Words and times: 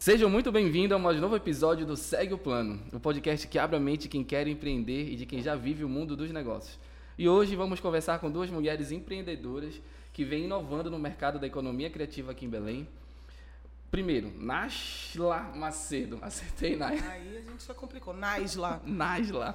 Sejam 0.00 0.30
muito 0.30 0.50
bem-vindos 0.50 0.96
a 0.96 0.98
mais 0.98 1.20
novo 1.20 1.36
episódio 1.36 1.84
do 1.84 1.94
Segue 1.94 2.32
o 2.32 2.38
Plano, 2.38 2.80
o 2.90 2.98
podcast 2.98 3.46
que 3.46 3.58
abre 3.58 3.76
a 3.76 3.78
mente 3.78 4.04
de 4.04 4.08
quem 4.08 4.24
quer 4.24 4.48
empreender 4.48 5.10
e 5.10 5.14
de 5.14 5.26
quem 5.26 5.42
já 5.42 5.54
vive 5.54 5.84
o 5.84 5.88
mundo 5.90 6.16
dos 6.16 6.30
negócios. 6.30 6.80
E 7.18 7.28
hoje 7.28 7.54
vamos 7.54 7.80
conversar 7.80 8.18
com 8.18 8.30
duas 8.30 8.48
mulheres 8.48 8.90
empreendedoras 8.90 9.78
que 10.10 10.24
vêm 10.24 10.44
inovando 10.44 10.90
no 10.90 10.98
mercado 10.98 11.38
da 11.38 11.46
economia 11.46 11.90
criativa 11.90 12.32
aqui 12.32 12.46
em 12.46 12.48
Belém. 12.48 12.88
Primeiro, 13.90 14.32
Nasla 14.38 15.52
Macedo. 15.54 16.18
Acertei, 16.24 16.76
Nay. 16.76 16.98
Aí 16.98 17.36
a 17.36 17.50
gente 17.50 17.62
só 17.62 17.74
complicou. 17.74 18.14
Nasla. 18.14 18.80
Nasla. 18.88 19.54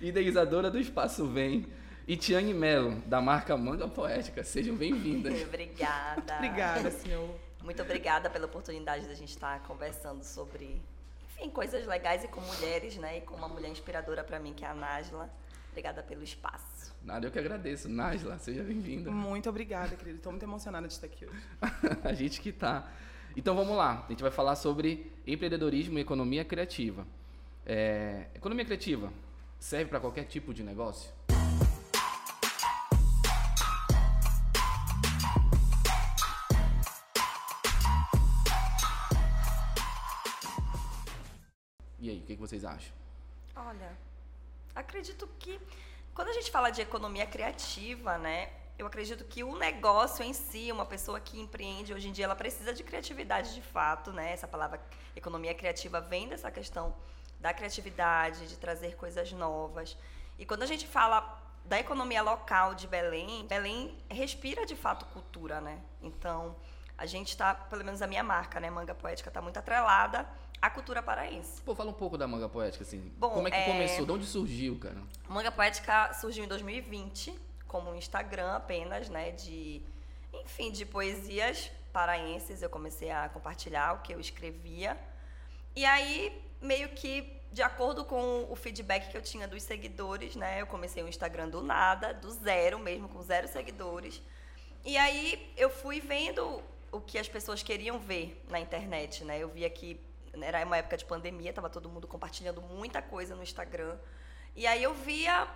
Idealizadora 0.00 0.70
do 0.70 0.78
Espaço 0.78 1.26
Vem. 1.26 1.66
E 2.06 2.16
Tiane 2.16 2.54
Mello, 2.54 3.02
da 3.04 3.20
marca 3.20 3.56
Manga 3.56 3.88
Poética. 3.88 4.44
Sejam 4.44 4.76
bem-vindas. 4.76 5.42
Obrigada. 5.42 6.36
Obrigada, 6.36 6.88
senhor. 6.92 7.49
Muito 7.62 7.82
obrigada 7.82 8.30
pela 8.30 8.46
oportunidade 8.46 9.04
de 9.04 9.12
a 9.12 9.14
gente 9.14 9.30
estar 9.30 9.62
conversando 9.64 10.24
sobre, 10.24 10.80
enfim, 11.24 11.50
coisas 11.50 11.86
legais 11.86 12.24
e 12.24 12.28
com 12.28 12.40
mulheres, 12.40 12.96
né? 12.96 13.18
E 13.18 13.20
com 13.20 13.34
uma 13.34 13.48
mulher 13.48 13.70
inspiradora 13.70 14.24
para 14.24 14.38
mim, 14.38 14.54
que 14.54 14.64
é 14.64 14.68
a 14.68 14.74
Najla. 14.74 15.30
Obrigada 15.70 16.02
pelo 16.02 16.22
espaço. 16.22 16.94
Nada, 17.02 17.26
eu 17.26 17.30
que 17.30 17.38
agradeço. 17.38 17.88
Najla, 17.88 18.38
seja 18.38 18.62
bem-vinda. 18.62 19.10
Muito 19.10 19.48
obrigada, 19.48 19.94
querido. 19.94 20.16
Estou 20.16 20.32
muito 20.32 20.42
emocionada 20.42 20.86
de 20.86 20.94
estar 20.94 21.06
aqui 21.06 21.26
hoje. 21.26 21.42
a 22.02 22.12
gente 22.12 22.40
que 22.40 22.50
tá. 22.50 22.90
Então 23.36 23.54
vamos 23.54 23.76
lá. 23.76 24.04
A 24.06 24.10
gente 24.10 24.22
vai 24.22 24.30
falar 24.30 24.56
sobre 24.56 25.12
empreendedorismo 25.26 25.98
e 25.98 26.02
economia 26.02 26.44
criativa. 26.44 27.06
É, 27.64 28.26
economia 28.34 28.64
criativa 28.64 29.12
serve 29.58 29.90
para 29.90 30.00
qualquer 30.00 30.24
tipo 30.24 30.52
de 30.52 30.62
negócio? 30.62 31.12
E 42.00 42.08
aí, 42.08 42.18
o 42.18 42.22
que, 42.22 42.34
que 42.34 42.40
vocês 42.40 42.64
acham? 42.64 42.92
Olha, 43.54 43.92
acredito 44.74 45.28
que 45.38 45.60
quando 46.14 46.28
a 46.28 46.32
gente 46.32 46.50
fala 46.50 46.70
de 46.70 46.80
economia 46.80 47.26
criativa, 47.26 48.16
né? 48.16 48.50
Eu 48.78 48.86
acredito 48.86 49.22
que 49.24 49.44
o 49.44 49.54
negócio 49.56 50.24
em 50.24 50.32
si, 50.32 50.72
uma 50.72 50.86
pessoa 50.86 51.20
que 51.20 51.38
empreende 51.38 51.92
hoje 51.92 52.08
em 52.08 52.12
dia, 52.12 52.24
ela 52.24 52.34
precisa 52.34 52.72
de 52.72 52.82
criatividade 52.82 53.54
de 53.54 53.60
fato, 53.60 54.10
né? 54.12 54.32
Essa 54.32 54.48
palavra 54.48 54.80
economia 55.14 55.54
criativa 55.54 56.00
vem 56.00 56.26
dessa 56.26 56.50
questão 56.50 56.94
da 57.38 57.52
criatividade, 57.52 58.48
de 58.48 58.56
trazer 58.56 58.96
coisas 58.96 59.30
novas. 59.32 59.94
E 60.38 60.46
quando 60.46 60.62
a 60.62 60.66
gente 60.66 60.86
fala 60.86 61.38
da 61.66 61.78
economia 61.78 62.22
local 62.22 62.74
de 62.74 62.86
Belém, 62.86 63.46
Belém 63.46 63.94
respira 64.08 64.64
de 64.64 64.74
fato 64.74 65.04
cultura, 65.06 65.60
né? 65.60 65.78
Então, 66.00 66.56
a 66.96 67.04
gente 67.04 67.28
está, 67.28 67.54
pelo 67.54 67.84
menos 67.84 68.00
a 68.00 68.06
minha 68.06 68.24
marca, 68.24 68.58
né, 68.58 68.70
Manga 68.70 68.94
Poética, 68.94 69.28
está 69.28 69.42
muito 69.42 69.58
atrelada 69.58 70.26
à 70.60 70.68
cultura 70.68 71.02
paraense. 71.02 71.60
Pô, 71.62 71.74
fala 71.74 71.90
um 71.90 71.94
pouco 71.94 72.18
da 72.18 72.26
Manga 72.26 72.48
Poética, 72.48 72.82
assim. 72.82 73.12
Bom, 73.16 73.30
Como 73.30 73.48
é 73.48 73.50
que 73.50 73.56
é... 73.56 73.66
começou? 73.66 74.06
De 74.06 74.12
onde 74.12 74.26
surgiu, 74.26 74.78
cara? 74.78 74.96
Manga 75.28 75.50
Poética 75.50 76.12
surgiu 76.14 76.44
em 76.44 76.48
2020, 76.48 77.34
como 77.66 77.90
um 77.90 77.94
Instagram 77.94 78.52
apenas, 78.52 79.08
né, 79.08 79.30
de, 79.30 79.80
enfim, 80.32 80.70
de 80.70 80.84
poesias 80.84 81.70
paraenses. 81.92 82.62
Eu 82.62 82.70
comecei 82.70 83.10
a 83.10 83.28
compartilhar 83.28 83.94
o 83.94 84.02
que 84.02 84.12
eu 84.12 84.20
escrevia. 84.20 84.98
E 85.74 85.84
aí, 85.84 86.42
meio 86.60 86.90
que 86.90 87.40
de 87.52 87.62
acordo 87.62 88.04
com 88.04 88.46
o 88.48 88.54
feedback 88.54 89.10
que 89.10 89.16
eu 89.16 89.22
tinha 89.22 89.48
dos 89.48 89.62
seguidores, 89.62 90.36
né, 90.36 90.60
eu 90.60 90.66
comecei 90.66 91.02
o 91.02 91.08
Instagram 91.08 91.48
do 91.48 91.62
nada, 91.62 92.14
do 92.14 92.30
zero 92.30 92.78
mesmo, 92.78 93.08
com 93.08 93.20
zero 93.22 93.48
seguidores. 93.48 94.22
E 94.84 94.96
aí 94.96 95.52
eu 95.56 95.68
fui 95.68 96.00
vendo 96.00 96.62
o 96.92 97.00
que 97.00 97.18
as 97.18 97.28
pessoas 97.28 97.62
queriam 97.62 97.98
ver 97.98 98.40
na 98.48 98.58
internet, 98.58 99.24
né? 99.24 99.38
Eu 99.38 99.48
via 99.48 99.68
que 99.68 100.00
era 100.40 100.64
uma 100.64 100.76
época 100.76 100.96
de 100.96 101.04
pandemia, 101.04 101.52
tava 101.52 101.68
todo 101.68 101.88
mundo 101.88 102.06
compartilhando 102.06 102.60
muita 102.62 103.02
coisa 103.02 103.34
no 103.34 103.42
Instagram. 103.42 103.96
E 104.54 104.66
aí 104.66 104.82
eu 104.82 104.94
via 104.94 105.48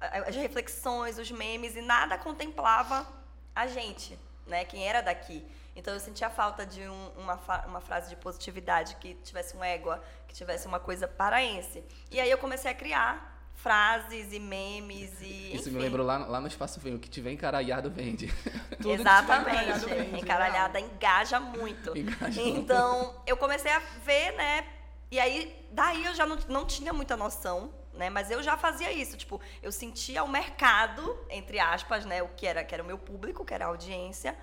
as 0.00 0.36
reflexões, 0.36 1.18
os 1.18 1.30
memes 1.30 1.74
e 1.74 1.80
nada 1.80 2.18
contemplava 2.18 3.06
a 3.54 3.66
gente, 3.66 4.18
né? 4.46 4.64
Quem 4.64 4.86
era 4.86 5.00
daqui. 5.00 5.46
Então 5.74 5.92
eu 5.92 6.00
sentia 6.00 6.30
falta 6.30 6.64
de 6.64 6.88
um, 6.88 7.08
uma, 7.16 7.34
uma 7.66 7.80
frase 7.80 8.08
de 8.08 8.16
positividade 8.16 8.96
que 8.96 9.14
tivesse 9.16 9.56
um 9.56 9.62
égua, 9.62 10.02
que 10.26 10.34
tivesse 10.34 10.66
uma 10.66 10.80
coisa 10.80 11.06
paraense. 11.06 11.84
E 12.10 12.18
aí 12.18 12.30
eu 12.30 12.38
comecei 12.38 12.70
a 12.70 12.74
criar 12.74 13.35
frases 13.56 14.32
e 14.32 14.38
memes 14.38 15.20
e. 15.20 15.54
Isso 15.54 15.68
enfim. 15.68 15.78
me 15.78 15.82
lembrou 15.82 16.06
lá, 16.06 16.18
lá 16.18 16.40
no 16.40 16.46
Espaço 16.46 16.78
Vem, 16.78 16.94
o 16.94 16.98
que 16.98 17.08
tiver 17.08 17.32
encaralhado 17.32 17.90
vende. 17.90 18.32
Tudo 18.76 18.92
Exatamente. 18.92 19.50
encaralhado 19.50 19.88
vende, 19.88 20.20
Encaralhada 20.20 20.80
engaja 20.80 21.40
muito. 21.40 21.96
Engaja 21.96 22.40
então, 22.40 23.16
eu 23.26 23.36
comecei 23.36 23.72
a 23.72 23.80
ver, 24.04 24.32
né? 24.32 24.66
E 25.10 25.18
aí, 25.18 25.66
daí 25.70 26.04
eu 26.04 26.14
já 26.14 26.26
não, 26.26 26.36
não 26.48 26.66
tinha 26.66 26.92
muita 26.92 27.16
noção, 27.16 27.72
né? 27.94 28.10
Mas 28.10 28.30
eu 28.30 28.42
já 28.42 28.56
fazia 28.56 28.92
isso. 28.92 29.16
Tipo, 29.16 29.40
eu 29.62 29.72
sentia 29.72 30.22
o 30.22 30.28
mercado, 30.28 31.18
entre 31.30 31.58
aspas, 31.58 32.04
né? 32.04 32.22
O 32.22 32.28
que 32.28 32.46
era, 32.46 32.62
que 32.64 32.74
era 32.74 32.82
o 32.82 32.86
meu 32.86 32.98
público, 32.98 33.44
que 33.44 33.54
era 33.54 33.64
a 33.64 33.68
audiência. 33.68 34.36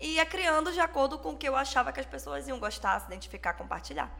E 0.00 0.14
ia 0.14 0.26
criando 0.26 0.72
de 0.72 0.80
acordo 0.80 1.18
com 1.18 1.30
o 1.30 1.36
que 1.36 1.48
eu 1.48 1.56
achava 1.56 1.92
que 1.92 2.00
as 2.00 2.06
pessoas 2.06 2.48
iam 2.48 2.58
gostar, 2.58 3.00
se 3.00 3.06
identificar, 3.06 3.54
compartilhar. 3.54 4.10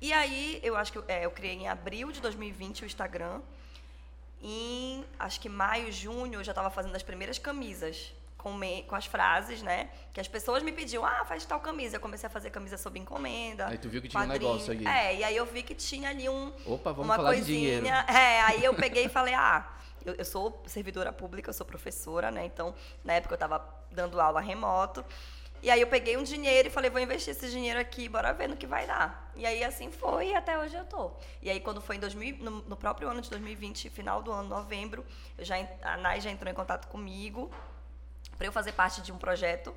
E 0.00 0.12
aí, 0.12 0.58
eu 0.62 0.76
acho 0.76 0.92
que 0.92 0.98
é, 1.06 1.24
eu 1.24 1.30
criei 1.30 1.54
em 1.54 1.68
abril 1.68 2.10
de 2.10 2.20
2020 2.20 2.82
o 2.82 2.86
Instagram. 2.86 3.40
Em, 4.42 5.04
acho 5.18 5.40
que 5.40 5.48
maio, 5.48 5.92
junho, 5.92 6.40
eu 6.40 6.44
já 6.44 6.52
estava 6.52 6.68
fazendo 6.68 6.96
as 6.96 7.02
primeiras 7.02 7.38
camisas 7.38 8.12
com, 8.36 8.52
me, 8.52 8.82
com 8.82 8.96
as 8.96 9.06
frases, 9.06 9.62
né? 9.62 9.88
Que 10.12 10.20
as 10.20 10.26
pessoas 10.26 10.64
me 10.64 10.72
pediam, 10.72 11.06
ah, 11.06 11.24
faz 11.24 11.44
tal 11.44 11.60
camisa. 11.60 11.96
Eu 11.96 12.00
comecei 12.00 12.26
a 12.26 12.30
fazer 12.30 12.50
camisa 12.50 12.76
sob 12.76 12.98
encomenda. 12.98 13.68
Aí 13.68 13.78
tu 13.78 13.88
viu 13.88 14.02
que 14.02 14.08
tinha 14.08 14.20
um 14.20 14.26
quadrinho. 14.26 14.50
negócio 14.50 14.72
ali. 14.72 14.86
É, 14.86 15.16
e 15.16 15.24
aí 15.24 15.36
eu 15.36 15.46
vi 15.46 15.62
que 15.62 15.74
tinha 15.74 16.10
ali 16.10 16.28
um, 16.28 16.52
Opa, 16.66 16.90
vamos 16.90 17.06
uma 17.06 17.16
falar 17.16 17.34
coisinha. 17.34 17.76
de 17.76 17.82
dinheiro. 17.82 17.86
É, 17.86 18.40
aí 18.40 18.64
eu 18.64 18.74
peguei 18.74 19.04
e 19.04 19.08
falei, 19.08 19.34
ah, 19.34 19.70
eu, 20.04 20.14
eu 20.14 20.24
sou 20.24 20.60
servidora 20.66 21.12
pública, 21.12 21.50
eu 21.50 21.54
sou 21.54 21.64
professora, 21.64 22.32
né? 22.32 22.44
Então, 22.44 22.74
na 23.04 23.12
época 23.12 23.34
eu 23.34 23.36
estava 23.36 23.64
dando 23.92 24.20
aula 24.20 24.40
remoto. 24.40 25.04
E 25.62 25.70
aí 25.70 25.80
eu 25.80 25.86
peguei 25.86 26.16
um 26.16 26.24
dinheiro 26.24 26.66
e 26.66 26.70
falei, 26.70 26.90
vou 26.90 27.00
investir 27.00 27.30
esse 27.30 27.48
dinheiro 27.48 27.78
aqui, 27.78 28.08
bora 28.08 28.32
ver 28.32 28.48
no 28.48 28.56
que 28.56 28.66
vai 28.66 28.84
dar. 28.84 29.30
E 29.36 29.46
aí 29.46 29.62
assim 29.62 29.92
foi 29.92 30.30
e 30.30 30.34
até 30.34 30.58
hoje 30.58 30.74
eu 30.74 30.84
tô. 30.84 31.12
E 31.40 31.48
aí 31.48 31.60
quando 31.60 31.80
foi 31.80 31.96
em 31.96 32.00
2000, 32.00 32.38
no, 32.38 32.50
no 32.62 32.76
próprio 32.76 33.08
ano 33.08 33.20
de 33.20 33.30
2020, 33.30 33.88
final 33.88 34.20
do 34.22 34.32
ano, 34.32 34.48
novembro, 34.48 35.06
eu 35.38 35.44
já, 35.44 35.54
a 35.82 35.96
Nai 35.96 36.20
já 36.20 36.30
entrou 36.30 36.50
em 36.50 36.54
contato 36.54 36.88
comigo 36.88 37.48
para 38.36 38.48
eu 38.48 38.52
fazer 38.52 38.72
parte 38.72 39.00
de 39.00 39.12
um 39.12 39.18
projeto 39.18 39.72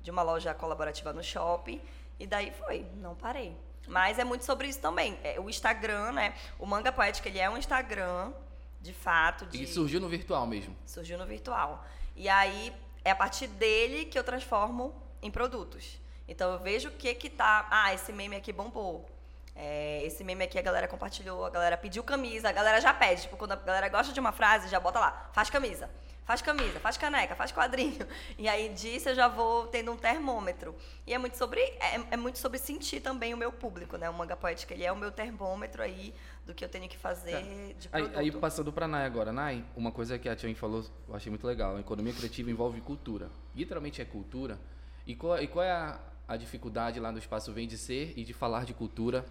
de 0.00 0.10
uma 0.10 0.22
loja 0.22 0.54
colaborativa 0.54 1.12
no 1.12 1.22
shopping. 1.22 1.82
E 2.18 2.26
daí 2.26 2.50
foi, 2.52 2.86
não 2.96 3.14
parei. 3.14 3.54
Mas 3.86 4.18
é 4.18 4.24
muito 4.24 4.44
sobre 4.44 4.68
isso 4.68 4.80
também. 4.80 5.18
É, 5.22 5.38
o 5.38 5.50
Instagram, 5.50 6.12
né? 6.12 6.34
O 6.58 6.64
Manga 6.64 6.90
Poética, 6.90 7.28
ele 7.28 7.38
é 7.38 7.50
um 7.50 7.58
Instagram, 7.58 8.32
de 8.80 8.94
fato. 8.94 9.44
De... 9.44 9.62
E 9.62 9.66
surgiu 9.66 10.00
no 10.00 10.08
virtual 10.08 10.46
mesmo. 10.46 10.74
Surgiu 10.86 11.18
no 11.18 11.26
virtual. 11.26 11.84
E 12.16 12.26
aí 12.26 12.72
é 13.04 13.10
a 13.10 13.14
partir 13.14 13.48
dele 13.48 14.06
que 14.06 14.18
eu 14.18 14.24
transformo 14.24 14.94
em 15.26 15.30
produtos. 15.30 15.98
Então 16.28 16.52
eu 16.52 16.58
vejo 16.58 16.88
o 16.88 16.92
que 16.92 17.12
que 17.14 17.28
tá. 17.30 17.66
Ah, 17.70 17.92
esse 17.94 18.12
meme 18.12 18.36
aqui 18.36 18.52
bombou. 18.52 19.08
É, 19.54 20.02
esse 20.04 20.22
meme 20.22 20.44
aqui 20.44 20.58
a 20.58 20.62
galera 20.62 20.86
compartilhou, 20.86 21.44
a 21.44 21.50
galera 21.50 21.76
pediu 21.78 22.02
camisa, 22.04 22.48
a 22.48 22.52
galera 22.52 22.80
já 22.80 22.92
pede. 22.92 23.22
Tipo, 23.22 23.36
quando 23.36 23.52
a 23.52 23.56
galera 23.56 23.88
gosta 23.88 24.12
de 24.12 24.20
uma 24.20 24.32
frase, 24.32 24.68
já 24.68 24.78
bota 24.78 24.98
lá, 25.00 25.30
faz 25.32 25.48
camisa. 25.50 25.88
Faz 26.26 26.42
camisa, 26.42 26.80
faz 26.80 26.96
caneca, 26.96 27.36
faz 27.36 27.52
quadrinho. 27.52 28.04
E 28.36 28.48
aí 28.48 28.68
disso 28.70 29.08
eu 29.10 29.14
já 29.14 29.28
vou 29.28 29.68
tendo 29.68 29.92
um 29.92 29.96
termômetro. 29.96 30.74
E 31.06 31.14
é 31.14 31.18
muito 31.18 31.38
sobre 31.38 31.60
é, 31.60 32.00
é 32.10 32.16
muito 32.16 32.36
sobre 32.38 32.58
sentir 32.58 33.00
também 33.00 33.32
o 33.32 33.36
meu 33.36 33.52
público, 33.52 33.96
né? 33.96 34.10
O 34.10 34.12
manga 34.12 34.36
poética, 34.36 34.74
ele 34.74 34.82
é 34.84 34.90
o 34.90 34.96
meu 34.96 35.12
termômetro 35.12 35.80
aí 35.84 36.12
do 36.44 36.52
que 36.52 36.64
eu 36.64 36.68
tenho 36.68 36.88
que 36.88 36.98
fazer 36.98 37.30
Tá. 37.30 37.40
de 37.78 37.88
Aí, 37.92 38.02
produto. 38.02 38.18
aí 38.18 38.32
passando 38.32 38.72
pra 38.72 38.88
Nai 38.88 39.06
agora. 39.06 39.32
Nai, 39.32 39.64
uma 39.76 39.92
coisa 39.92 40.18
que 40.18 40.28
a 40.28 40.34
Tiane 40.34 40.56
falou, 40.56 40.84
eu 41.08 41.14
achei 41.14 41.30
muito 41.30 41.46
legal. 41.46 41.76
A 41.76 41.80
economia 41.80 42.12
criativa 42.12 42.50
envolve 42.50 42.80
cultura. 42.80 43.30
Literalmente 43.54 44.02
é 44.02 44.04
cultura. 44.04 44.58
E 45.06 45.14
qual, 45.14 45.40
e 45.40 45.46
qual 45.46 45.64
é 45.64 45.70
a, 45.70 46.00
a 46.26 46.36
dificuldade 46.36 46.98
lá 46.98 47.12
no 47.12 47.18
Espaço 47.18 47.52
Vem 47.52 47.68
de 47.68 47.78
ser 47.78 48.12
e 48.16 48.24
de 48.24 48.32
falar 48.32 48.64
de 48.64 48.74
cultura 48.74 49.24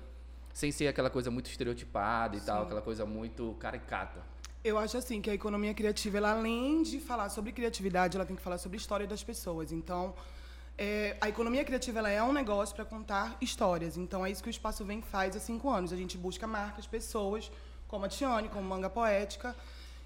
sem 0.53 0.71
ser 0.71 0.87
aquela 0.87 1.09
coisa 1.09 1.29
muito 1.29 1.49
estereotipada 1.49 2.37
e 2.37 2.39
tal, 2.39 2.63
aquela 2.63 2.81
coisa 2.81 3.05
muito 3.05 3.55
caricata? 3.59 4.21
Eu 4.63 4.77
acho 4.79 4.97
assim 4.97 5.21
que 5.21 5.29
a 5.29 5.33
economia 5.33 5.73
criativa, 5.73 6.17
ela, 6.17 6.31
além 6.31 6.81
de 6.81 6.99
falar 6.99 7.27
sobre 7.29 7.51
criatividade, 7.51 8.15
ela 8.15 8.25
tem 8.25 8.35
que 8.35 8.41
falar 8.41 8.57
sobre 8.57 8.77
história 8.77 9.05
das 9.05 9.21
pessoas. 9.21 9.73
Então, 9.73 10.15
é, 10.77 11.17
a 11.19 11.27
economia 11.27 11.63
criativa 11.63 11.99
ela 11.99 12.09
é 12.09 12.23
um 12.23 12.31
negócio 12.31 12.73
para 12.73 12.85
contar 12.85 13.37
histórias. 13.41 13.97
Então, 13.97 14.25
é 14.25 14.31
isso 14.31 14.41
que 14.41 14.49
o 14.49 14.49
Espaço 14.49 14.85
Vem 14.85 15.01
faz 15.01 15.35
há 15.35 15.39
cinco 15.39 15.69
anos. 15.69 15.91
A 15.91 15.97
gente 15.97 16.17
busca 16.17 16.47
marcas, 16.47 16.87
pessoas, 16.87 17.51
como 17.87 18.05
a 18.05 18.09
Tiane, 18.09 18.47
como 18.47 18.63
Manga 18.67 18.89
Poética, 18.89 19.55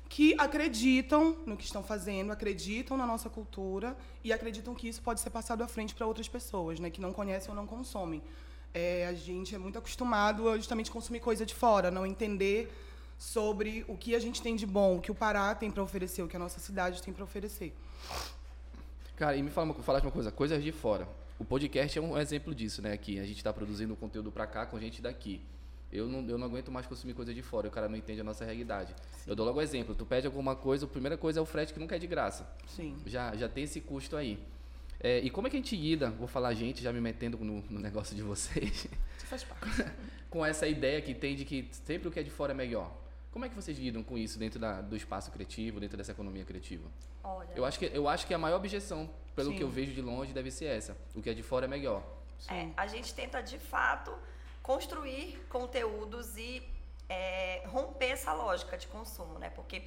que 0.10 0.36
acreditam 0.40 1.38
no 1.46 1.56
que 1.56 1.64
estão 1.64 1.84
fazendo, 1.84 2.32
acreditam 2.32 2.98
na 2.98 3.06
nossa 3.06 3.30
cultura 3.30 3.96
e 4.24 4.34
acreditam 4.34 4.74
que 4.74 4.90
isso 4.90 5.02
pode 5.04 5.22
ser 5.22 5.30
passado 5.30 5.64
à 5.64 5.68
frente 5.68 5.94
para 5.94 6.08
outras 6.08 6.28
pessoas, 6.28 6.80
né, 6.80 6.90
que 6.90 7.00
não 7.00 7.14
conhecem 7.14 7.52
ou 7.52 7.56
não 7.56 7.68
consomem. 7.68 8.22
É, 8.74 9.06
a 9.06 9.14
gente 9.14 9.54
é 9.54 9.58
muito 9.58 9.78
acostumado 9.78 10.50
a 10.50 10.58
justamente 10.58 10.90
consumir 10.90 11.20
coisa 11.20 11.46
de 11.46 11.54
fora, 11.54 11.92
não 11.92 12.06
entender 12.08 12.72
sobre 13.20 13.86
o 13.88 13.96
que 13.96 14.16
a 14.16 14.20
gente 14.20 14.42
tem 14.42 14.56
de 14.56 14.66
bom, 14.66 14.98
o 14.98 15.02
que 15.02 15.12
o 15.12 15.16
Pará 15.16 15.54
tem 15.54 15.70
para 15.70 15.84
oferecer, 15.84 16.24
o 16.24 16.28
que 16.28 16.36
a 16.36 16.40
nossa 16.40 16.60
cidade 16.60 17.04
tem 17.04 17.14
para 17.14 17.24
oferecer. 17.24 17.76
Cara, 19.16 19.36
e 19.36 19.44
me 19.44 19.52
fala 19.52 19.74
falaste 19.76 20.06
uma 20.06 20.12
coisa, 20.12 20.32
coisas 20.32 20.64
de 20.64 20.72
fora. 20.72 21.08
o 21.38 21.46
podcast 21.46 22.00
é 22.00 22.02
um 22.02 22.18
exemplo 22.18 22.56
disso, 22.56 22.82
né? 22.82 22.94
Aqui 22.94 23.20
a 23.20 23.26
gente 23.26 23.38
está 23.38 23.54
produzindo 23.54 23.96
conteúdo 23.96 24.32
para 24.32 24.48
cá 24.48 24.66
com 24.66 24.80
gente 24.80 25.02
daqui. 25.02 25.42
Eu 25.92 26.08
não, 26.08 26.28
eu 26.28 26.38
não 26.38 26.46
aguento 26.46 26.72
mais 26.72 26.86
consumir 26.86 27.14
coisa 27.14 27.34
de 27.34 27.42
fora, 27.42 27.68
o 27.68 27.72
cara 27.72 27.90
não 27.90 27.96
entende 27.96 28.22
a 28.22 28.24
nossa 28.24 28.46
realidade. 28.46 28.94
Sim. 29.12 29.32
Eu 29.32 29.36
dou 29.36 29.46
logo 29.46 29.62
exemplo, 29.62 29.96
tu 29.96 30.06
pede 30.06 30.28
alguma 30.28 30.56
coisa, 30.56 30.86
a 30.86 30.88
primeira 30.88 31.18
coisa 31.18 31.40
é 31.40 31.42
o 31.42 31.46
frete 31.46 31.74
que 31.74 31.80
nunca 31.80 31.96
é 31.96 32.00
de 32.00 32.08
graça. 32.08 32.48
Sim. 32.68 32.96
Já, 33.06 33.36
já 33.36 33.50
tem 33.50 33.64
esse 33.64 33.82
custo 33.82 34.16
aí. 34.16 34.40
É, 35.00 35.20
e 35.20 35.30
como 35.30 35.48
é 35.48 35.50
que 35.50 35.56
a 35.56 35.60
gente 35.60 35.76
lida, 35.76 36.10
vou 36.12 36.28
falar 36.28 36.50
a 36.50 36.54
gente, 36.54 36.84
já 36.84 36.92
me 36.92 37.00
metendo 37.00 37.38
no, 37.38 37.62
no 37.70 37.80
negócio 37.80 38.16
de 38.16 38.22
vocês. 38.22 38.88
Isso 39.18 39.26
faz 39.26 39.44
parte. 39.44 39.86
com 40.30 40.46
essa 40.46 40.68
ideia 40.68 41.02
que 41.02 41.14
tem 41.14 41.36
de 41.36 41.46
que 41.46 41.68
sempre 41.72 42.08
o 42.08 42.12
que 42.12 42.20
é 42.20 42.24
de 42.24 42.30
fora 42.30 42.52
é 42.52 42.56
melhor. 42.56 42.92
Como 43.32 43.46
é 43.46 43.50
que 43.50 43.56
vocês 43.56 43.78
lidam 43.78 44.04
com 44.04 44.18
isso 44.18 44.38
dentro 44.38 44.60
da, 44.60 44.82
do 44.82 44.96
espaço 44.96 45.32
criativo, 45.32 45.80
dentro 45.80 45.98
dessa 45.98 46.12
economia 46.12 46.44
criativa? 46.44 46.90
Olha. 47.24 47.50
Eu 47.56 47.64
acho 47.64 47.80
que, 47.80 47.86
eu 47.86 48.08
acho 48.08 48.28
que 48.28 48.34
a 48.34 48.38
maior 48.38 48.58
objeção, 48.58 49.10
pelo 49.36 49.52
Sim. 49.52 49.58
que 49.58 49.64
eu 49.64 49.70
vejo 49.70 49.94
de 49.94 50.02
longe, 50.02 50.34
deve 50.34 50.52
ser 50.52 50.66
essa. 50.66 50.98
O 51.16 51.22
que 51.22 51.30
é 51.30 51.34
de 51.34 51.44
fora 51.44 51.66
é 51.66 51.68
melhor. 51.68 52.04
É, 52.50 52.70
a 52.76 52.88
gente 52.88 53.14
tenta, 53.14 53.42
de 53.42 53.60
fato, 53.60 54.12
construir 54.70 55.44
conteúdos 55.50 56.38
e 56.38 56.62
é, 57.10 57.64
romper 57.66 58.12
essa 58.12 58.32
lógica 58.34 58.78
de 58.78 58.86
consumo, 58.86 59.40
né? 59.40 59.50
Porque 59.50 59.82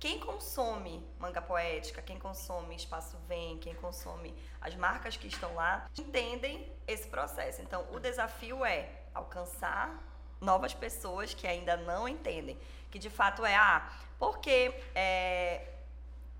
quem 0.00 0.18
consome 0.18 1.06
manga 1.18 1.42
poética, 1.42 2.00
quem 2.00 2.18
consome 2.18 2.74
Espaço 2.74 3.18
Vem, 3.28 3.58
quem 3.58 3.74
consome 3.74 4.34
as 4.58 4.74
marcas 4.74 5.18
que 5.18 5.26
estão 5.26 5.54
lá, 5.54 5.86
entendem 5.98 6.66
esse 6.88 7.08
processo. 7.08 7.60
Então, 7.60 7.86
o 7.92 8.00
desafio 8.00 8.64
é 8.64 8.88
alcançar 9.12 10.02
novas 10.40 10.72
pessoas 10.72 11.34
que 11.34 11.46
ainda 11.46 11.76
não 11.76 12.08
entendem. 12.08 12.58
Que 12.90 12.98
de 12.98 13.10
fato 13.10 13.44
é, 13.44 13.54
ah, 13.54 13.92
porque 14.18 14.74
é, 14.94 15.74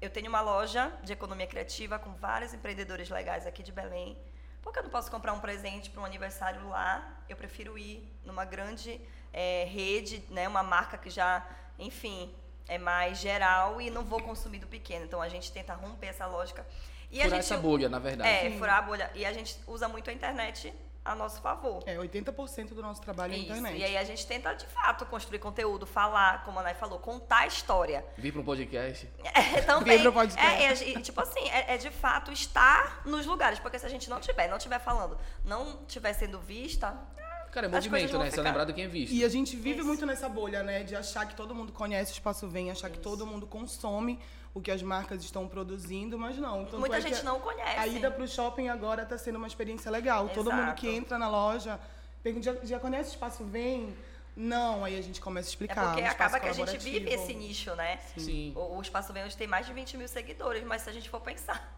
eu 0.01 0.09
tenho 0.09 0.31
uma 0.31 0.41
loja 0.41 0.91
de 1.03 1.13
economia 1.13 1.47
criativa 1.47 1.99
com 1.99 2.15
vários 2.15 2.55
empreendedores 2.55 3.11
legais 3.11 3.47
aqui 3.47 3.63
de 3.63 3.71
Belém 3.71 4.17
por 4.63 4.73
que 4.73 4.79
eu 4.79 4.85
não 4.85 4.91
posso 4.91 5.11
comprar 5.11 5.33
um 5.33 5.41
presente 5.41 5.91
para 5.91 6.01
um 6.01 6.05
aniversário 6.05 6.69
lá? 6.69 7.21
Eu 7.29 7.37
prefiro 7.37 7.77
ir 7.77 8.09
numa 8.25 8.45
grande 8.45 9.01
é, 9.33 9.65
rede, 9.65 10.25
né, 10.31 10.47
uma 10.49 10.63
marca 10.63 10.97
que 10.97 11.11
já, 11.11 11.47
enfim, 11.79 12.33
é 12.69 12.79
mais 12.79 13.19
geral 13.19 13.81
e 13.81 13.91
não 13.91 14.05
vou 14.05 14.23
consumir 14.23 14.59
do 14.59 14.67
pequeno. 14.67 15.05
Então 15.05 15.21
a 15.21 15.29
gente 15.29 15.51
tenta 15.53 15.75
romper 15.75 16.07
essa 16.07 16.27
lógica. 16.27 16.67
E 17.11 17.17
furar 17.17 17.27
a 17.27 17.31
gente, 17.31 17.41
essa 17.41 17.57
bolha, 17.59 17.89
na 17.89 17.99
verdade. 17.99 18.31
É, 18.31 18.51
Sim. 18.51 18.59
furar 18.59 18.79
a 18.79 18.83
bolha. 18.83 19.11
E 19.15 19.27
a 19.27 19.33
gente 19.33 19.59
usa 19.67 19.89
muito 19.89 20.09
a 20.09 20.13
internet 20.13 20.73
a 21.05 21.15
nosso 21.15 21.41
favor. 21.41 21.83
É, 21.87 21.97
80% 21.97 22.75
do 22.75 22.83
nosso 22.83 23.01
trabalho 23.01 23.33
é 23.35 23.37
Isso. 23.37 23.47
internet. 23.47 23.79
E 23.79 23.85
aí 23.85 23.97
a 23.97 24.05
gente 24.05 24.27
tenta, 24.27 24.53
de 24.55 24.67
fato, 24.67 25.05
construir 25.07 25.41
conteúdo, 25.41 25.85
falar, 25.85 26.45
como 26.45 26.61
a 26.61 26.63
Nay 26.63 26.75
falou, 26.75 26.99
contar 26.99 27.39
a 27.39 27.47
história. 27.47 28.05
Vir 28.17 28.33
para 28.33 28.41
um 28.41 28.45
podcast. 28.45 29.09
É, 29.35 29.61
também. 29.63 29.97
Vir 29.97 30.03
para 30.03 30.11
um 30.11 30.15
podcast. 30.15 30.85
É, 30.85 30.95
é, 30.95 31.01
tipo 31.01 31.21
assim, 31.21 31.41
é, 31.49 31.75
é, 31.75 31.77
de 31.77 31.91
fato 31.91 32.31
estar 32.31 33.03
nos 33.05 33.27
lugares. 33.27 33.59
Porque 33.59 33.79
se 33.79 33.87
a 33.87 33.89
gente 33.89 34.09
não 34.09 34.21
tiver, 34.21 34.49
não 34.49 34.57
estiver 34.57 34.79
falando, 34.79 35.19
não 35.45 35.81
estiver 35.87 36.13
sendo 36.13 36.39
vista... 36.39 36.97
Cara, 37.51 37.67
é 37.67 37.69
movimento, 37.69 38.19
né? 38.19 38.31
Você 38.31 38.41
é 38.41 38.43
lembrado 38.43 38.73
quem 38.73 38.85
é 38.85 38.89
visto. 38.89 39.13
E 39.13 39.23
a 39.23 39.29
gente 39.29 39.57
vive 39.57 39.81
Isso. 39.81 39.87
muito 39.87 40.07
nessa 40.07 40.27
bolha, 40.27 40.63
né? 40.63 40.85
De 40.85 40.97
achar 40.97 41.27
que 41.27 41.35
todo 41.35 41.55
mundo 41.55 41.71
conhece 41.71 42.13
o 42.13 42.15
Espaço 42.15 42.49
Vem, 42.49 42.71
achar 42.71 42.89
Isso. 42.89 42.97
que 42.97 43.03
todo 43.03 43.27
mundo 43.27 43.47
consome 43.47 44.19
o 44.55 44.61
que 44.61 44.71
as 44.71 44.83
marcas 44.83 45.23
estão 45.23 45.49
produzindo, 45.49 46.19
mas 46.19 46.37
não. 46.37 46.65
Tanto 46.65 46.79
Muita 46.79 46.99
é 46.99 47.01
gente 47.01 47.25
não 47.25 47.41
conhece. 47.41 47.79
A 47.79 47.87
ida 47.87 48.11
para 48.11 48.23
o 48.23 48.29
shopping 48.29 48.69
agora 48.69 49.03
está 49.03 49.17
sendo 49.17 49.37
uma 49.37 49.47
experiência 49.47 49.91
legal. 49.91 50.25
Exato. 50.25 50.45
Todo 50.45 50.53
mundo 50.53 50.75
que 50.75 50.89
entra 50.89 51.19
na 51.19 51.29
loja 51.29 51.81
pergunta, 52.23 52.45
já, 52.45 52.65
já 52.65 52.79
conhece 52.79 53.11
o 53.11 53.13
Espaço 53.13 53.45
Vem? 53.45 53.95
Não, 54.35 54.85
aí 54.85 54.99
a 54.99 55.03
gente 55.03 55.21
começa 55.21 55.49
a 55.49 55.51
explicar. 55.51 55.83
É 55.83 55.87
porque 55.89 56.03
acaba 56.03 56.41
que 56.41 56.49
a 56.49 56.53
gente 56.53 56.79
vive 56.79 57.11
esse 57.11 57.35
nicho, 57.35 57.75
né? 57.75 57.99
Sim. 58.17 58.53
O, 58.57 58.79
o 58.79 58.83
Espaço 58.83 59.13
Vem 59.13 59.25
hoje 59.25 59.37
tem 59.37 59.47
mais 59.47 59.67
de 59.67 59.73
20 59.73 59.99
mil 59.99 60.09
seguidores, 60.09 60.65
mas 60.65 60.83
se 60.83 60.91
a 60.91 60.93
gente 60.93 61.11
for 61.11 61.21
pensar 61.21 61.77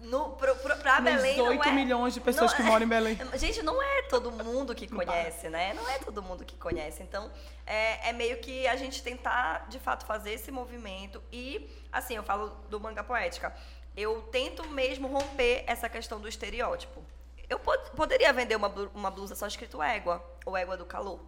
no, 0.00 0.30
pro, 0.30 0.54
pro, 0.56 0.76
pra 0.76 1.00
Belém 1.00 1.40
8 1.40 1.56
não 1.56 1.72
é, 1.72 1.74
milhões 1.74 2.14
de 2.14 2.20
pessoas 2.20 2.54
que 2.54 2.62
moram 2.62 2.84
em 2.84 2.88
Belém. 2.88 3.18
Gente, 3.34 3.62
não 3.62 3.82
é 3.82 4.02
todo 4.02 4.30
mundo 4.30 4.74
que 4.74 4.86
conhece, 4.86 5.48
né? 5.48 5.74
Não 5.74 5.88
é 5.88 5.98
todo 5.98 6.22
mundo 6.22 6.44
que 6.44 6.56
conhece. 6.56 7.02
Então, 7.02 7.30
é, 7.66 8.10
é, 8.10 8.12
meio 8.12 8.38
que 8.38 8.66
a 8.68 8.76
gente 8.76 9.02
tentar, 9.02 9.66
de 9.68 9.78
fato, 9.78 10.06
fazer 10.06 10.32
esse 10.32 10.50
movimento. 10.50 11.22
E, 11.32 11.68
assim, 11.90 12.14
eu 12.14 12.22
falo 12.22 12.50
do 12.70 12.78
manga 12.78 13.02
poética. 13.02 13.54
Eu 13.96 14.22
tento 14.30 14.66
mesmo 14.68 15.08
romper 15.08 15.64
essa 15.66 15.88
questão 15.88 16.20
do 16.20 16.28
estereótipo. 16.28 17.02
Eu 17.48 17.58
pod 17.58 17.90
poderia 17.96 18.32
vender 18.32 18.56
uma, 18.56 18.68
uma 18.94 19.10
blusa 19.10 19.34
só 19.34 19.46
escrito 19.46 19.82
égua, 19.82 20.24
ou 20.46 20.56
égua 20.56 20.76
do 20.76 20.84
calor. 20.84 21.18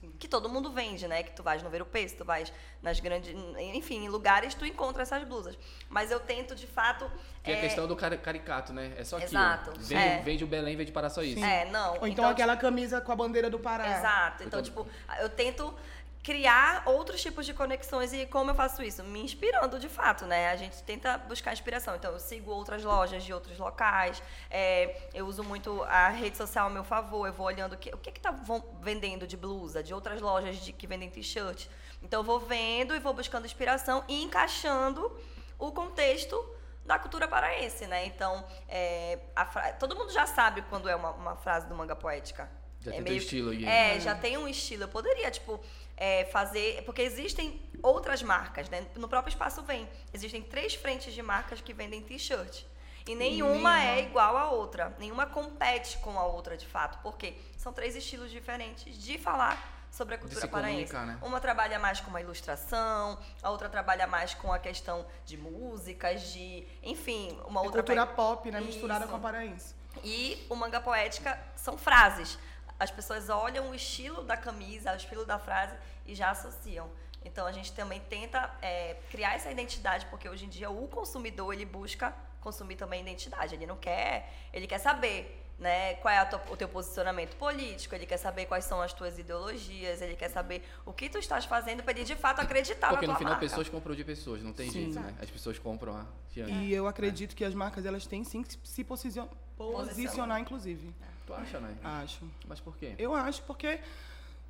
Sim. 0.00 0.12
Que 0.18 0.28
todo 0.28 0.48
mundo 0.48 0.70
vende, 0.70 1.08
né? 1.08 1.22
Que 1.22 1.32
tu 1.32 1.42
vais 1.42 1.62
no 1.62 1.70
Ver 1.70 1.82
o 1.82 1.86
Peso, 1.86 2.16
tu 2.16 2.24
vais 2.24 2.52
nas 2.82 3.00
grandes. 3.00 3.34
Enfim, 3.74 4.04
em 4.04 4.08
lugares 4.08 4.54
tu 4.54 4.66
encontra 4.66 5.02
essas 5.02 5.24
blusas. 5.24 5.58
Mas 5.88 6.10
eu 6.10 6.20
tento, 6.20 6.54
de 6.54 6.66
fato. 6.66 7.10
Que 7.42 7.50
é 7.50 7.58
a 7.58 7.60
questão 7.60 7.86
do 7.86 7.96
caricato, 7.96 8.72
né? 8.72 8.92
É 8.96 9.04
só 9.04 9.16
aquilo. 9.16 9.30
Exato. 9.30 9.72
Vende, 9.80 9.94
é. 9.94 10.22
vende 10.22 10.44
o 10.44 10.46
Belém, 10.46 10.76
vende 10.76 10.92
para 10.92 11.08
só 11.08 11.22
isso. 11.22 11.40
Sim. 11.40 11.46
É, 11.46 11.64
não. 11.70 11.90
Ou 11.90 11.96
então, 11.96 12.08
então 12.08 12.28
aquela 12.28 12.52
tipo... 12.54 12.62
camisa 12.62 13.00
com 13.00 13.12
a 13.12 13.16
bandeira 13.16 13.48
do 13.48 13.58
Pará. 13.58 13.98
Exato. 13.98 14.44
Então, 14.44 14.60
então, 14.60 14.62
tipo, 14.62 14.86
eu 15.20 15.28
tento 15.30 15.74
criar 16.22 16.82
outros 16.86 17.22
tipos 17.22 17.46
de 17.46 17.54
conexões 17.54 18.12
e 18.12 18.26
como 18.26 18.50
eu 18.50 18.54
faço 18.54 18.82
isso? 18.82 19.02
Me 19.04 19.22
inspirando 19.22 19.78
de 19.78 19.88
fato, 19.88 20.26
né? 20.26 20.50
A 20.50 20.56
gente 20.56 20.82
tenta 20.82 21.16
buscar 21.18 21.52
inspiração. 21.52 21.96
Então, 21.96 22.12
eu 22.12 22.18
sigo 22.18 22.50
outras 22.50 22.84
lojas 22.84 23.24
de 23.24 23.32
outros 23.32 23.58
locais, 23.58 24.22
é, 24.50 25.08
eu 25.14 25.26
uso 25.26 25.42
muito 25.42 25.82
a 25.84 26.08
rede 26.08 26.36
social 26.36 26.66
a 26.66 26.70
meu 26.70 26.84
favor, 26.84 27.26
eu 27.26 27.32
vou 27.32 27.46
olhando 27.46 27.74
o 27.74 27.78
que, 27.78 27.90
o 27.94 27.98
que 27.98 28.10
está 28.10 28.34
vendendo 28.80 29.26
de 29.26 29.36
blusa, 29.36 29.82
de 29.82 29.94
outras 29.94 30.20
lojas 30.20 30.56
de, 30.56 30.72
que 30.72 30.86
vendem 30.86 31.08
t-shirt. 31.08 31.66
Então, 32.02 32.20
eu 32.20 32.24
vou 32.24 32.38
vendo 32.38 32.94
e 32.94 32.98
vou 32.98 33.12
buscando 33.12 33.46
inspiração 33.46 34.04
e 34.08 34.22
encaixando 34.22 35.18
o 35.58 35.72
contexto 35.72 36.36
da 36.84 36.98
cultura 36.98 37.28
paraense, 37.28 37.86
né? 37.86 38.06
Então, 38.06 38.44
é, 38.66 39.18
fra... 39.52 39.72
todo 39.72 39.94
mundo 39.94 40.10
já 40.10 40.26
sabe 40.26 40.62
quando 40.62 40.88
é 40.88 40.96
uma, 40.96 41.10
uma 41.10 41.36
frase 41.36 41.66
do 41.66 41.74
manga 41.74 41.94
poética. 41.94 42.50
Já 42.80 42.92
é 42.92 42.94
tem 42.94 43.02
meio... 43.02 43.16
estilo 43.16 43.50
aí. 43.50 43.64
É, 43.64 44.00
já 44.00 44.14
tem 44.14 44.38
um 44.38 44.48
estilo. 44.48 44.84
Eu 44.84 44.88
poderia, 44.88 45.30
tipo, 45.30 45.60
é, 45.98 46.24
fazer. 46.26 46.82
Porque 46.84 47.02
existem 47.02 47.60
outras 47.82 48.22
marcas, 48.22 48.70
né? 48.70 48.86
No 48.96 49.08
próprio 49.08 49.30
espaço 49.30 49.62
vem. 49.62 49.88
Existem 50.14 50.40
três 50.40 50.74
frentes 50.74 51.12
de 51.12 51.20
marcas 51.20 51.60
que 51.60 51.74
vendem 51.74 52.00
t-shirt. 52.00 52.64
E 53.06 53.14
nenhuma, 53.14 53.52
nenhuma, 53.52 53.84
é 53.84 54.02
igual 54.02 54.36
à 54.36 54.50
outra. 54.50 54.94
Nenhuma 54.98 55.26
compete 55.26 55.98
com 55.98 56.18
a 56.18 56.24
outra, 56.24 56.56
de 56.56 56.66
fato. 56.66 56.98
Porque 57.02 57.34
são 57.56 57.72
três 57.72 57.96
estilos 57.96 58.30
diferentes 58.30 58.96
de 58.96 59.18
falar 59.18 59.76
sobre 59.90 60.14
a 60.14 60.18
cultura 60.18 60.46
paraense. 60.46 60.92
Né? 60.92 61.18
Uma 61.22 61.40
trabalha 61.40 61.78
mais 61.78 62.00
com 62.00 62.10
uma 62.10 62.20
ilustração, 62.20 63.18
a 63.42 63.50
outra 63.50 63.68
trabalha 63.68 64.06
mais 64.06 64.34
com 64.34 64.52
a 64.52 64.58
questão 64.58 65.06
de 65.24 65.36
músicas, 65.36 66.32
de. 66.32 66.66
Enfim, 66.82 67.38
uma 67.46 67.60
é 67.60 67.64
outra. 67.64 67.82
Cultura 67.82 68.06
pop, 68.06 68.50
né? 68.50 68.60
Misturada 68.60 69.06
com 69.06 69.16
a 69.16 69.18
paraense. 69.18 69.74
E 70.04 70.46
o 70.48 70.54
manga 70.54 70.80
poética 70.80 71.40
são 71.56 71.76
frases 71.76 72.38
as 72.78 72.90
pessoas 72.90 73.28
olham 73.28 73.70
o 73.70 73.74
estilo 73.74 74.22
da 74.22 74.36
camisa, 74.36 74.92
o 74.92 74.96
estilo 74.96 75.24
da 75.24 75.38
frase 75.38 75.74
e 76.06 76.14
já 76.14 76.30
associam. 76.30 76.88
Então 77.24 77.46
a 77.46 77.52
gente 77.52 77.72
também 77.72 78.00
tenta 78.08 78.50
é, 78.62 78.96
criar 79.10 79.34
essa 79.34 79.50
identidade, 79.50 80.06
porque 80.06 80.28
hoje 80.28 80.44
em 80.46 80.48
dia 80.48 80.70
o 80.70 80.86
consumidor 80.88 81.52
ele 81.52 81.64
busca 81.64 82.14
consumir 82.40 82.76
também 82.76 83.00
identidade. 83.00 83.54
Ele 83.54 83.66
não 83.66 83.76
quer, 83.76 84.32
ele 84.52 84.66
quer 84.66 84.78
saber 84.78 85.44
né, 85.58 85.94
qual 85.94 86.14
é 86.14 86.24
tua, 86.24 86.40
o 86.50 86.56
teu 86.56 86.68
posicionamento 86.68 87.34
político, 87.36 87.94
ele 87.94 88.06
quer 88.06 88.16
saber 88.16 88.46
quais 88.46 88.64
são 88.64 88.80
as 88.80 88.92
tuas 88.92 89.18
ideologias, 89.18 90.00
ele 90.00 90.14
quer 90.14 90.28
saber 90.28 90.62
o 90.86 90.92
que 90.92 91.08
tu 91.08 91.18
estás 91.18 91.44
fazendo 91.44 91.82
para 91.82 91.92
ele 91.92 92.04
de 92.04 92.14
fato 92.14 92.40
acreditar 92.40 92.90
Porque 92.90 93.06
na 93.06 93.14
tua 93.14 93.14
no 93.14 93.18
final 93.18 93.32
marca. 93.32 93.46
pessoas 93.46 93.68
compram 93.68 93.94
de 93.94 94.04
pessoas, 94.04 94.40
não 94.40 94.52
tem 94.52 94.70
Sim. 94.70 94.84
jeito, 94.84 95.00
né? 95.00 95.14
As 95.20 95.28
pessoas 95.28 95.58
compram 95.58 95.96
a 95.96 96.06
E 96.36 96.72
eu 96.72 96.86
acredito 96.86 97.32
é. 97.32 97.34
que 97.34 97.44
as 97.44 97.54
marcas 97.54 97.84
elas 97.84 98.06
têm 98.06 98.22
sim 98.22 98.44
que 98.44 98.56
se 98.62 98.84
posicionar, 98.84 99.32
posicionar 99.58 100.40
inclusive. 100.40 100.88
É. 101.02 101.08
Tu 101.26 101.34
acha, 101.34 101.60
né? 101.60 101.76
Acho. 101.82 102.30
Mas 102.46 102.60
por 102.60 102.76
quê? 102.76 102.94
Eu 102.98 103.14
acho 103.14 103.42
porque 103.42 103.80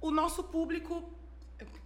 o 0.00 0.10
nosso 0.10 0.44
público 0.44 1.12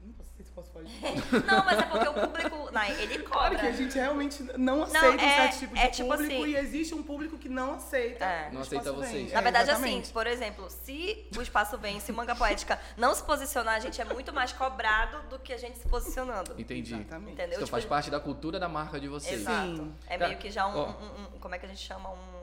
não 0.05 0.25
sei 0.37 0.45
se 0.45 0.52
posso 0.52 0.71
falar 0.71 0.85
Não, 1.47 1.64
mas 1.64 1.79
é 1.79 1.83
porque 1.83 2.09
o 2.09 2.12
público, 2.12 2.71
não, 2.73 2.83
ele 2.85 3.19
cobra. 3.21 3.38
Claro 3.38 3.59
que 3.59 3.67
a 3.67 3.73
gente 3.73 3.95
realmente 3.95 4.43
não 4.59 4.83
aceita 4.83 5.07
não, 5.07 5.12
é, 5.12 5.17
um 5.17 5.19
certo 5.19 5.59
tipo 5.59 5.75
de 5.75 5.81
é, 5.81 5.88
tipo 5.88 6.09
público 6.09 6.43
assim, 6.43 6.50
e 6.50 6.57
existe 6.57 6.95
um 6.95 7.02
público 7.02 7.38
que 7.38 7.49
não 7.49 7.75
aceita. 7.75 8.25
É. 8.25 8.50
Não 8.50 8.61
aceita 8.61 8.93
vocês. 8.93 9.33
Na 9.33 9.41
verdade, 9.41 9.71
é, 9.71 9.73
assim, 9.73 10.02
por 10.12 10.26
exemplo, 10.26 10.69
se 10.69 11.26
o 11.37 11.41
espaço 11.41 11.79
vem, 11.79 12.00
se 12.00 12.12
manga 12.12 12.35
poética 12.35 12.79
não 12.97 13.14
se 13.14 13.23
posicionar, 13.23 13.76
a 13.76 13.81
gente 13.81 14.00
é 14.00 14.05
muito 14.05 14.33
mais 14.33 14.52
cobrado 14.52 15.23
do 15.29 15.38
que 15.38 15.52
a 15.52 15.59
gente 15.59 15.79
se 15.79 15.88
posicionando. 15.88 16.55
Entendi. 16.59 16.95
Exatamente. 16.95 17.33
Entendeu? 17.33 17.55
Então 17.55 17.64
tipo, 17.64 17.71
faz 17.71 17.85
parte 17.85 18.11
da 18.11 18.21
cultura 18.21 18.59
da 18.59 18.69
marca 18.69 19.00
de 19.00 19.09
vocês. 19.09 19.41
Exato. 19.41 19.76
Sim. 19.76 19.95
É 20.07 20.19
meio 20.19 20.37
que 20.38 20.50
já 20.50 20.67
um, 20.67 20.81
um, 20.81 21.21
um, 21.21 21.38
como 21.41 21.55
é 21.55 21.59
que 21.59 21.67
a 21.67 21.69
gente 21.69 21.81
chama? 21.83 22.11
Um 22.11 22.41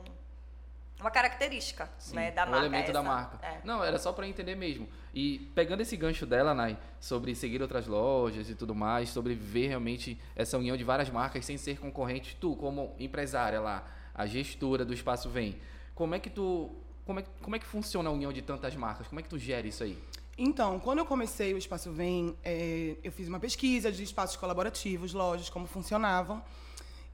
uma 1.00 1.12
característica 1.12 1.90
né, 2.14 2.32
da 2.32 2.46
um 2.46 2.50
marca. 2.50 2.66
elemento 2.66 2.84
essa. 2.84 2.94
da 2.94 3.04
marca. 3.04 3.46
É. 3.46 3.62
Não, 3.64 3.84
era 3.84 3.98
só 3.98 4.12
para 4.12 4.28
entender 4.28 4.56
mesmo. 4.56 4.88
E 5.14 5.50
pegando 5.56 5.82
esse 5.82 5.96
gancho 5.96 6.26
dela, 6.26 6.54
Nai, 6.54 6.78
sobre 7.00 7.34
seguir 7.36 7.62
outras 7.62 7.88
lojas 7.88 8.50
e 8.50 8.56
tudo 8.56 8.76
mais, 8.76 9.10
sobre 9.10 9.34
ver 9.34 9.68
realmente 9.68 10.20
essa 10.36 10.58
união 10.58 10.76
de 10.76 10.84
várias 10.84 11.10
marcas 11.10 11.46
sem 11.46 11.58
ser 11.58 11.80
concorrente, 11.80 12.38
tu 12.40 12.56
como 12.56 12.96
empresária 13.00 13.60
lá, 13.60 13.86
a 14.14 14.26
gestora 14.26 14.84
do 14.84 14.94
espaço 14.94 15.30
vem. 15.30 15.60
Como 15.96 16.16
é 16.16 16.20
que 16.20 16.30
tu 16.30 16.70
como 17.06 17.20
é, 17.20 17.24
como 17.42 17.56
é 17.56 17.60
que 17.60 17.66
funciona 17.66 18.08
a 18.08 18.12
união 18.12 18.32
de 18.32 18.42
tantas 18.42 18.76
marcas? 18.76 19.08
Como 19.08 19.20
é 19.20 19.24
que 19.24 19.30
tu 19.30 19.40
gera 19.40 19.66
isso 19.66 19.84
aí? 19.84 19.98
Então, 20.38 20.80
quando 20.80 21.00
eu 21.00 21.06
comecei 21.06 21.54
o 21.54 21.58
Espaço 21.58 21.92
Vem, 21.92 22.38
é, 22.46 22.96
eu 23.04 23.12
fiz 23.12 23.28
uma 23.28 23.40
pesquisa 23.40 23.92
de 23.92 24.04
espaços 24.04 24.38
colaborativos, 24.38 25.12
lojas, 25.12 25.50
como 25.50 25.68
funcionavam. 25.68 26.42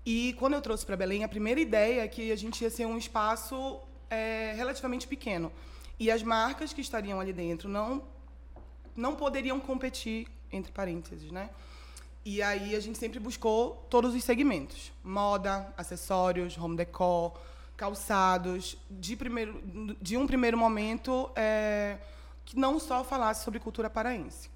E 0.05 0.33
quando 0.33 0.53
eu 0.53 0.61
trouxe 0.61 0.85
para 0.85 0.95
Belém, 0.95 1.23
a 1.23 1.27
primeira 1.27 1.59
ideia 1.59 2.03
é 2.03 2.07
que 2.07 2.31
a 2.31 2.35
gente 2.35 2.61
ia 2.61 2.69
ser 2.69 2.85
um 2.85 2.97
espaço 2.97 3.79
é, 4.09 4.53
relativamente 4.55 5.07
pequeno. 5.07 5.51
E 5.99 6.11
as 6.11 6.21
marcas 6.21 6.73
que 6.73 6.81
estariam 6.81 7.19
ali 7.19 7.33
dentro 7.33 7.67
não, 7.67 8.03
não 8.95 9.15
poderiam 9.15 9.59
competir, 9.59 10.27
entre 10.51 10.71
parênteses, 10.71 11.31
né? 11.31 11.49
E 12.23 12.41
aí 12.41 12.75
a 12.75 12.79
gente 12.79 12.97
sempre 12.97 13.19
buscou 13.19 13.85
todos 13.89 14.13
os 14.13 14.23
segmentos: 14.23 14.91
moda, 15.03 15.73
acessórios, 15.77 16.57
home 16.57 16.75
decor, 16.75 17.39
calçados, 17.75 18.77
de, 18.89 19.15
primeiro, 19.15 19.95
de 20.01 20.17
um 20.17 20.27
primeiro 20.27 20.57
momento 20.57 21.29
é, 21.35 21.97
que 22.43 22.57
não 22.57 22.79
só 22.79 23.03
falasse 23.03 23.43
sobre 23.43 23.59
cultura 23.59 23.89
paraense. 23.89 24.49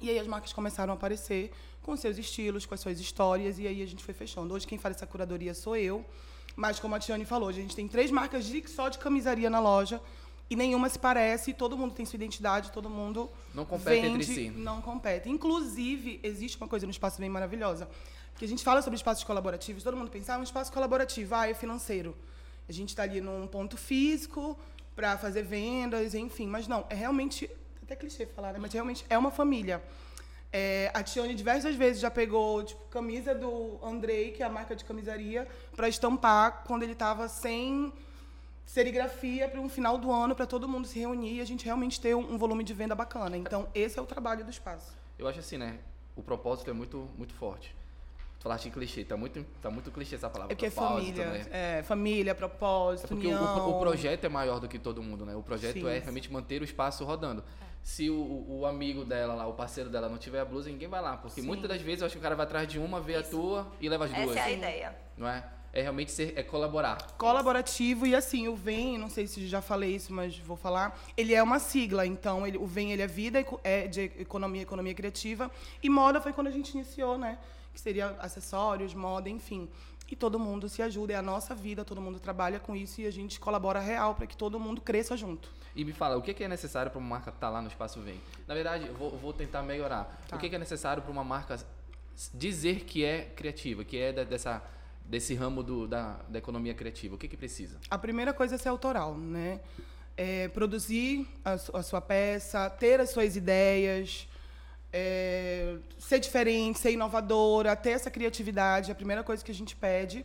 E 0.00 0.10
aí 0.10 0.18
as 0.18 0.26
marcas 0.26 0.52
começaram 0.52 0.92
a 0.92 0.96
aparecer 0.96 1.50
com 1.82 1.96
seus 1.96 2.18
estilos, 2.18 2.66
com 2.66 2.74
as 2.74 2.80
suas 2.80 3.00
histórias, 3.00 3.58
e 3.58 3.66
aí 3.66 3.82
a 3.82 3.86
gente 3.86 4.04
foi 4.04 4.14
fechando. 4.14 4.52
Hoje 4.54 4.66
quem 4.66 4.78
faz 4.78 4.96
essa 4.96 5.06
curadoria 5.06 5.54
sou 5.54 5.76
eu, 5.76 6.04
mas 6.54 6.78
como 6.78 6.94
a 6.94 6.98
Tiane 6.98 7.24
falou, 7.24 7.48
a 7.48 7.52
gente 7.52 7.74
tem 7.74 7.88
três 7.88 8.10
marcas 8.10 8.44
de, 8.44 8.68
só 8.68 8.88
de 8.88 8.98
camisaria 8.98 9.48
na 9.48 9.60
loja, 9.60 10.00
e 10.50 10.56
nenhuma 10.56 10.88
se 10.88 10.98
parece, 10.98 11.52
todo 11.52 11.76
mundo 11.76 11.94
tem 11.94 12.06
sua 12.06 12.16
identidade, 12.16 12.72
todo 12.72 12.88
mundo 12.88 13.30
não 13.54 13.64
compete 13.64 14.00
vende, 14.00 14.14
entre 14.14 14.24
si. 14.24 14.50
Não 14.50 14.80
compete. 14.80 15.28
Inclusive, 15.28 16.20
existe 16.22 16.56
uma 16.56 16.66
coisa 16.66 16.86
no 16.86 16.90
espaço 16.90 17.20
bem 17.20 17.28
maravilhosa, 17.28 17.88
que 18.36 18.44
a 18.44 18.48
gente 18.48 18.62
fala 18.62 18.80
sobre 18.80 18.96
espaços 18.96 19.24
colaborativos, 19.24 19.82
todo 19.82 19.96
mundo 19.96 20.10
pensa, 20.10 20.34
ah, 20.34 20.38
um 20.38 20.42
espaço 20.42 20.72
colaborativo, 20.72 21.34
ah, 21.34 21.48
é 21.48 21.54
financeiro. 21.54 22.16
A 22.68 22.72
gente 22.72 22.90
está 22.90 23.02
ali 23.02 23.20
num 23.20 23.46
ponto 23.46 23.76
físico 23.76 24.58
para 24.94 25.16
fazer 25.16 25.42
vendas, 25.42 26.14
enfim, 26.14 26.46
mas 26.46 26.66
não, 26.66 26.84
é 26.90 26.94
realmente, 26.94 27.48
até 27.88 27.96
clichê 27.96 28.26
falar, 28.26 28.52
né? 28.52 28.58
mas 28.60 28.72
realmente 28.72 29.04
é 29.08 29.16
uma 29.16 29.30
família. 29.30 29.82
É, 30.52 30.90
a 30.94 31.02
Tione 31.02 31.34
diversas 31.34 31.74
vezes 31.74 32.00
já 32.00 32.10
pegou 32.10 32.62
tipo, 32.62 32.82
camisa 32.88 33.34
do 33.34 33.78
Andrei, 33.82 34.30
que 34.30 34.42
é 34.42 34.46
a 34.46 34.50
marca 34.50 34.76
de 34.76 34.84
camisaria, 34.84 35.48
para 35.74 35.88
estampar 35.88 36.64
quando 36.66 36.82
ele 36.82 36.92
estava 36.92 37.28
sem 37.28 37.92
serigrafia 38.66 39.48
para 39.48 39.60
um 39.60 39.68
final 39.68 39.96
do 39.96 40.12
ano 40.12 40.34
para 40.34 40.46
todo 40.46 40.68
mundo 40.68 40.86
se 40.86 40.98
reunir 40.98 41.36
e 41.36 41.40
a 41.40 41.44
gente 41.46 41.64
realmente 41.64 41.98
ter 41.98 42.14
um, 42.14 42.34
um, 42.34 42.36
volume 42.36 42.62
de 42.62 42.74
venda 42.74 42.94
bacana. 42.94 43.36
Então, 43.36 43.66
esse 43.74 43.98
é 43.98 44.02
o 44.02 44.06
trabalho 44.06 44.44
do 44.44 44.50
espaço. 44.50 44.94
Eu 45.18 45.26
acho 45.26 45.40
assim, 45.40 45.56
né? 45.56 45.78
O 46.14 46.22
propósito 46.22 46.68
é 46.68 46.74
muito, 46.74 47.08
muito 47.16 47.32
forte. 47.32 47.74
Tu 48.38 48.42
falaste 48.42 48.66
em 48.66 48.70
clichê, 48.70 49.04
tá 49.04 49.16
muito, 49.16 49.44
tá 49.62 49.70
muito 49.70 49.90
clichê 49.90 50.14
essa 50.14 50.28
palavra. 50.28 50.52
É 50.52 50.56
que 50.56 50.66
é 50.66 50.70
família, 50.70 51.26
né? 51.26 51.46
é, 51.50 51.82
família, 51.82 52.34
propósito, 52.34 53.06
é 53.06 53.08
porque. 53.08 53.34
O, 53.34 53.76
o, 53.76 53.80
projeto 53.80 54.24
é 54.24 54.28
maior 54.28 54.60
do 54.60 54.68
que 54.68 54.78
todo 54.78 55.02
mundo, 55.02 55.24
né? 55.26 55.34
O 55.34 55.42
projeto 55.42 55.80
Sim. 55.80 55.88
é 55.88 55.98
realmente 55.98 56.30
manter 56.30 56.60
o 56.60 56.64
espaço 56.64 57.04
rodando. 57.04 57.42
É. 57.62 57.67
Se 57.88 58.10
o, 58.10 58.44
o, 58.46 58.66
amigo 58.66 59.02
dela 59.02 59.34
lá, 59.34 59.46
o 59.46 59.54
parceiro 59.54 59.88
dela 59.88 60.10
não 60.10 60.18
tiver 60.18 60.40
a 60.40 60.44
blusa, 60.44 60.68
ninguém 60.68 60.86
vai 60.86 61.00
lá. 61.00 61.16
Porque 61.16 61.40
Sim. 61.40 61.46
muitas 61.46 61.70
das 61.70 61.80
vezes 61.80 62.02
eu 62.02 62.06
acho 62.06 62.12
que 62.16 62.18
o 62.18 62.22
cara 62.22 62.36
vai 62.36 62.44
atrás 62.44 62.68
de 62.68 62.78
uma, 62.78 63.00
vê 63.00 63.18
Isso. 63.18 63.20
a 63.20 63.30
tua 63.30 63.72
e 63.80 63.88
leva 63.88 64.04
as 64.04 64.12
duas. 64.12 64.30
Essa 64.36 64.40
é 64.40 64.42
a 64.42 64.50
ideia. 64.50 64.96
Não 65.16 65.26
é? 65.26 65.42
é 65.72 65.80
realmente 65.80 66.10
ser, 66.10 66.34
é 66.36 66.42
colaborar. 66.42 66.98
Colaborativo 67.16 68.06
e 68.06 68.14
assim, 68.14 68.46
o 68.46 68.54
VEM, 68.54 68.98
não 68.98 69.08
sei 69.08 69.26
se 69.26 69.46
já 69.46 69.62
falei 69.62 69.94
isso, 69.94 70.12
mas 70.12 70.36
vou 70.36 70.56
falar, 70.56 71.00
ele 71.16 71.34
é 71.34 71.42
uma 71.42 71.58
sigla, 71.58 72.04
então 72.04 72.46
ele, 72.46 72.58
o 72.58 72.66
VEM 72.66 72.92
ele 72.92 73.00
é 73.00 73.06
vida 73.06 73.42
é 73.64 73.86
de 73.86 74.02
economia, 74.18 74.62
economia 74.62 74.94
criativa 74.94 75.50
e 75.82 75.88
moda 75.88 76.20
foi 76.20 76.34
quando 76.34 76.48
a 76.48 76.50
gente 76.50 76.74
iniciou, 76.74 77.16
né? 77.16 77.38
Que 77.72 77.80
seria 77.80 78.08
acessórios, 78.18 78.92
moda, 78.92 79.30
enfim. 79.30 79.66
E 80.10 80.16
todo 80.16 80.38
mundo 80.38 80.68
se 80.68 80.80
ajuda, 80.80 81.12
é 81.12 81.16
a 81.16 81.22
nossa 81.22 81.54
vida, 81.54 81.84
todo 81.84 82.00
mundo 82.00 82.18
trabalha 82.18 82.58
com 82.58 82.74
isso 82.74 83.00
e 83.00 83.06
a 83.06 83.10
gente 83.10 83.38
colabora 83.38 83.78
real 83.78 84.14
para 84.14 84.26
que 84.26 84.36
todo 84.36 84.58
mundo 84.58 84.80
cresça 84.80 85.16
junto. 85.16 85.50
E 85.76 85.84
me 85.84 85.92
fala, 85.92 86.16
o 86.16 86.22
que 86.22 86.42
é 86.42 86.48
necessário 86.48 86.90
para 86.90 86.98
uma 86.98 87.08
marca 87.08 87.30
estar 87.30 87.46
tá 87.46 87.50
lá 87.50 87.60
no 87.60 87.68
Espaço 87.68 88.00
Vem? 88.00 88.20
Na 88.46 88.54
verdade, 88.54 88.86
eu 88.86 88.94
vou, 88.94 89.10
vou 89.18 89.32
tentar 89.32 89.62
melhorar. 89.62 90.04
Tá. 90.26 90.36
O 90.36 90.38
que 90.38 90.54
é 90.54 90.58
necessário 90.58 91.02
para 91.02 91.12
uma 91.12 91.22
marca 91.22 91.58
dizer 92.32 92.84
que 92.84 93.04
é 93.04 93.24
criativa, 93.36 93.84
que 93.84 93.98
é 93.98 94.12
dessa 94.24 94.62
desse 95.08 95.34
ramo 95.34 95.62
do, 95.62 95.88
da, 95.88 96.20
da 96.28 96.38
economia 96.38 96.74
criativa? 96.74 97.14
O 97.14 97.18
que, 97.18 97.26
que 97.26 97.36
precisa? 97.36 97.78
A 97.90 97.98
primeira 97.98 98.32
coisa 98.34 98.56
é 98.56 98.58
ser 98.58 98.68
autoral, 98.68 99.16
né? 99.16 99.60
É 100.16 100.48
produzir 100.48 101.26
a, 101.44 101.52
a, 101.52 101.82
sua 101.82 102.00
peça, 102.00 102.68
ter 102.68 103.00
as 103.00 103.10
suas 103.10 103.36
ideias, 103.36 104.27
é, 104.92 105.76
ser 105.98 106.18
diferente, 106.18 106.78
ser 106.78 106.92
inovadora, 106.92 107.74
ter 107.76 107.90
essa 107.90 108.10
criatividade, 108.10 108.90
é 108.90 108.92
a 108.92 108.94
primeira 108.94 109.22
coisa 109.22 109.44
que 109.44 109.50
a 109.50 109.54
gente 109.54 109.76
pede. 109.76 110.24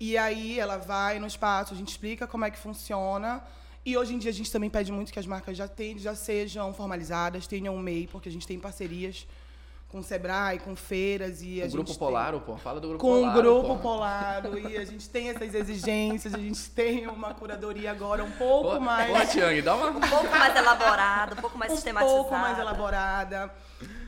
E 0.00 0.16
aí 0.16 0.58
ela 0.58 0.76
vai 0.76 1.18
no 1.18 1.26
espaço, 1.26 1.74
a 1.74 1.76
gente 1.76 1.88
explica 1.88 2.26
como 2.26 2.44
é 2.44 2.50
que 2.50 2.58
funciona. 2.58 3.42
E 3.84 3.96
hoje 3.96 4.14
em 4.14 4.18
dia 4.18 4.30
a 4.30 4.34
gente 4.34 4.50
também 4.50 4.70
pede 4.70 4.92
muito 4.92 5.12
que 5.12 5.18
as 5.18 5.26
marcas 5.26 5.56
já, 5.56 5.66
tenham, 5.66 5.98
já 5.98 6.14
sejam 6.14 6.72
formalizadas, 6.72 7.46
tenham 7.46 7.74
um 7.74 7.78
MEI, 7.78 8.06
porque 8.06 8.28
a 8.28 8.32
gente 8.32 8.46
tem 8.46 8.58
parcerias 8.58 9.26
com 9.88 10.00
o 10.00 10.02
Sebrae, 10.02 10.58
com 10.58 10.76
feiras 10.76 11.40
e 11.40 11.62
a 11.62 11.66
o 11.66 11.70
grupo 11.70 11.96
Polaro, 11.96 12.40
pô, 12.42 12.56
fala 12.58 12.78
do 12.78 12.88
grupo 12.88 13.00
com 13.02 13.08
Polaro. 13.08 13.32
Com 13.32 13.38
o 13.38 13.42
grupo 13.42 13.76
pô. 13.76 13.82
Polaro 13.82 14.58
e 14.58 14.76
a 14.76 14.84
gente 14.84 15.08
tem 15.08 15.30
essas 15.30 15.54
exigências, 15.54 16.34
a 16.34 16.38
gente 16.38 16.70
tem 16.70 17.06
uma 17.06 17.32
curadoria 17.32 17.90
agora 17.90 18.22
um 18.22 18.30
pouco 18.32 18.72
pô, 18.72 18.80
mais 18.80 19.10
Pô, 19.10 19.32
Tiang, 19.32 19.62
dá 19.62 19.74
uma 19.74 19.88
um 19.88 20.00
pouco 20.00 20.30
mais 20.30 20.54
elaborada, 20.54 21.34
um 21.34 21.38
pouco 21.38 21.56
mais 21.56 21.72
um 21.72 21.74
sistematizada. 21.76 22.20
Um 22.20 22.22
pouco 22.22 22.38
mais 22.38 22.58
elaborada. 22.58 23.50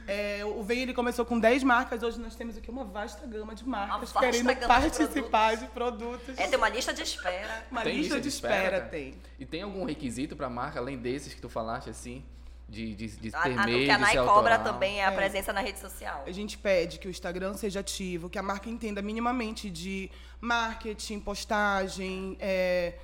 É, 0.07 0.45
o 0.45 0.63
Vem 0.63 0.81
ele 0.81 0.93
começou 0.93 1.25
com 1.25 1.39
10 1.39 1.63
marcas, 1.63 2.03
hoje 2.03 2.21
nós 2.21 2.35
temos 2.35 2.59
aqui 2.59 2.69
uma 2.69 2.85
vasta 2.85 3.27
gama 3.27 3.55
de 3.55 3.67
marcas 3.67 4.13
querendo 4.13 4.55
participar 4.67 5.57
de 5.57 5.67
produtos. 5.69 6.19
de 6.19 6.27
produtos. 6.27 6.39
É, 6.39 6.49
tem 6.49 6.59
uma 6.59 6.69
lista 6.69 6.93
de 6.93 7.03
espera. 7.03 7.65
Uma 7.71 7.83
tem 7.83 7.97
lista, 7.97 8.17
lista 8.17 8.17
de, 8.17 8.23
de 8.23 8.29
espera, 8.29 8.55
espera, 8.55 8.81
tem. 8.87 9.15
E 9.39 9.47
tem 9.47 9.63
algum 9.63 9.85
requisito 9.85 10.37
para 10.37 10.49
a 10.49 10.51
marca, 10.51 10.79
além 10.79 10.99
desses 10.99 11.33
que 11.33 11.41
tu 11.41 11.49
falaste 11.49 11.89
assim? 11.89 12.25
De, 12.71 12.95
de, 12.95 13.07
de 13.09 13.31
ter 13.31 13.37
a, 13.37 13.67
meio, 13.67 13.83
O 13.83 13.85
que 13.85 13.91
a 13.91 13.99
Nai 13.99 14.17
cobra 14.17 14.59
também 14.59 15.01
é 15.01 15.05
a 15.05 15.13
é. 15.13 15.15
presença 15.15 15.53
na 15.53 15.61
rede 15.61 15.81
social. 15.81 16.23
A 16.27 16.31
gente 16.31 16.57
pede 16.57 16.99
que 16.99 17.09
o 17.09 17.11
Instagram 17.11 17.55
seja 17.55 17.81
ativo, 17.81 18.31
que 18.31 18.39
a 18.39 18.43
marca 18.43 18.71
entenda 18.71 19.03
minimamente 19.03 19.69
de 19.69 20.09
marketing, 20.41 21.19
postagem, 21.19 22.37
é, 22.39 22.95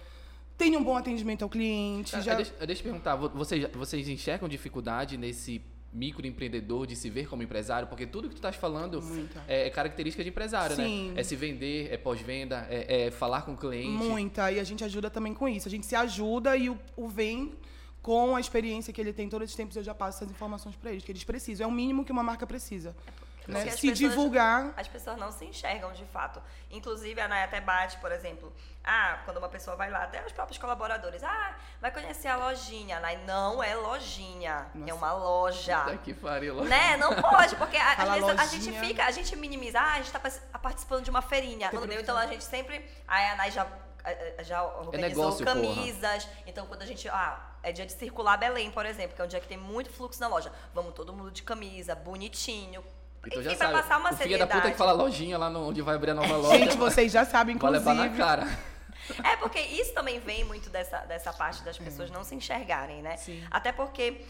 tenha 0.57 0.79
um 0.79 0.85
bom 0.85 0.97
atendimento 0.97 1.43
ao 1.43 1.49
cliente. 1.49 2.15
Ah, 2.15 2.21
já... 2.21 2.35
deixa, 2.35 2.53
deixa 2.65 2.81
eu 2.81 2.85
perguntar, 2.85 3.17
vocês, 3.17 3.67
vocês 3.73 4.09
enxergam 4.09 4.49
dificuldade 4.49 5.17
nesse 5.17 5.61
microempreendedor 5.93 6.87
de 6.87 6.95
se 6.95 7.11
ver 7.11 7.29
como 7.29 7.43
empresário? 7.43 7.89
Porque 7.89 8.07
tudo 8.07 8.29
que 8.29 8.35
tu 8.35 8.39
estás 8.39 8.55
falando 8.55 9.03
é, 9.49 9.67
é, 9.67 9.71
característica 9.71 10.23
de 10.23 10.31
empresário, 10.31 10.77
Sim. 10.77 11.11
né? 11.11 11.21
É 11.21 11.25
se 11.25 11.35
vender, 11.35 11.93
é 11.93 11.97
pós-venda, 11.97 12.69
é, 12.71 13.07
é, 13.07 13.11
falar 13.11 13.43
com 13.43 13.55
o 13.55 13.57
cliente. 13.57 14.05
Muita, 14.05 14.53
e 14.53 14.61
a 14.61 14.65
gente 14.65 14.85
ajuda 14.85 15.11
também 15.11 15.35
com 15.35 15.49
isso. 15.49 15.67
A 15.67 15.71
gente 15.71 15.87
se 15.87 15.97
ajuda 15.97 16.57
e 16.57 16.71
o, 16.71 16.79
o 16.97 17.09
vem 17.09 17.53
com 18.07 18.37
a 18.37 18.41
experiência 18.41 18.93
que 18.93 19.01
ele 19.01 19.13
tem 19.13 19.29
todos 19.29 19.51
os 19.51 19.57
tempos, 19.57 19.75
eu 19.75 19.83
já 19.83 19.93
passo 19.93 20.19
essas 20.19 20.31
informações 20.31 20.77
para 20.77 20.93
eles, 20.93 21.03
que 21.03 21.11
eles 21.11 21.25
precisam. 21.25 21.65
É 21.65 21.69
o 21.69 21.73
mínimo 21.73 22.05
que 22.05 22.13
uma 22.13 22.23
marca 22.23 22.47
precisa. 22.47 22.95
É 23.49 23.51
né? 23.51 23.61
Se 23.71 23.89
pessoas, 23.89 23.99
divulgar. 23.99 24.73
As 24.77 24.87
pessoas 24.87 25.17
não 25.17 25.33
se 25.33 25.45
enxergam 25.45 25.93
de 25.93 26.05
fato. 26.05 26.41
Inclusive, 26.71 27.21
a 27.21 27.27
Naya 27.27 27.47
até 27.47 27.61
bate, 27.61 27.97
por 27.97 28.13
exemplo. 28.13 28.53
Ah, 28.85 29.19
quando 29.25 29.39
uma 29.39 29.49
pessoa 29.49 29.75
vai 29.75 29.91
lá, 29.91 30.05
até 30.05 30.25
os 30.25 30.31
próprios 30.31 30.57
colaboradores. 30.57 31.25
Ah, 31.25 31.57
vai 31.81 31.91
conhecer 31.91 32.29
a 32.29 32.37
lojinha. 32.37 33.01
Nai, 33.01 33.17
não 33.27 33.61
é 33.61 33.75
lojinha. 33.75 34.69
É 34.73 34.79
Nossa. 34.79 34.91
É 34.93 34.95
uma 34.95 35.13
loja. 35.13 35.99
Que 36.05 36.15
faria 36.15 36.55
loja. 36.55 36.69
Né? 36.69 36.97
Não 36.99 37.13
pode, 37.21 37.57
porque 37.57 37.77
a, 37.77 37.93
às 37.93 38.09
vezes 38.09 38.39
a 38.39 38.47
gente 38.47 38.73
fica, 38.79 39.05
a 39.05 39.11
gente 39.11 39.35
minimiza. 39.35 39.81
Ah, 39.81 39.95
a 39.95 39.97
gente 39.97 40.15
está 40.15 40.59
participando 40.61 41.03
de 41.03 41.11
uma 41.11 41.23
feirinha. 41.23 41.71
Entendeu? 41.73 42.01
Então 42.01 42.17
a 42.17 42.27
gente 42.27 42.45
sempre. 42.45 42.89
Aí 43.09 43.27
a 43.31 43.35
Nai 43.35 43.51
já 43.51 43.67
já 44.41 44.63
organizou 44.63 44.95
é 44.95 45.09
negócio, 45.09 45.45
camisas. 45.45 46.25
Porra. 46.25 46.43
Então, 46.47 46.67
quando 46.67 46.83
a 46.83 46.87
gente. 46.87 47.09
Ah, 47.09 47.41
é 47.67 47.73
dia 47.73 47.85
de 47.85 47.93
circular 47.93 48.37
Belém, 48.37 48.71
por 48.71 48.87
exemplo, 48.87 49.17
que 49.17 49.21
é 49.21 49.25
um 49.25 49.29
dia 49.29 49.41
que 49.41 49.49
tem 49.49 49.59
muito 49.59 49.91
fluxo 49.91 50.21
na 50.21 50.29
loja. 50.29 50.53
Vamos 50.73 50.95
todo 50.95 51.13
mundo 51.13 51.33
de 51.33 51.43
camisa, 51.43 51.97
bonitinho. 51.97 52.83
Então 53.27 53.43
já 53.43 53.57
sabe, 53.57 53.73
passar 53.73 53.99
uma 53.99 54.13
o 54.13 54.17
filho 54.17 54.39
da 54.39 54.47
puta 54.47 54.71
que 54.71 54.77
fala 54.77 54.93
lojinha 54.93 55.37
lá 55.37 55.51
no, 55.51 55.71
onde 55.71 55.83
vai 55.83 55.97
abrir 55.97 56.13
a 56.13 56.15
nova 56.15 56.37
loja. 56.37 56.59
Gente, 56.59 56.77
vocês 56.77 57.11
já 57.11 57.25
sabem, 57.25 57.57
inclusive. 57.57 57.83
Vai 57.85 57.95
levar 57.95 58.11
na 58.11 58.17
cara. 58.17 58.47
É, 59.25 59.37
porque 59.37 59.59
isso 59.59 59.93
também 59.95 60.21
vem 60.21 60.45
muito 60.45 60.71
dessa, 60.71 61.01
dessa 61.01 61.33
parte 61.33 61.63
das 61.65 61.77
pessoas 61.77 62.09
é. 62.09 62.13
não 62.13 62.23
se 62.23 62.37
enxergarem, 62.37 63.03
né? 63.03 63.17
Sim. 63.17 63.45
Até 63.51 63.73
porque 63.73 64.25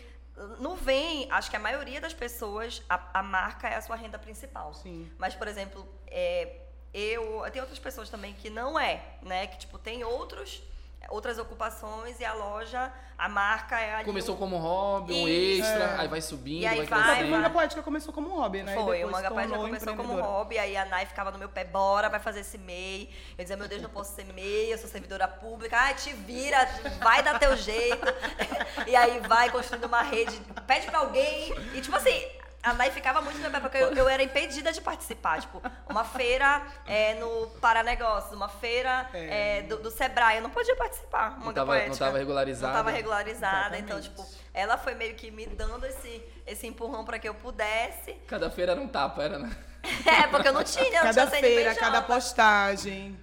no 0.59 0.75
vem, 0.75 1.31
acho 1.31 1.51
que 1.51 1.57
a 1.57 1.61
maioria 1.61 2.01
das 2.01 2.15
pessoas, 2.15 2.83
a, 2.89 3.21
a 3.21 3.23
marca 3.23 3.69
é 3.69 3.77
a 3.77 3.83
sua 3.83 3.97
renda 3.97 4.19
principal. 4.19 4.73
Sim. 4.73 5.11
Mas, 5.19 5.35
por 5.35 5.47
exemplo, 5.47 5.87
é, 6.07 6.57
eu. 6.95 7.43
Tem 7.53 7.61
outras 7.61 7.79
pessoas 7.79 8.09
também 8.09 8.33
que 8.33 8.49
não 8.49 8.81
é, 8.81 9.03
né? 9.21 9.47
Que, 9.47 9.59
tipo, 9.59 9.79
tem 9.79 10.05
outros 10.05 10.63
outras 11.09 11.39
ocupações 11.39 12.19
e 12.21 12.25
a 12.25 12.33
loja, 12.33 12.93
a 13.17 13.29
marca 13.29 13.79
é 13.81 13.97
ali. 13.97 14.05
Começou 14.05 14.37
como 14.37 14.57
hobby, 14.57 15.15
um 15.15 15.29
extra, 15.29 15.85
é. 15.85 16.01
aí 16.01 16.09
vai 16.09 16.21
subindo, 16.21 16.63
e 16.63 16.67
aí 16.67 16.85
vai, 16.85 17.03
vai 17.03 17.23
A 17.23 17.27
manga 17.27 17.51
poética 17.51 17.83
começou 17.83 18.13
como 18.13 18.29
hobby, 18.29 18.63
né? 18.63 18.75
Foi, 18.75 19.05
o 19.05 19.11
manga 19.11 19.31
poética 19.31 19.59
começou 19.59 19.97
como 19.97 20.21
hobby, 20.21 20.59
aí 20.59 20.77
a 20.77 20.85
Nai 20.85 21.07
ficava 21.07 21.31
no 21.31 21.39
meu 21.39 21.49
pé, 21.49 21.65
bora, 21.65 22.09
vai 22.09 22.21
fazer 22.21 22.41
esse 22.41 22.59
MEI. 22.59 23.11
Eu 23.39 23.45
dizia, 23.45 23.57
meu 23.57 23.69
Deus, 23.69 23.83
não 23.83 23.91
posso 23.91 24.15
ser 24.15 24.25
MEI, 24.25 24.73
eu 24.73 24.79
sou 24.79 24.89
servidora 24.89 25.29
pública. 25.29 25.77
Ai, 25.79 25.95
te 25.95 26.13
vira, 26.13 26.59
vai 27.03 27.23
dar 27.23 27.39
teu 27.39 27.57
jeito. 27.57 28.07
e 28.87 28.97
aí 28.97 29.21
vai 29.21 29.51
construindo 29.51 29.85
uma 29.85 30.03
rede, 30.03 30.41
pede 30.67 30.87
pra 30.87 30.99
alguém. 30.99 31.55
E 31.75 31.81
tipo 31.81 31.97
assim, 31.97 32.21
a 32.63 32.73
Nai 32.73 32.91
ficava 32.91 33.21
muito 33.21 33.39
no 33.39 33.49
meu 33.49 33.61
porque 33.61 33.77
eu, 33.77 33.93
eu, 33.95 34.09
era 34.09 34.23
impedida 34.23 34.73
de 34.73 34.81
participar. 34.81 35.41
Tipo, 35.41 35.63
uma 35.89 36.05
feira 36.05 36.63
é, 36.87 37.15
no 37.15 37.47
Paranegócios, 37.61 38.33
uma 38.33 38.49
feira 38.49 39.09
é. 39.15 39.59
É, 39.59 39.63
do, 39.63 39.79
do, 39.79 39.91
Sebrae, 39.91 40.37
eu 40.37 40.43
não 40.43 40.51
podia 40.51 40.75
participar. 40.75 41.39
Não 41.39 41.53
tava, 41.53 41.79
não 41.87 41.97
tava 41.97 42.19
regularizada. 42.19 42.73
Não 42.73 42.79
tava 42.79 42.91
regularizada. 42.91 43.79
Então, 43.79 44.01
tipo, 44.01 44.27
ela 44.53 44.77
foi 44.77 44.95
meio 44.95 45.15
que 45.15 45.31
me 45.31 45.47
dando 45.47 45.87
esse, 45.87 46.23
esse 46.47 46.67
empurrão 46.67 47.05
para 47.05 47.19
que 47.19 47.29
eu 47.29 47.35
pudesse. 47.35 48.15
Cada 48.27 48.51
feira 48.51 48.73
era 48.73 48.81
um 48.81 48.89
tapa, 48.89 49.23
era, 49.23 49.39
né? 49.39 49.57
É, 50.05 50.27
porque 50.27 50.49
eu 50.49 50.53
não 50.53 50.65
tinha. 50.65 51.01
Cada 51.01 51.25
não 51.25 51.31
tinha 51.31 51.41
feira, 51.41 51.75
cada 51.75 52.03
postagem, 52.03 53.17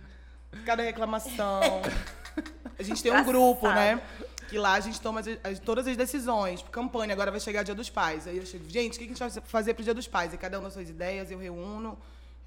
cada 0.65 0.81
reclamação. 0.81 1.81
A 2.79 2.83
gente 2.83 3.03
tem 3.03 3.11
um 3.11 3.23
grupo, 3.23 3.67
né? 3.69 4.01
Que 4.53 4.59
lá 4.59 4.73
a 4.73 4.79
gente 4.79 5.01
toma 5.01 5.19
as, 5.19 5.25
as, 5.43 5.57
todas 5.57 5.87
as 5.87 5.97
decisões. 5.97 6.61
Campanha, 6.71 7.11
agora 7.11 7.31
vai 7.31 7.39
chegar 7.39 7.61
o 7.61 7.63
Dia 7.63 7.73
dos 7.73 7.89
Pais. 7.89 8.27
Aí 8.27 8.37
eu 8.37 8.45
chego, 8.45 8.69
gente, 8.69 8.97
o 8.97 8.99
que 8.99 9.05
a 9.05 9.07
gente 9.07 9.17
vai 9.17 9.31
fazer 9.47 9.73
pro 9.73 9.83
Dia 9.83 9.95
dos 9.95 10.07
Pais? 10.07 10.31
E 10.31 10.37
cada 10.37 10.59
um 10.59 10.61
das 10.61 10.73
suas 10.73 10.87
ideias, 10.87 11.31
eu 11.31 11.39
reúno, 11.39 11.97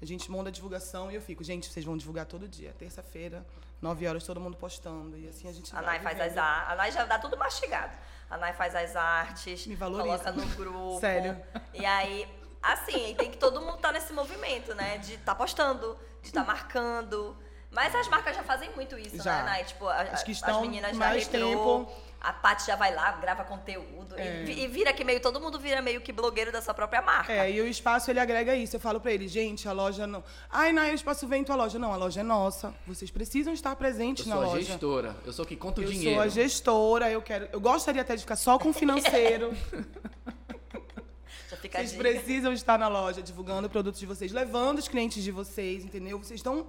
a 0.01 0.05
gente 0.05 0.31
monta 0.31 0.47
a 0.47 0.51
divulgação 0.53 1.11
e 1.11 1.15
eu 1.15 1.21
fico, 1.21 1.43
gente, 1.43 1.67
vocês 1.69 1.83
vão 1.85 1.97
divulgar 1.97 2.25
todo 2.25 2.47
dia. 2.47 2.73
Terça-feira, 2.79 3.45
9 3.81 4.07
horas, 4.07 4.23
todo 4.23 4.39
mundo 4.39 4.55
postando. 4.55 5.17
E 5.17 5.27
assim 5.27 5.49
a 5.49 5.51
gente 5.51 5.75
A. 5.75 5.81
Nai 5.81 5.99
faz 5.99 6.17
as 6.21 6.37
artes. 6.37 6.71
A 6.71 6.75
Nai 6.77 6.91
já 6.93 7.03
dá 7.03 7.19
tudo 7.19 7.35
mastigado. 7.35 7.91
A 8.29 8.37
Nai 8.37 8.53
faz 8.53 8.73
as 8.73 8.95
artes, 8.95 9.67
Me 9.67 9.75
valoriza. 9.75 10.07
coloca 10.07 10.31
no 10.31 10.45
grupo. 10.55 11.01
Sério. 11.01 11.37
E 11.73 11.85
aí, 11.85 12.25
assim, 12.61 13.15
tem 13.15 13.29
que 13.31 13.37
todo 13.37 13.59
mundo 13.59 13.75
estar 13.75 13.91
nesse 13.91 14.13
movimento, 14.13 14.73
né? 14.75 14.97
De 14.99 15.15
estar 15.15 15.35
postando, 15.35 15.97
de 16.21 16.29
estar 16.29 16.45
marcando. 16.45 17.35
Mas 17.69 17.93
as 17.93 18.07
marcas 18.07 18.35
já 18.35 18.43
fazem 18.43 18.69
muito 18.75 18.97
isso, 18.97 19.21
Já. 19.21 19.39
né, 19.39 19.43
Nai? 19.43 19.63
Tipo, 19.65 19.87
a- 19.87 20.01
Acho 20.01 20.23
que 20.25 20.31
as 20.31 20.37
estão 20.37 20.61
meninas 20.61 20.91
já 20.91 20.97
mais 20.97 21.27
retrô, 21.27 21.49
tempo. 21.49 21.91
A 22.19 22.33
Paty 22.33 22.65
já 22.65 22.75
vai 22.75 22.93
lá, 22.95 23.11
grava 23.11 23.43
conteúdo. 23.43 24.15
É. 24.17 24.43
E, 24.45 24.63
e 24.63 24.67
vira 24.67 24.91
que 24.91 25.03
meio, 25.03 25.19
todo 25.21 25.39
mundo 25.39 25.59
vira 25.59 25.81
meio 25.81 26.01
que 26.01 26.11
blogueiro 26.11 26.51
da 26.51 26.61
sua 26.61 26.73
própria 26.73 27.01
marca. 27.01 27.31
É, 27.31 27.51
e 27.51 27.61
o 27.61 27.67
espaço 27.67 28.09
ele 28.09 28.19
agrega 28.19 28.55
isso. 28.55 28.75
Eu 28.75 28.79
falo 28.79 28.99
pra 28.99 29.11
ele, 29.11 29.27
gente, 29.27 29.67
a 29.67 29.71
loja 29.71 30.07
não. 30.07 30.23
Ai, 30.49 30.71
não, 30.73 30.81
o 30.83 30.93
espaço 30.93 31.27
vem 31.27 31.43
tua 31.43 31.55
loja. 31.55 31.77
Não, 31.77 31.93
a 31.93 31.97
loja 31.97 32.21
é 32.21 32.23
nossa. 32.23 32.73
Vocês 32.87 33.11
precisam 33.11 33.53
estar 33.53 33.71
Eu 33.71 33.75
presentes 33.75 34.25
na 34.25 34.35
sou 34.35 34.43
a 34.43 34.47
loja. 34.47 34.63
gestora. 34.63 35.15
Eu 35.25 35.31
sou 35.33 35.45
que 35.45 35.55
conta 35.55 35.81
o 35.81 35.83
Eu 35.83 35.89
dinheiro. 35.91 36.15
sou 36.15 36.23
a 36.23 36.27
gestora, 36.27 37.11
eu 37.11 37.21
quero. 37.21 37.47
Eu 37.51 37.59
gostaria 37.61 38.01
até 38.01 38.15
de 38.15 38.21
ficar 38.21 38.35
só 38.37 38.57
com 38.57 38.69
o 38.69 38.73
financeiro. 38.73 39.55
Já 41.49 41.55
Vocês 41.57 41.93
precisam 41.93 42.51
estar 42.51 42.77
na 42.77 42.87
loja 42.87 43.21
divulgando 43.21 43.69
produtos 43.69 43.99
de 43.99 44.05
vocês, 44.05 44.31
levando 44.31 44.79
os 44.79 44.87
clientes 44.87 45.23
de 45.23 45.31
vocês, 45.31 45.85
entendeu? 45.85 46.17
Vocês 46.17 46.39
estão 46.39 46.65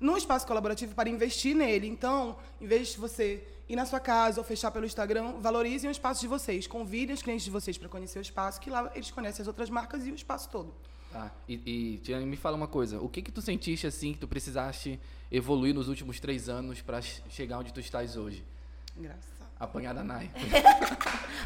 no 0.00 0.16
espaço 0.16 0.46
colaborativo 0.46 0.94
para 0.94 1.08
investir 1.08 1.54
nele. 1.54 1.86
Então, 1.86 2.36
em 2.60 2.66
vez 2.66 2.88
de 2.88 2.98
você 2.98 3.46
ir 3.68 3.76
na 3.76 3.84
sua 3.86 4.00
casa 4.00 4.40
ou 4.40 4.44
fechar 4.44 4.70
pelo 4.70 4.86
Instagram, 4.86 5.34
valorizem 5.38 5.88
o 5.88 5.92
espaço 5.92 6.22
de 6.22 6.26
vocês. 6.26 6.66
Convidem 6.66 7.14
os 7.14 7.22
clientes 7.22 7.44
de 7.44 7.50
vocês 7.50 7.76
para 7.76 7.88
conhecer 7.88 8.18
o 8.18 8.22
espaço, 8.22 8.60
que 8.60 8.70
lá 8.70 8.90
eles 8.94 9.10
conhecem 9.10 9.42
as 9.42 9.46
outras 9.46 9.68
marcas 9.70 10.06
e 10.06 10.10
o 10.10 10.14
espaço 10.14 10.48
todo. 10.48 10.74
Tá. 11.12 11.30
E, 11.48 11.60
e 11.66 11.98
Tiane, 11.98 12.24
me 12.24 12.36
fala 12.36 12.56
uma 12.56 12.68
coisa. 12.68 13.00
O 13.00 13.08
que 13.08 13.20
que 13.20 13.30
tu 13.30 13.42
sentiste 13.42 13.86
assim 13.86 14.12
que 14.12 14.18
tu 14.18 14.28
precisaste 14.28 14.98
evoluir 15.30 15.74
nos 15.74 15.88
últimos 15.88 16.18
três 16.18 16.48
anos 16.48 16.80
para 16.80 17.00
chegar 17.02 17.58
onde 17.58 17.72
tu 17.72 17.80
estás 17.80 18.16
hoje? 18.16 18.44
Graças. 18.96 19.30
Apanhar 19.58 19.92
da 19.92 20.02
Nai. 20.04 20.30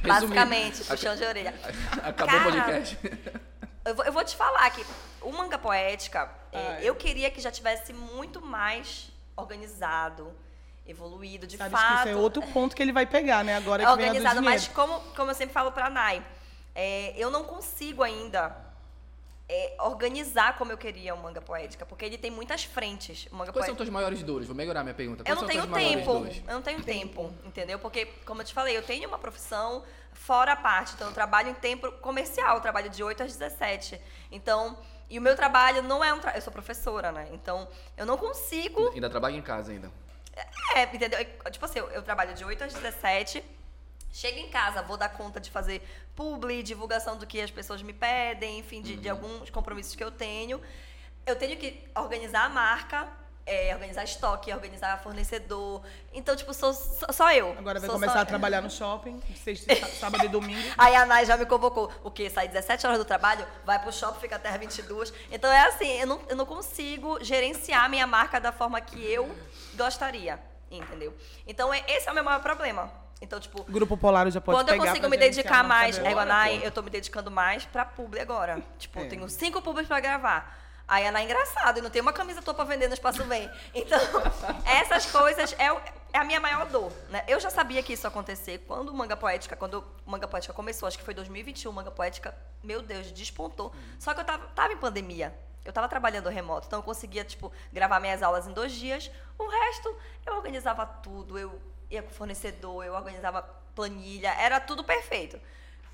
Basicamente, 0.07 0.85
puxão 0.85 1.17
de 1.17 1.25
orelha. 1.25 1.55
Acabou 2.03 2.37
o 2.37 2.41
Cara, 2.41 2.63
podcast. 2.63 2.99
Eu 3.85 3.95
vou, 3.95 4.05
eu 4.05 4.13
vou 4.13 4.25
te 4.25 4.35
falar 4.35 4.71
que 4.71 4.85
o 5.21 5.31
manga 5.31 5.59
poética, 5.59 6.31
é, 6.51 6.79
eu 6.83 6.95
queria 6.95 7.31
que 7.31 7.41
já 7.41 7.51
tivesse 7.51 7.93
muito 7.93 8.41
mais 8.41 9.11
organizado, 9.37 10.33
evoluído, 10.87 11.47
de 11.47 11.57
Sabe 11.57 11.71
fato. 11.71 11.87
que 11.87 11.99
isso 12.01 12.09
é 12.09 12.17
outro 12.17 12.43
ponto 12.43 12.75
que 12.75 12.83
ele 12.83 12.93
vai 12.93 13.07
pegar, 13.07 13.45
né? 13.45 13.57
Agora 13.57 13.85
que 13.85 13.97
vem 13.97 14.07
a 14.07 14.13
do 14.13 14.17
organizado, 14.17 14.43
mas 14.43 14.69
como, 14.69 15.01
como 15.15 15.31
eu 15.31 15.35
sempre 15.35 15.53
falo 15.53 15.73
pra 15.73 15.91
Nai, 15.91 16.25
é, 16.75 17.15
eu 17.17 17.31
não 17.31 17.45
consigo 17.45 18.03
ainda 18.03 18.57
é, 19.49 19.75
organizar 19.81 20.57
como 20.57 20.73
eu 20.73 20.79
queria 20.79 21.15
o 21.15 21.23
manga 21.23 21.41
poética, 21.41 21.85
porque 21.85 22.05
ele 22.05 22.17
tem 22.17 22.31
muitas 22.31 22.65
frentes. 22.65 23.27
Manga 23.31 23.53
Quais 23.53 23.67
são 23.67 23.75
poética. 23.75 23.77
tuas 23.77 23.89
maiores 23.91 24.23
dores? 24.23 24.47
Vou 24.47 24.57
melhorar 24.57 24.83
minha 24.83 24.95
pergunta. 24.95 25.23
Eu 25.23 25.25
Quais 25.37 25.41
não 25.41 25.47
são 25.47 25.73
tenho 25.73 25.97
tempo. 25.97 26.19
dores? 26.21 26.43
Eu 26.47 26.55
não 26.55 26.63
tenho 26.63 26.83
tempo, 26.83 27.35
entendeu? 27.45 27.79
Porque, 27.79 28.07
como 28.25 28.41
eu 28.41 28.45
te 28.45 28.55
falei, 28.55 28.77
eu 28.77 28.83
tenho 28.83 29.07
uma 29.09 29.19
profissão 29.19 29.83
fora 30.15 30.53
a 30.53 30.57
parte. 30.57 30.95
Então, 30.95 31.09
eu 31.09 31.15
trabalho 31.15 31.51
em 31.51 31.55
tempo 31.55 31.91
comercial, 32.01 32.57
eu 32.57 32.61
trabalho 32.63 32.89
de 32.89 33.03
8 33.03 33.23
às 33.25 33.37
17. 33.37 34.01
Então, 34.33 34.79
e 35.11 35.19
o 35.19 35.23
meu 35.23 35.37
trabalho 35.37 35.83
não 35.83 36.03
é 36.03 36.13
um 36.13 36.19
trabalho. 36.19 36.39
Eu 36.39 36.43
sou 36.43 36.53
professora, 36.53 37.13
né? 37.13 37.29
Então, 37.33 37.69
eu 37.97 38.07
não 38.07 38.17
consigo. 38.17 38.89
Ainda 38.95 39.11
trabalho 39.11 39.37
em 39.37 39.43
casa 39.43 39.73
ainda. 39.73 39.91
É, 40.75 40.83
entendeu? 40.85 41.19
Eu- 41.21 41.51
Tipo 41.51 41.65
assim, 41.67 41.79
eu, 41.79 41.91
eu 41.91 42.03
trabalho 42.03 42.35
de 42.35 42.45
8 42.45 42.65
às 42.65 42.73
17. 42.73 43.45
Chego 44.13 44.39
em 44.39 44.49
casa, 44.49 44.81
vou 44.83 44.97
dar 44.97 45.09
conta 45.11 45.41
de 45.41 45.51
fazer 45.51 45.83
publi, 46.15 46.63
divulgação 46.63 47.17
do 47.17 47.27
que 47.27 47.41
as 47.41 47.51
pessoas 47.51 47.83
me 47.83 47.93
pedem, 47.93 48.59
enfim, 48.61 48.81
de, 48.81 48.95
Uhum. 48.95 49.01
de 49.01 49.09
alguns 49.11 49.51
compromissos 49.51 49.95
que 49.97 50.03
eu 50.05 50.11
tenho. 50.11 50.61
Eu 51.27 51.37
tenho 51.37 51.57
que 51.57 51.83
organizar 51.97 52.45
a 52.45 52.49
marca, 52.49 53.09
é, 53.47 53.75
organizar 53.75 54.05
estoque, 54.05 54.53
organizar 54.53 54.99
fornecedor. 55.03 55.83
Então, 56.13 56.35
tipo, 56.35 56.53
sou 56.55 56.73
só, 56.73 57.07
só 57.13 57.33
eu. 57.33 57.55
Agora 57.59 57.79
vai 57.79 57.89
Sou 57.89 57.97
começar 57.99 58.15
só- 58.15 58.19
a 58.21 58.25
trabalhar 58.25 58.61
no 58.63 58.71
shopping, 58.71 59.21
sexta, 59.43 59.75
sá- 59.77 59.87
sábado 60.01 60.25
e 60.25 60.29
domingo. 60.29 60.67
Aí 60.79 60.95
a 60.95 61.05
Nai 61.05 61.27
já 61.27 61.37
me 61.37 61.45
convocou. 61.45 61.91
O 62.03 62.11
quê? 62.11 62.31
Sai 62.31 62.49
17 62.49 62.87
horas 62.87 62.99
do 62.99 63.05
trabalho, 63.05 63.47
vai 63.65 63.79
pro 63.79 63.93
shopping, 63.93 64.21
fica 64.21 64.37
até 64.37 64.49
as 64.49 64.57
22. 64.59 65.13
Então 65.31 65.51
é 65.53 65.67
assim, 65.67 65.89
eu 66.01 66.07
não, 66.07 66.21
eu 66.29 66.37
não 66.37 66.47
consigo 66.47 67.23
gerenciar 67.23 67.89
minha 67.91 68.07
marca 68.07 68.41
da 68.41 68.51
forma 68.53 68.81
que 68.81 69.05
eu 69.05 69.31
gostaria, 69.75 70.39
entendeu? 70.71 71.15
Então 71.47 71.73
é- 71.73 71.85
esse 71.89 72.09
é 72.09 72.13
o 72.13 72.15
meu 72.15 72.25
maior 72.25 72.41
problema. 72.41 72.91
Então, 73.21 73.39
tipo, 73.41 73.63
Grupo 73.65 73.97
Polar 73.97 74.29
já 74.31 74.41
pode 74.41 74.59
quando 74.59 74.69
eu 74.71 74.77
consigo 74.79 75.09
me 75.09 75.17
dedicar 75.17 75.63
mais, 75.65 75.97
é, 75.99 76.11
Bora, 76.13 76.25
Nai, 76.27 76.59
pô. 76.59 76.65
eu 76.67 76.71
tô 76.71 76.83
me 76.83 76.91
dedicando 76.91 77.31
mais 77.31 77.65
pra 77.65 77.85
publi 77.85 78.21
agora. 78.21 78.61
Tipo, 78.79 78.99
eu 79.01 79.05
É. 79.05 79.09
tenho 79.09 79.29
cinco 79.31 79.63
publis 79.63 79.87
pra 79.87 79.99
gravar. 80.01 80.64
Aí 80.87 81.07
a 81.07 81.13
Nai 81.13 81.23
é 81.23 81.25
engraçado, 81.25 81.79
e 81.79 81.83
não 81.83 81.91
tem 81.91 82.03
uma 82.03 82.13
camisa 82.13 82.43
tua 82.43 82.53
pra 82.53 82.65
vender 82.65 82.89
no 82.89 82.95
Espaço 82.95 83.25
Vem. 83.25 83.51
Então, 83.75 83.99
essas 84.67 85.07
coisas 85.07 85.55
é, 85.55 85.67
é 86.13 86.19
a 86.19 86.25
minha 86.25 86.39
maior 86.41 86.67
dor, 86.67 86.93
né? 87.09 87.25
Eu 87.27 87.41
já 87.41 87.49
sabia 87.49 87.83
que 87.83 87.95
isso 87.95 88.07
ia 88.07 88.09
acontecer 88.09 88.59
quando 88.67 88.91
o 88.91 88.95
Manga 88.95 89.17
Poética, 89.17 89.57
quando 89.57 89.85
o 90.07 90.11
Manga 90.11 90.29
Poética 90.29 90.53
começou, 90.53 90.87
acho 90.87 90.99
que 90.99 91.05
foi 91.05 91.15
2021, 91.15 91.71
o 91.71 91.75
Manga 91.75 91.91
Poética, 91.91 92.35
meu 92.63 92.83
Deus, 92.83 93.11
despontou. 93.11 93.75
Só 93.99 94.13
que 94.13 94.21
eu 94.21 94.25
tava, 94.25 94.47
tava 94.49 94.73
em 94.73 94.77
pandemia. 94.77 95.35
Eu 95.65 95.73
tava 95.73 95.89
trabalhando 95.89 96.29
remoto, 96.29 96.67
então 96.67 96.81
eu 96.81 96.83
conseguia, 96.83 97.25
tipo, 97.25 97.51
gravar 97.73 97.99
minhas 97.99 98.23
aulas 98.23 98.47
em 98.47 98.53
dois 98.53 98.73
dias. 98.73 99.11
O 99.39 99.47
resto, 99.47 99.97
eu 100.27 100.35
organizava 100.37 100.85
tudo, 100.85 101.39
eu 101.39 101.59
ia 101.91 102.03
com 102.03 102.11
fornecedor, 102.11 102.85
eu 102.85 102.93
organizava 102.93 103.43
planilha, 103.75 104.35
era 104.39 104.61
tudo 104.61 104.85
perfeito. 104.85 105.41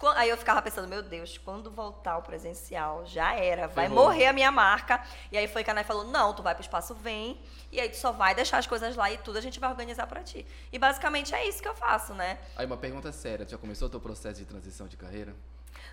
Aí 0.08 0.28
eu 0.28 0.36
ficava 0.36 0.60
pensando, 0.62 0.88
meu 0.88 1.02
Deus, 1.02 1.36
quando 1.38 1.70
voltar 1.70 2.16
o 2.18 2.22
presencial, 2.22 3.04
já 3.06 3.34
era, 3.34 3.66
vai 3.68 3.88
Ferrou. 3.88 4.04
morrer 4.04 4.26
a 4.26 4.32
minha 4.32 4.50
marca. 4.50 5.02
E 5.30 5.36
aí 5.38 5.46
foi 5.46 5.62
que 5.64 5.70
a 5.70 5.74
Nai 5.74 5.84
falou, 5.84 6.04
não, 6.04 6.32
tu 6.34 6.42
vai 6.42 6.54
pro 6.54 6.62
espaço 6.62 6.94
Vem, 6.94 7.40
e 7.70 7.80
aí 7.80 7.88
tu 7.88 7.96
só 7.96 8.10
vai 8.12 8.34
deixar 8.34 8.58
as 8.58 8.66
coisas 8.66 8.96
lá 8.96 9.10
e 9.10 9.18
tudo 9.18 9.38
a 9.38 9.40
gente 9.40 9.60
vai 9.60 9.70
organizar 9.70 10.06
pra 10.06 10.22
ti. 10.22 10.46
E 10.72 10.78
basicamente 10.78 11.34
é 11.34 11.46
isso 11.46 11.62
que 11.62 11.68
eu 11.68 11.74
faço, 11.74 12.14
né? 12.14 12.38
Aí 12.56 12.66
uma 12.66 12.76
pergunta 12.76 13.12
séria. 13.12 13.44
Tu 13.44 13.50
já 13.52 13.58
começou 13.58 13.88
o 13.88 13.90
teu 13.90 14.00
processo 14.00 14.38
de 14.40 14.44
transição 14.46 14.86
de 14.88 14.96
carreira? 14.96 15.34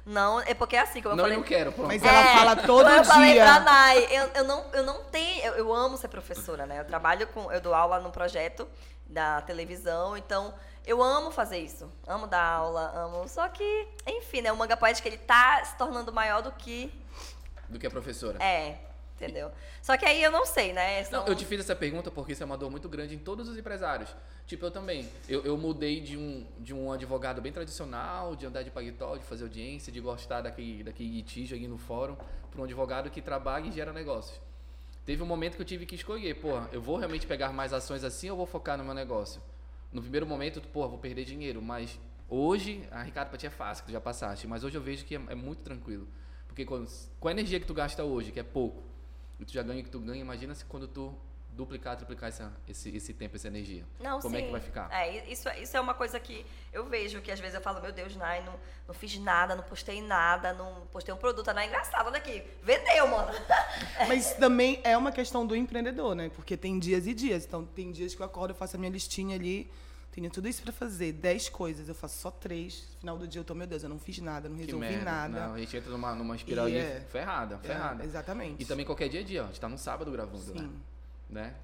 Não, 0.06 0.39
é 0.41 0.54
porque 0.54 0.76
é 0.76 0.80
assim, 0.80 1.02
como 1.02 1.15
não, 1.15 1.26
eu 1.26 1.34
eu 1.34 1.34
falei. 1.34 1.38
não 1.38 1.43
quero, 1.48 1.72
pronto. 1.74 1.88
Mas 1.88 2.02
ela 2.04 2.24
fala 2.38 2.56
todo 2.56 2.89
eu 2.89 3.04
falei 3.04 3.34
dia. 3.34 3.43
pra 3.43 3.60
Nai, 3.60 4.04
eu, 4.10 4.28
eu, 4.36 4.43
não, 4.46 4.65
eu 4.74 4.84
não 4.84 5.04
tenho, 5.06 5.43
eu, 5.43 5.54
eu 5.56 5.74
amo 5.74 5.98
ser 5.98 6.08
professora, 6.08 6.65
né? 6.65 6.80
Eu 6.80 6.86
trabalho 6.86 7.28
com, 7.28 7.52
eu 7.52 7.60
dou 7.60 7.74
aula 7.74 8.00
num 8.00 8.10
projeto 8.12 8.67
da 9.06 9.41
televisão, 9.41 10.15
então 10.17 10.54
eu 10.88 11.04
amo 11.04 11.30
fazer 11.30 11.60
isso. 11.60 11.91
Amo 12.08 12.26
dar 12.26 12.41
aula, 12.43 12.91
amo. 12.95 13.28
Só 13.28 13.47
que, 13.50 13.88
enfim, 14.08 14.41
né? 14.41 14.52
O 14.52 14.58
manga 14.58 14.76
poético 14.78 15.08
ele 15.08 15.17
tá 15.17 15.63
se 15.63 15.78
tornando 15.78 16.12
maior 16.13 16.41
do 16.41 16.52
que 16.54 16.91
Do 17.67 17.78
que 17.78 17.86
a 17.86 17.91
professora. 17.91 18.41
é, 18.41 18.80
entendeu? 19.15 19.52
Só 19.82 19.97
que 19.97 20.06
aí 20.06 20.23
eu 20.23 20.32
não 20.32 20.45
sei, 20.45 20.71
né? 20.73 21.06
Não, 21.12 21.26
eu 21.28 21.36
te 21.36 21.45
fiz 21.45 21.60
essa 21.60 21.76
pergunta 21.76 22.10
porque 22.10 22.32
isso 22.32 22.41
é 22.41 22.45
uma 22.45 22.58
dor 22.58 22.71
muito 22.71 22.88
grande 22.88 23.13
em 23.13 23.19
todos 23.19 23.50
os 23.50 23.58
empresários. 23.58 24.15
Tipo, 24.45 24.65
eu 24.67 24.71
também. 24.71 25.10
Eu, 25.28 25.43
eu 25.43 25.58
mudei 25.58 26.00
de 26.00 26.15
um, 26.17 26.47
de 26.60 26.73
um 26.73 26.89
advogado 26.91 27.41
bem 27.41 27.52
tradicional, 27.52 28.34
de 28.36 28.45
andar 28.45 28.63
de 28.63 28.71
paletó, 28.71 29.17
de 29.17 29.26
fazer 29.26 29.43
audiência, 29.43 29.91
de 29.91 30.00
gostar 30.00 30.41
daquele, 30.41 30.84
daquele 30.86 31.10
litígio 31.10 31.58
aqui 31.58 31.67
no 31.67 31.78
fórum, 31.78 32.15
para 32.50 32.62
um 32.62 32.63
advogado 32.63 33.10
que 33.10 33.21
trabalha 33.21 33.67
e 33.67 33.71
gera 33.71 33.91
negócios. 33.91 34.39
Teve 35.06 35.21
um 35.21 35.26
momento 35.26 35.56
que 35.56 35.62
eu 35.62 35.65
tive 35.65 35.86
que 35.86 35.95
escolher, 35.95 36.34
pô, 36.36 36.62
eu 36.71 36.82
vou 36.82 36.95
realmente 36.97 37.26
pegar 37.28 37.52
mais 37.52 37.71
ações 37.73 38.04
assim 38.04 38.30
ou 38.30 38.38
vou 38.38 38.45
focar 38.45 38.78
no 38.78 38.84
meu 38.86 38.93
negócio? 38.93 39.41
No 39.91 40.02
primeiro 40.02 40.26
momento, 40.26 40.62
pô, 40.62 40.88
vou 40.88 40.97
perder 40.97 41.26
dinheiro, 41.26 41.62
mas 41.62 42.00
hoje, 42.30 42.88
a 42.91 43.02
Ricardo, 43.02 43.30
pra 43.30 43.38
ti 43.38 43.47
é 43.47 43.50
fácil, 43.50 43.84
que 43.84 43.89
tu 43.89 43.93
já 43.93 44.02
passaste, 44.02 44.47
mas 44.47 44.63
hoje 44.63 44.78
eu 44.78 44.82
vejo 44.82 45.06
que 45.06 45.15
é, 45.15 45.21
é 45.30 45.36
muito 45.36 45.62
tranquilo. 45.62 46.08
Porque 46.47 46.65
quando, 46.65 46.89
com 47.19 47.28
a 47.28 47.32
energia 47.32 47.60
que 47.60 47.65
tu 47.65 47.73
gasta 47.73 48.04
hoje, 48.04 48.32
que 48.32 48.39
é 48.39 48.43
pouco, 48.43 48.84
e 49.39 49.45
tu 49.45 49.54
já 49.54 49.63
ganha 49.63 49.82
o 49.82 49.84
que 49.84 49.89
tu 49.89 50.00
ganha, 50.00 50.19
imagina 50.19 50.54
se 50.56 50.65
quando 50.65 50.88
tu 50.88 51.13
duplicar, 51.58 51.98
triplicar 51.98 52.30
essa, 52.30 52.54
esse, 52.70 52.96
esse 52.96 53.13
tempo, 53.13 53.36
essa 53.36 53.48
energia. 53.48 53.84
Não, 54.00 54.20
Como 54.22 54.36
sim. 54.36 54.41
é 54.43 54.46
que 54.46 54.52
vai 54.52 54.62
ficar? 54.62 54.89
É, 54.93 55.30
isso, 55.30 55.50
isso 55.62 55.76
é 55.76 55.80
uma 55.82 55.93
coisa 55.96 56.20
que 56.20 56.46
eu 56.72 56.86
vejo, 56.86 57.20
que 57.22 57.32
às 57.32 57.39
vezes 57.39 57.56
eu 57.56 57.62
falo, 57.62 57.82
meu 57.82 57.91
Deus, 57.91 58.15
Nai, 58.15 58.43
não, 58.46 58.54
não 58.88 58.93
fiz 58.93 59.17
nada, 59.20 59.56
não 59.56 59.63
postei 59.63 60.02
nada, 60.02 60.54
não 60.54 60.86
postei 60.91 61.13
um 61.13 61.17
produto. 61.17 61.52
Nai 61.52 61.65
é 61.65 61.67
engraçado, 61.67 62.06
olha 62.08 62.17
aqui. 62.17 62.43
Vendeu, 62.63 63.08
mano. 63.08 63.32
Mas 64.08 64.34
também 64.36 64.80
é 64.84 64.96
uma 64.96 65.12
questão 65.12 65.46
do 65.46 65.56
empreendedor, 65.56 66.15
né? 66.15 66.30
Porque 66.36 66.56
tem 66.56 66.78
dias 66.78 67.08
e 67.08 67.13
dias. 67.13 67.46
Então, 67.46 67.65
tem 67.65 67.91
dias 67.91 68.13
que 68.13 68.22
eu 68.22 68.26
acordo, 68.26 68.52
eu 68.52 68.56
faço 68.56 68.76
a 68.76 68.80
minha 68.80 68.91
listinha 68.91 69.36
ali, 69.36 69.70
tenho 70.12 70.32
tudo 70.32 70.48
isso 70.48 70.63
pra 70.63 70.72
fazer, 70.72 71.12
10 71.13 71.50
coisas, 71.50 71.88
eu 71.88 71.93
faço 71.93 72.20
só 72.20 72.32
três. 72.32 72.88
No 72.96 73.00
final 73.02 73.17
do 73.20 73.28
dia 73.28 73.39
eu 73.39 73.46
tô, 73.46 73.54
meu 73.54 73.67
Deus, 73.67 73.84
eu 73.84 73.89
não 73.89 74.00
fiz 74.00 74.17
nada, 74.20 74.50
não 74.50 74.56
Que 74.58 74.63
resolvi 74.65 74.88
merda. 74.88 75.06
nada. 75.06 75.48
Não, 75.48 75.54
a 75.54 75.60
gente 75.60 75.78
entra 75.78 75.91
numa, 75.91 76.15
numa 76.15 76.36
espiral 76.36 76.67
E 76.67 76.76
ali 76.76 76.80
é- 76.88 77.02
ferrada, 77.02 77.58
ferrada. 77.60 78.02
É, 78.04 78.06
exatamente. 78.08 78.63
E 78.63 78.65
também 78.65 78.84
qualquer 78.86 79.10
dia 79.10 79.20
a 79.20 79.24
dia, 79.24 79.41
ó, 79.41 79.46
a 79.46 79.48
gente 79.50 79.60
tá 79.60 79.70
no 79.70 79.78
sábado 79.78 80.12
gravando, 80.12 80.54
né? 80.56 80.62
Sim. 80.62 80.67
né? 80.67 80.80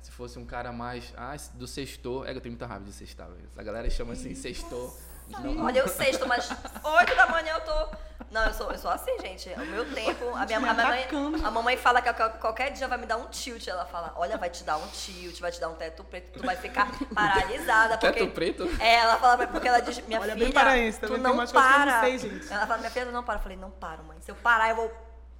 Se 0.01 0.11
fosse 0.11 0.37
um 0.37 0.45
cara 0.45 0.71
mais 0.71 1.13
ah, 1.17 1.35
do 1.53 1.67
sextor, 1.67 2.27
é 2.27 2.31
que 2.31 2.37
eu 2.37 2.41
tenho 2.41 2.53
muita 2.53 2.65
raiva 2.65 2.83
de 2.83 2.91
sextar, 2.91 3.29
velho. 3.29 3.49
A 3.55 3.63
galera 3.63 3.89
chama 3.89 4.13
assim, 4.13 4.35
sextor. 4.35 4.93
Não. 5.29 5.65
Olha, 5.65 5.79
eu 5.79 5.87
sexto, 5.87 6.27
mas 6.27 6.49
8 6.83 7.15
da 7.15 7.27
manhã 7.27 7.53
eu 7.53 7.61
tô. 7.61 7.95
Não, 8.31 8.45
eu 8.45 8.53
sou, 8.53 8.71
eu 8.71 8.77
sou 8.77 8.91
assim, 8.91 9.17
gente. 9.19 9.49
O 9.49 9.65
meu 9.65 9.85
tempo. 9.93 10.29
A, 10.35 10.45
minha, 10.45 10.57
a, 10.57 10.61
mamãe, 10.61 11.07
a 11.43 11.51
mamãe 11.51 11.77
fala 11.77 12.01
que 12.01 12.11
qualquer 12.39 12.71
dia 12.71 12.87
vai 12.87 12.97
me 12.97 13.05
dar 13.05 13.17
um 13.17 13.27
tilt. 13.27 13.67
Ela 13.67 13.85
fala: 13.85 14.13
Olha, 14.15 14.37
vai 14.37 14.49
te 14.49 14.63
dar 14.63 14.77
um 14.77 14.87
tilt, 14.87 15.39
vai 15.39 15.51
te 15.51 15.59
dar 15.59 15.69
um 15.69 15.75
teto 15.75 16.03
preto, 16.03 16.39
tu 16.39 16.45
vai 16.45 16.55
ficar 16.55 16.91
paralisada. 17.13 17.97
Porque... 17.97 18.19
Teto 18.19 18.33
preto? 18.33 18.69
É, 18.79 18.95
ela 18.95 19.17
fala, 19.17 19.47
porque 19.47 19.67
ela 19.67 19.79
diz: 19.79 20.05
Minha 20.07 20.19
Olha, 20.19 20.33
filha, 20.33 20.45
bem 20.45 20.53
paraense, 20.53 20.99
tu 20.99 21.07
também 21.07 21.21
não 21.21 21.47
para. 21.47 22.01
sei, 22.01 22.17
gente. 22.17 22.51
Ela 22.51 22.67
fala: 22.67 22.79
Minha 22.79 22.91
filha, 22.91 23.05
tu 23.05 23.11
não 23.11 23.23
para. 23.23 23.39
Eu 23.39 23.43
falei: 23.43 23.57
Não 23.57 23.71
paro, 23.71 24.03
mãe. 24.03 24.17
Se 24.21 24.31
eu 24.31 24.35
parar, 24.35 24.69
eu 24.69 24.75
vou 24.75 24.91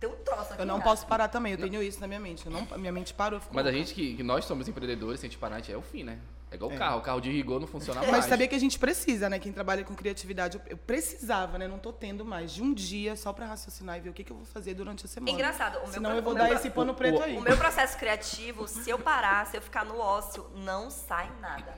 ter 0.04 0.08
um 0.08 0.16
troço 0.24 0.54
aqui. 0.54 0.62
Eu 0.62 0.66
não 0.66 0.82
posso 0.82 1.06
parar 1.08 1.28
também, 1.30 1.54
eu 1.54 1.58
tenho 1.58 1.82
isso 1.82 2.00
na 2.02 2.08
minha 2.08 2.20
mente. 2.20 2.46
Eu 2.46 2.52
não, 2.52 2.68
minha 2.78 2.92
mente 2.92 3.14
parou, 3.14 3.40
ficou 3.40 3.56
Mas 3.56 3.66
a 3.66 3.72
gente 3.72 3.94
que, 3.94 4.16
que 4.16 4.24
nós 4.24 4.44
somos 4.46 4.68
empreendedores, 4.68 5.20
se 5.22 5.26
a 5.26 5.30
gente 5.30 5.38
parar, 5.40 5.56
a 5.56 5.60
gente 5.60 5.72
é 5.72 5.78
o 5.78 5.82
fim, 5.82 6.04
né? 6.04 6.20
É 6.52 6.56
igual 6.56 6.70
o 6.72 6.78
carro. 6.78 7.00
O 7.00 7.02
carro 7.02 7.20
de 7.22 7.32
rigor 7.32 7.60
não 7.60 7.68
funciona 7.68 8.00
mais. 8.02 8.12
Mas 8.12 8.26
sabia 8.26 8.48
que 8.48 8.54
a 8.54 8.60
gente 8.60 8.78
precisa, 8.78 9.28
né? 9.30 9.40
Quem 9.40 9.52
trabalha 9.52 9.84
com 9.84 9.96
criatividade, 9.96 10.58
eu, 10.58 10.62
eu 10.72 10.78
precisava, 10.78 11.58
né? 11.58 11.68
Não 11.68 11.80
tô 11.80 11.92
tendo 11.92 12.24
mais 12.24 12.52
de 12.52 12.62
um 12.62 12.74
dia 12.74 13.16
só 13.16 13.34
pra 13.34 13.46
raciocinar 13.48 13.98
e 13.98 14.02
ver 14.02 14.10
o 14.10 14.14
que, 14.14 14.24
que 14.24 14.32
eu 14.32 14.36
vou 14.38 14.46
fazer 14.46 14.74
durante 14.76 15.06
a 15.06 15.08
semana. 15.08 15.32
Engraçado, 15.32 15.78
o 15.78 15.84
meu 15.84 15.88
Senão 15.94 16.10
pro- 16.12 16.20
eu 16.20 16.24
vou 16.24 16.34
o 16.34 16.36
dar 16.36 16.46
meu 16.46 16.54
esse 16.56 16.70
pano 16.70 16.94
preto 16.94 17.20
o- 17.20 17.24
aí. 17.24 17.36
O 17.38 17.42
meu 17.42 17.58
processo 17.58 17.98
criativo, 17.98 18.68
se 18.68 18.88
eu 18.90 19.00
parar, 19.00 19.48
se 19.48 19.58
eu 19.58 19.62
ficar 19.62 19.84
no 19.86 19.98
ócio, 20.00 20.46
não 20.56 20.92
sai 20.92 21.32
nada. 21.42 21.74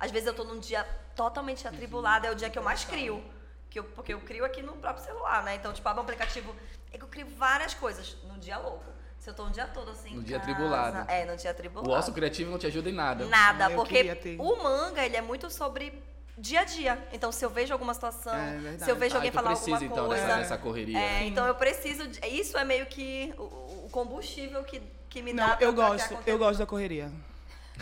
Às 0.00 0.10
vezes 0.10 0.26
eu 0.26 0.34
tô 0.34 0.42
num 0.44 0.58
dia 0.58 0.84
totalmente 1.14 1.66
atribulado, 1.68 2.26
é 2.26 2.30
o 2.30 2.34
dia 2.34 2.50
que 2.50 2.58
eu 2.58 2.62
mais 2.64 2.84
crio. 2.84 3.22
Que 3.70 3.78
eu, 3.78 3.84
porque 3.84 4.14
eu 4.14 4.20
crio 4.20 4.44
aqui 4.44 4.62
no 4.62 4.72
próprio 4.74 5.04
celular, 5.04 5.42
né? 5.42 5.54
Então, 5.56 5.72
tipo, 5.72 5.86
abre 5.88 6.00
um 6.00 6.04
aplicativo. 6.04 6.54
É 6.92 6.98
que 6.98 7.04
eu 7.04 7.08
crio 7.08 7.26
várias 7.36 7.74
coisas 7.74 8.16
no 8.24 8.38
dia 8.38 8.58
louco. 8.58 8.84
Se 9.18 9.28
eu 9.30 9.34
tô 9.34 9.44
um 9.44 9.50
dia 9.50 9.66
todo 9.66 9.90
assim. 9.90 10.14
No 10.14 10.20
em 10.20 10.24
dia 10.24 10.38
casa- 10.38 10.50
atribulado. 10.52 11.10
É, 11.10 11.24
no 11.24 11.36
dia 11.36 11.50
atribulado. 11.50 11.90
O 11.90 11.92
ócio 11.92 12.12
criativo 12.12 12.50
não 12.50 12.58
te 12.58 12.66
ajuda 12.66 12.88
em 12.88 12.92
nada. 12.92 13.24
Nada, 13.26 13.70
eu 13.70 13.76
porque 13.76 14.36
o 14.38 14.62
manga, 14.62 15.04
ele 15.04 15.16
é 15.16 15.20
muito 15.22 15.50
sobre 15.50 15.92
dia 16.38 16.60
a 16.60 16.64
dia. 16.64 17.08
Então, 17.12 17.32
se 17.32 17.44
eu 17.44 17.50
vejo 17.50 17.72
alguma 17.72 17.92
situação, 17.92 18.32
É, 18.34 18.52
verdade. 18.58 18.84
se 18.84 18.90
eu 18.90 18.96
vejo 18.96 19.14
Ah, 19.14 19.18
alguém 19.18 19.30
tu 19.30 19.34
falar 19.34 19.50
precisa, 19.50 19.72
alguma 19.76 19.92
então, 19.92 20.06
coisa. 20.06 20.22
dessa, 20.26 20.38
dessa 20.38 20.58
correria. 20.58 20.98
É, 20.98 21.24
então 21.24 21.44
eu 21.46 21.54
preciso. 21.54 22.06
de- 22.06 22.24
Isso 22.26 22.56
é 22.56 22.64
meio 22.64 22.86
que 22.86 23.34
o, 23.36 23.42
o 23.86 23.88
combustível 23.90 24.62
que, 24.64 24.80
que 25.10 25.22
me 25.22 25.32
dá. 25.34 25.48
Não, 25.48 25.56
eu 25.60 25.72
gosto, 25.72 26.16
eu 26.26 26.38
gosto 26.38 26.58
da 26.58 26.66
correria. 26.66 27.10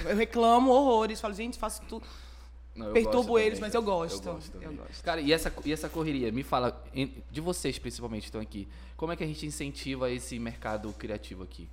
Eu 0.05 0.17
reclamo 0.17 0.71
horrores, 0.73 1.21
falo, 1.21 1.35
gente, 1.35 1.59
faço 1.59 1.83
tudo. 1.89 2.07
Não, 2.75 2.93
Perturbo 2.93 3.39
eles, 3.39 3.59
também. 3.59 3.69
mas 3.69 3.75
eu 3.75 3.83
gosto. 3.83 4.29
Eu 4.29 4.35
gosto. 4.35 4.59
Eu 4.61 4.73
gosto. 4.73 5.03
Cara, 5.03 5.21
e 5.21 5.33
essa, 5.33 5.53
e 5.65 5.73
essa 5.73 5.89
correria? 5.89 6.33
Me 6.33 6.43
fala, 6.43 6.85
de 7.31 7.41
vocês 7.41 7.79
principalmente 7.79 8.23
que 8.23 8.29
estão 8.29 8.41
aqui, 8.41 8.67
como 8.97 9.13
é 9.13 9.17
que 9.17 9.23
a 9.23 9.27
gente 9.27 9.47
incentiva 9.47 10.11
esse 10.11 10.39
mercado 10.39 10.93
criativo 10.93 11.43
aqui? 11.45 11.69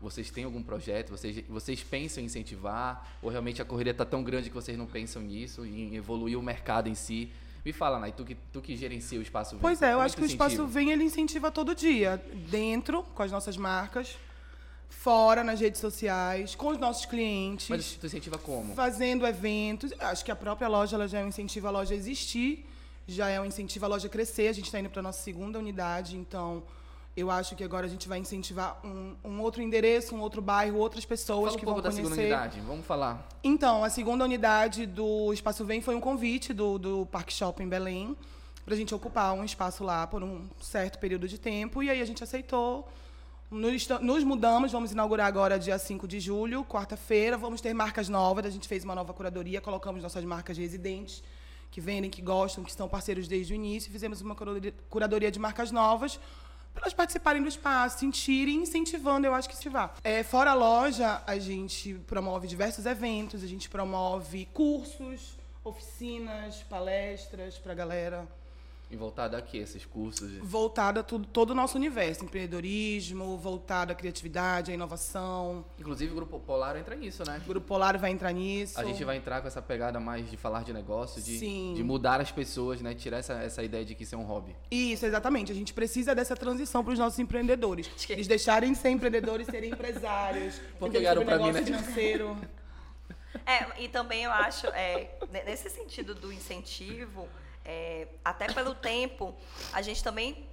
Vocês 0.00 0.30
têm 0.30 0.44
algum 0.44 0.62
projeto? 0.62 1.10
Vocês, 1.10 1.42
vocês 1.48 1.82
pensam 1.82 2.22
em 2.22 2.26
incentivar? 2.26 3.18
Ou 3.22 3.30
realmente 3.30 3.60
a 3.60 3.64
correria 3.64 3.92
está 3.92 4.04
tão 4.04 4.22
grande 4.22 4.48
que 4.48 4.54
vocês 4.54 4.76
não 4.76 4.86
pensam 4.86 5.22
nisso, 5.22 5.64
em 5.64 5.96
evoluir 5.96 6.38
o 6.38 6.42
mercado 6.42 6.88
em 6.88 6.94
si? 6.94 7.30
Me 7.64 7.72
fala, 7.72 7.98
Nai, 7.98 8.12
tu 8.12 8.24
que, 8.24 8.36
tu 8.52 8.60
que 8.60 8.76
gerencia 8.76 9.18
o 9.18 9.22
espaço 9.22 9.52
Vem, 9.52 9.60
Pois 9.60 9.82
é, 9.82 9.88
eu 9.88 9.94
como 9.94 10.02
acho 10.02 10.16
que 10.16 10.22
o 10.22 10.26
Espaço? 10.26 10.66
Vem, 10.66 10.92
ele 10.92 11.02
incentiva 11.02 11.50
todo 11.50 11.74
dia. 11.74 12.22
Dentro, 12.48 13.02
com 13.02 13.22
as 13.22 13.32
nossas 13.32 13.56
marcas. 13.56 14.16
Fora, 14.88 15.44
nas 15.44 15.60
redes 15.60 15.80
sociais. 15.80 16.54
Com 16.54 16.68
os 16.68 16.78
nossos 16.78 17.06
clientes. 17.06 17.68
Mas 17.68 17.92
tu 17.92 18.06
incentiva 18.06 18.38
como? 18.38 18.74
fazendo 18.74 19.26
eventos. 19.26 19.92
Acho 19.98 20.24
que 20.24 20.30
a 20.30 20.36
própria 20.36 20.68
loja 20.68 20.96
ela 20.96 21.06
já 21.06 21.20
é 21.20 21.24
um 21.24 21.28
incentivo 21.28 21.68
à 21.68 21.70
loja 21.70 21.94
a 21.94 21.96
existir, 21.96 22.66
já 23.06 23.28
é 23.28 23.40
um 23.40 23.44
incentivo 23.44 23.84
à 23.84 23.88
loja 23.88 24.06
a 24.08 24.10
crescer. 24.10 24.48
A 24.48 24.52
gente 24.52 24.66
está 24.66 24.80
indo 24.80 24.90
para 24.90 25.00
a 25.00 25.02
nossa 25.02 25.22
segunda 25.22 25.58
unidade, 25.58 26.16
então 26.16 26.62
eu 27.16 27.30
acho 27.30 27.56
que 27.56 27.64
agora 27.64 27.86
a 27.86 27.88
gente 27.88 28.06
vai 28.08 28.18
incentivar 28.18 28.78
um, 28.84 29.14
um 29.24 29.40
outro 29.40 29.62
endereço, 29.62 30.14
um 30.14 30.20
outro 30.20 30.42
bairro, 30.42 30.78
outras 30.78 31.04
pessoas 31.04 31.44
Fala 31.44 31.52
um 31.52 31.58
que 31.58 31.64
pouco 31.64 31.80
vão 31.80 31.90
da 31.90 31.96
conhecer. 31.96 32.14
segunda 32.14 32.36
unidade, 32.36 32.60
vamos 32.60 32.84
falar. 32.84 33.28
Então, 33.42 33.82
a 33.82 33.88
segunda 33.88 34.24
unidade 34.24 34.84
do 34.84 35.32
Espaço 35.32 35.64
Vem 35.64 35.80
foi 35.80 35.94
um 35.94 36.00
convite 36.00 36.52
do, 36.52 36.78
do 36.78 37.06
Parque 37.06 37.32
Shopping 37.32 37.68
Belém 37.68 38.14
para 38.66 38.74
a 38.74 38.76
gente 38.76 38.94
ocupar 38.94 39.32
um 39.32 39.44
espaço 39.44 39.84
lá 39.84 40.06
por 40.06 40.22
um 40.22 40.46
certo 40.60 40.98
período 40.98 41.26
de 41.28 41.38
tempo. 41.38 41.82
E 41.82 41.88
aí 41.88 42.02
a 42.02 42.04
gente 42.04 42.22
aceitou. 42.22 42.86
Nos, 43.50 43.88
nos 44.00 44.24
mudamos, 44.24 44.72
vamos 44.72 44.90
inaugurar 44.90 45.26
agora 45.26 45.58
dia 45.58 45.78
5 45.78 46.08
de 46.08 46.18
julho, 46.18 46.64
quarta-feira. 46.64 47.38
Vamos 47.38 47.60
ter 47.60 47.72
marcas 47.72 48.08
novas. 48.08 48.44
A 48.44 48.50
gente 48.50 48.66
fez 48.66 48.82
uma 48.82 48.94
nova 48.94 49.12
curadoria, 49.14 49.60
colocamos 49.60 50.02
nossas 50.02 50.24
marcas 50.24 50.58
residentes, 50.58 51.22
que 51.70 51.80
vendem, 51.80 52.10
que 52.10 52.20
gostam, 52.20 52.64
que 52.64 52.70
estão 52.70 52.88
parceiros 52.88 53.28
desde 53.28 53.52
o 53.52 53.56
início. 53.56 53.90
Fizemos 53.92 54.20
uma 54.20 54.34
curadoria- 54.34 55.30
de 55.30 55.38
marcas 55.38 55.70
novas 55.70 56.18
para 56.74 56.82
elas 56.82 56.92
participarem 56.92 57.40
do 57.40 57.48
espaço, 57.48 58.00
sentirem, 58.00 58.56
incentivando, 58.56 59.26
eu 59.26 59.32
acho 59.34 59.48
que 59.48 59.56
se 59.56 59.66
vá. 59.68 59.94
É, 60.04 60.22
fora 60.22 60.50
a 60.50 60.54
loja, 60.54 61.22
a 61.26 61.38
gente 61.38 61.94
promove 62.06 62.46
diversos 62.46 62.84
eventos, 62.84 63.42
a 63.42 63.46
gente 63.46 63.66
promove 63.70 64.46
cursos, 64.52 65.38
oficinas, 65.64 66.56
palestras 66.68 67.56
para 67.56 67.72
a 67.72 67.74
galera, 67.74 68.28
Em 68.88 68.96
voltado 68.96 69.36
aqui, 69.36 69.58
esses 69.58 69.84
cursos. 69.84 70.30
de- 70.30 70.38
voltada 70.38 71.00
a 71.00 71.02
tudo, 71.02 71.26
todo 71.26 71.50
o 71.50 71.54
nosso 71.56 71.76
universo, 71.76 72.24
empreendedorismo, 72.24 73.36
voltado 73.36 73.90
à 73.90 73.96
criatividade, 73.96 74.70
à 74.70 74.74
inovação. 74.74 75.64
Inclusive 75.76 76.12
o 76.12 76.14
Grupo 76.14 76.38
Polar 76.38 76.76
entra 76.76 76.94
nisso, 76.94 77.24
né? 77.26 77.40
O 77.44 77.48
Grupo 77.48 77.66
Polar 77.66 77.98
vai 77.98 78.12
entrar 78.12 78.30
nisso. 78.32 78.78
A 78.78 78.84
gente 78.84 79.02
vai 79.04 79.16
entrar 79.16 79.40
com 79.40 79.48
essa 79.48 79.60
pegada 79.60 79.98
mais 79.98 80.30
de 80.30 80.36
falar 80.36 80.62
de 80.62 80.72
negócio, 80.72 81.20
de, 81.20 81.36
Sim. 81.36 81.74
de 81.74 81.82
mudar 81.82 82.20
as 82.20 82.30
pessoas, 82.30 82.80
né? 82.80 82.94
Tirar 82.94 83.18
essa, 83.18 83.32
essa 83.34 83.60
ideia 83.60 83.84
de 83.84 83.92
que 83.96 84.04
isso 84.04 84.14
é 84.14 84.18
um 84.18 84.22
hobby. 84.22 84.54
Isso, 84.70 85.04
exatamente. 85.04 85.50
A 85.50 85.54
gente 85.54 85.74
precisa 85.74 86.14
dessa 86.14 86.36
transição 86.36 86.84
para 86.84 86.92
os 86.92 86.98
nossos 86.98 87.18
empreendedores. 87.18 87.88
Que- 87.88 88.12
Eles 88.12 88.28
deixarem 88.28 88.70
de 88.72 88.78
ser 88.78 88.90
empreendedores, 88.90 89.48
serem 89.48 89.72
empresários. 89.72 90.60
Porque 90.78 90.98
ligaram 90.98 91.22
sobre 91.22 91.34
pra 91.34 91.44
mim, 91.44 91.52
negócio 91.52 91.72
né? 91.74 91.82
financeiro. 91.82 92.36
É, 93.44 93.82
e 93.84 93.88
também 93.88 94.24
eu 94.24 94.30
acho, 94.32 94.66
é, 94.68 95.10
ne- 95.30 95.42
nesse 95.44 95.68
sentido 95.68 96.14
do 96.14 96.32
incentivo, 96.32 97.28
é, 97.66 98.06
até 98.24 98.46
pelo 98.52 98.74
tempo, 98.92 99.34
a 99.72 99.82
gente 99.82 100.02
também 100.02 100.48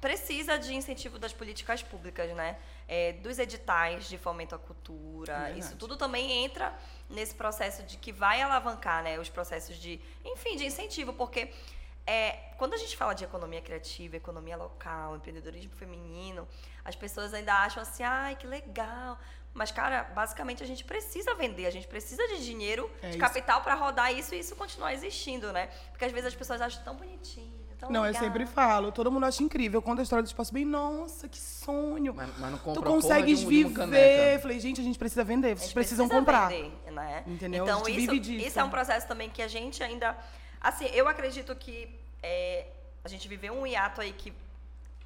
precisa 0.00 0.58
de 0.58 0.74
incentivo 0.74 1.18
das 1.18 1.32
políticas 1.32 1.82
públicas, 1.82 2.32
né? 2.34 2.56
É, 2.88 3.14
dos 3.14 3.38
editais 3.38 4.08
de 4.08 4.16
fomento 4.16 4.54
à 4.54 4.58
cultura. 4.58 5.38
Verdade. 5.38 5.58
Isso 5.58 5.76
tudo 5.76 5.96
também 5.96 6.44
entra 6.44 6.72
nesse 7.10 7.34
processo 7.34 7.82
de 7.82 7.96
que 7.96 8.12
vai 8.12 8.40
alavancar 8.40 9.02
né, 9.02 9.18
os 9.18 9.28
processos 9.28 9.76
de, 9.76 10.00
enfim, 10.24 10.56
de 10.56 10.64
incentivo, 10.64 11.12
porque 11.12 11.50
é, 12.06 12.32
quando 12.56 12.74
a 12.74 12.76
gente 12.76 12.96
fala 12.96 13.14
de 13.14 13.24
economia 13.24 13.60
criativa, 13.60 14.16
economia 14.16 14.56
local, 14.56 15.16
empreendedorismo 15.16 15.72
feminino, 15.72 16.46
as 16.84 16.94
pessoas 16.94 17.34
ainda 17.34 17.52
acham 17.54 17.82
assim, 17.82 18.02
ai, 18.02 18.36
que 18.36 18.46
legal. 18.46 19.18
Mas, 19.52 19.70
cara, 19.72 20.04
basicamente 20.14 20.62
a 20.62 20.66
gente 20.66 20.84
precisa 20.84 21.34
vender, 21.34 21.66
a 21.66 21.70
gente 21.70 21.86
precisa 21.88 22.22
de 22.28 22.44
dinheiro, 22.44 22.90
É 23.02 23.06
de 23.06 23.10
isso. 23.12 23.18
capital 23.18 23.62
para 23.62 23.74
rodar 23.74 24.12
isso 24.12 24.34
e 24.34 24.38
isso 24.38 24.54
continuar 24.54 24.92
existindo, 24.92 25.50
né? 25.52 25.68
Porque 25.90 26.04
às 26.04 26.12
vezes 26.12 26.26
as 26.28 26.34
pessoas 26.34 26.60
acham 26.60 26.82
tão 26.84 26.94
bonitinho, 26.94 27.58
tão 27.78 27.90
Não, 27.90 28.00
eu 28.04 28.12
legal. 28.12 28.22
sempre 28.22 28.44
falo, 28.44 28.92
todo 28.92 29.10
mundo 29.10 29.24
acha 29.24 29.42
incrível. 29.42 29.78
Eu 29.78 29.82
conto 29.82 30.00
a 30.00 30.02
história 30.02 30.22
do 30.22 30.26
espaço 30.26 30.52
bem, 30.52 30.66
nossa, 30.66 31.26
que 31.26 31.38
sonho. 31.38 32.12
Mas, 32.14 32.28
mas 32.38 32.50
não 32.50 32.58
tu 32.58 32.64
compra 32.64 32.82
porra 32.82 32.94
consegues 32.96 33.38
de 33.40 33.46
um- 33.46 33.48
viver. 33.48 34.38
Falei, 34.42 34.60
gente, 34.60 34.78
a 34.80 34.84
gente 34.84 34.98
precisa 34.98 35.24
vender, 35.24 35.52
A 35.52 35.56
vocês 35.56 35.62
gente 35.68 35.74
precisam 35.74 36.06
precisa 36.06 36.20
comprar. 36.26 36.48
vender, 36.50 36.92
né? 36.92 37.24
Entendeu? 37.26 37.64
A 37.64 37.66
Então, 37.66 37.78
gente 37.86 37.98
isso, 37.98 38.10
vive 38.12 38.18
disso. 38.20 38.46
isso 38.48 38.60
é 38.60 38.64
um 38.64 38.70
processo 38.70 39.08
também 39.08 39.30
que 39.30 39.40
a 39.40 39.48
gente 39.48 39.82
ainda. 39.82 40.14
Assim, 40.60 40.86
eu 40.86 41.08
acredito 41.08 41.54
que 41.54 41.98
é, 42.22 42.66
a 43.04 43.08
gente 43.08 43.28
viveu 43.28 43.54
um 43.54 43.66
hiato 43.66 44.00
aí 44.00 44.12
que, 44.12 44.32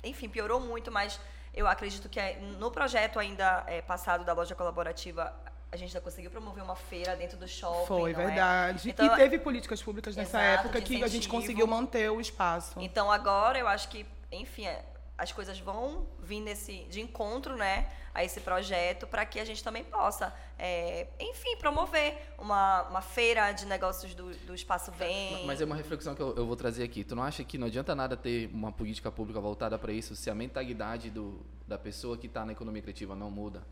enfim, 0.03 0.29
piorou 0.29 0.61
muito, 0.61 0.91
mas 0.91 1.21
eu 1.55 1.67
acredito 1.67 2.09
que 2.09 2.19
é, 2.19 2.39
no 2.59 2.71
projeto 2.71 3.19
ainda 3.19 3.65
é, 3.67 3.83
passado 3.83 4.25
da 4.25 4.33
loja 4.33 4.55
colaborativa, 4.55 5.35
a 5.73 5.77
gente 5.77 5.93
já 5.93 6.01
conseguiu 6.01 6.31
promover 6.31 6.63
uma 6.63 6.77
feira 6.77 7.15
dentro 7.15 7.37
do 7.37 7.47
shopping. 7.47 7.87
Foi, 7.87 8.11
é? 8.11 8.15
verdade. 8.15 8.91
Então, 8.91 9.07
e 9.07 9.17
teve 9.17 9.39
políticas 9.39 9.83
públicas 9.83 10.17
nessa 10.17 10.39
Exato, 10.39 10.69
época 10.69 10.81
que 10.81 11.03
a 11.03 11.09
gente 11.09 11.29
conseguiu 11.29 11.67
manter 11.67 12.11
o 12.11 12.21
espaço. 12.21 12.81
Então 12.81 13.11
agora 13.11 13.59
eu 13.59 13.69
acho 13.69 13.89
que, 13.89 14.07
enfim, 14.33 14.67
é, 14.67 14.85
as 15.21 15.31
coisas 15.33 15.59
vão 15.61 16.07
vir 16.23 16.41
nesse 16.41 16.85
de 16.85 17.01
encontro, 17.01 17.55
né, 17.57 17.89
a 18.15 18.25
esse 18.25 18.41
projeto 18.41 19.07
para 19.07 19.25
que 19.27 19.39
a 19.39 19.45
gente 19.45 19.63
também 19.63 19.85
possa, 19.85 20.35
é, 20.59 21.07
enfim, 21.21 21.57
promover 21.59 22.17
uma, 22.39 22.83
uma 22.89 23.03
feira 23.03 23.53
de 23.53 23.67
negócios 23.67 24.15
do, 24.15 24.31
do 24.47 24.55
espaço 24.55 24.91
Vem. 24.93 25.45
Mas 25.47 25.61
é 25.61 25.65
uma 25.65 25.77
reflexão 25.77 26.15
que 26.15 26.23
eu, 26.23 26.35
eu 26.37 26.47
vou 26.47 26.57
trazer 26.57 26.83
aqui. 26.85 27.05
Tu 27.05 27.15
não 27.15 27.23
acha 27.23 27.45
que 27.45 27.59
não 27.59 27.67
adianta 27.67 27.95
nada 27.95 28.17
ter 28.17 28.49
uma 28.53 28.73
política 28.73 29.13
pública 29.13 29.39
voltada 29.41 29.79
para 29.79 29.93
isso 29.93 30.17
se 30.17 30.31
a 30.31 30.35
mentalidade 30.35 31.11
do, 31.11 31.41
da 31.69 31.79
pessoa 31.79 32.17
que 32.17 32.27
está 32.27 32.45
na 32.45 32.53
economia 32.53 32.81
criativa 32.83 33.15
não 33.15 33.31
muda? 33.31 33.63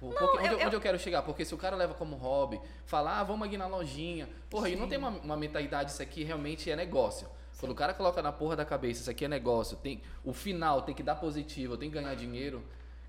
Por- 0.00 0.12
porque 0.12 0.38
onde, 0.38 0.48
eu- 0.48 0.58
eu, 0.58 0.66
onde 0.66 0.76
eu 0.76 0.80
quero 0.80 0.98
chegar? 0.98 1.22
Porque 1.22 1.44
se 1.44 1.54
o 1.54 1.58
cara 1.58 1.74
leva 1.76 1.94
como 1.94 2.16
hobby, 2.16 2.60
fala, 2.84 3.20
ah, 3.20 3.24
vamos 3.24 3.46
aqui 3.46 3.56
na 3.56 3.66
lojinha. 3.66 4.28
Porra, 4.50 4.68
e 4.68 4.76
não 4.76 4.88
tem 4.88 4.98
uma, 4.98 5.08
uma 5.10 5.36
mentalidade, 5.36 5.92
isso 5.92 6.02
aqui 6.02 6.22
realmente 6.24 6.70
é 6.70 6.76
negócio. 6.76 7.28
Quando 7.58 7.72
o 7.72 7.74
cara 7.74 7.94
coloca 7.94 8.20
na 8.22 8.32
porra 8.32 8.54
da 8.56 8.64
cabeça, 8.64 9.00
isso 9.00 9.10
aqui 9.10 9.24
é 9.24 9.28
negócio, 9.28 9.76
tem, 9.78 10.02
o 10.24 10.32
final 10.32 10.82
tem 10.82 10.94
que 10.94 11.02
dar 11.02 11.16
positivo, 11.16 11.76
tem 11.76 11.88
que 11.90 11.94
ganhar 11.94 12.14
dinheiro. 12.14 12.62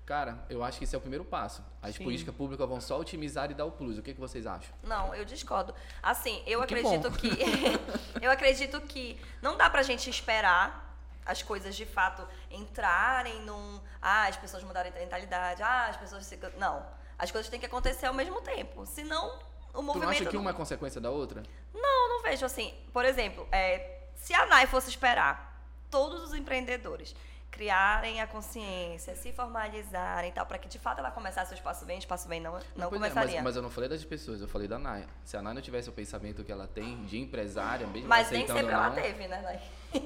Cara, 0.06 0.42
eu 0.48 0.64
acho 0.64 0.78
que 0.78 0.84
esse 0.84 0.94
é 0.94 0.98
o 0.98 1.02
primeiro 1.02 1.22
passo. 1.22 1.62
As 1.82 1.94
Sim. 1.96 2.04
políticas 2.04 2.34
públicas 2.34 2.66
vão 2.66 2.80
só 2.80 2.98
otimizar 2.98 3.50
e 3.50 3.54
dar 3.54 3.66
o 3.66 3.72
plus. 3.72 3.98
O 3.98 4.02
que, 4.02 4.14
que 4.14 4.20
vocês 4.20 4.46
acham? 4.46 4.74
Não, 4.82 5.14
eu 5.14 5.22
discordo. 5.22 5.74
Assim, 6.02 6.42
eu 6.46 6.60
Que 6.60 6.74
acredito 6.74 7.10
bom. 7.10 7.16
que 7.16 7.28
eu 8.24 8.30
acredito 8.30 8.80
que 8.80 9.20
não 9.42 9.54
dá 9.58 9.68
pra 9.68 9.82
gente 9.82 10.08
esperar 10.08 10.86
as 11.26 11.42
coisas 11.42 11.76
de 11.76 11.84
fato 11.84 12.26
entrarem 12.50 13.42
num, 13.42 13.78
ah, 14.00 14.28
as 14.28 14.36
pessoas 14.38 14.62
mudarem 14.64 14.90
a 14.90 14.98
mentalidade, 14.98 15.62
ah, 15.62 15.88
as 15.88 15.96
pessoas 15.98 16.24
se... 16.24 16.38
não. 16.56 16.86
As 17.18 17.30
coisas 17.30 17.50
têm 17.50 17.60
que 17.60 17.66
acontecer 17.66 18.06
ao 18.06 18.14
mesmo 18.14 18.40
tempo. 18.40 18.86
Senão 18.86 19.38
o 19.74 19.80
Tu 19.80 19.82
movimento. 19.82 20.04
não 20.04 20.08
acha 20.10 20.24
que 20.24 20.36
uma 20.38 20.50
é 20.50 20.54
consequência 20.54 21.02
da 21.02 21.10
outra? 21.10 21.42
Não, 21.74 22.08
não 22.08 22.22
vejo 22.22 22.46
assim. 22.46 22.72
Por 22.94 23.04
exemplo, 23.04 23.46
é, 23.52 23.97
se 24.20 24.34
a 24.34 24.46
NAI 24.46 24.66
fosse 24.66 24.90
esperar 24.90 25.62
todos 25.90 26.22
os 26.22 26.34
empreendedores 26.34 27.14
criarem 27.50 28.20
a 28.20 28.26
consciência, 28.26 29.16
se 29.16 29.32
formalizarem 29.32 30.30
e 30.30 30.32
tal, 30.32 30.46
para 30.46 30.58
que 30.58 30.68
de 30.68 30.78
fato 30.78 30.98
ela 30.98 31.10
começasse 31.10 31.52
o 31.52 31.56
espaço 31.56 31.84
bem, 31.84 31.96
o 31.96 31.98
espaço 31.98 32.28
bem 32.28 32.40
não, 32.40 32.52
não, 32.76 32.88
Pois 32.88 33.00
é, 33.02 33.08
começaria. 33.08 33.34
mas, 33.36 33.44
mas 33.44 33.56
eu 33.56 33.62
não 33.62 33.70
falei 33.70 33.88
das 33.88 34.04
pessoas, 34.04 34.40
eu 34.40 34.48
falei 34.48 34.68
da 34.68 34.78
Naya. 34.78 35.06
Se 35.24 35.36
a 35.36 35.42
Naya 35.42 35.54
não 35.54 35.62
tivesse 35.62 35.88
o 35.88 35.92
pensamento 35.92 36.44
que 36.44 36.52
ela 36.52 36.68
tem 36.68 37.04
de 37.06 37.18
empresária, 37.18 37.86
mesmo 37.86 38.08
Mas 38.08 38.30
nem 38.30 38.46
sempre 38.46 38.64
ou 38.64 38.70
ela 38.70 38.90
não, 38.90 38.94
teve, 38.94 39.26
né, 39.26 39.40
Nai? 39.40 39.60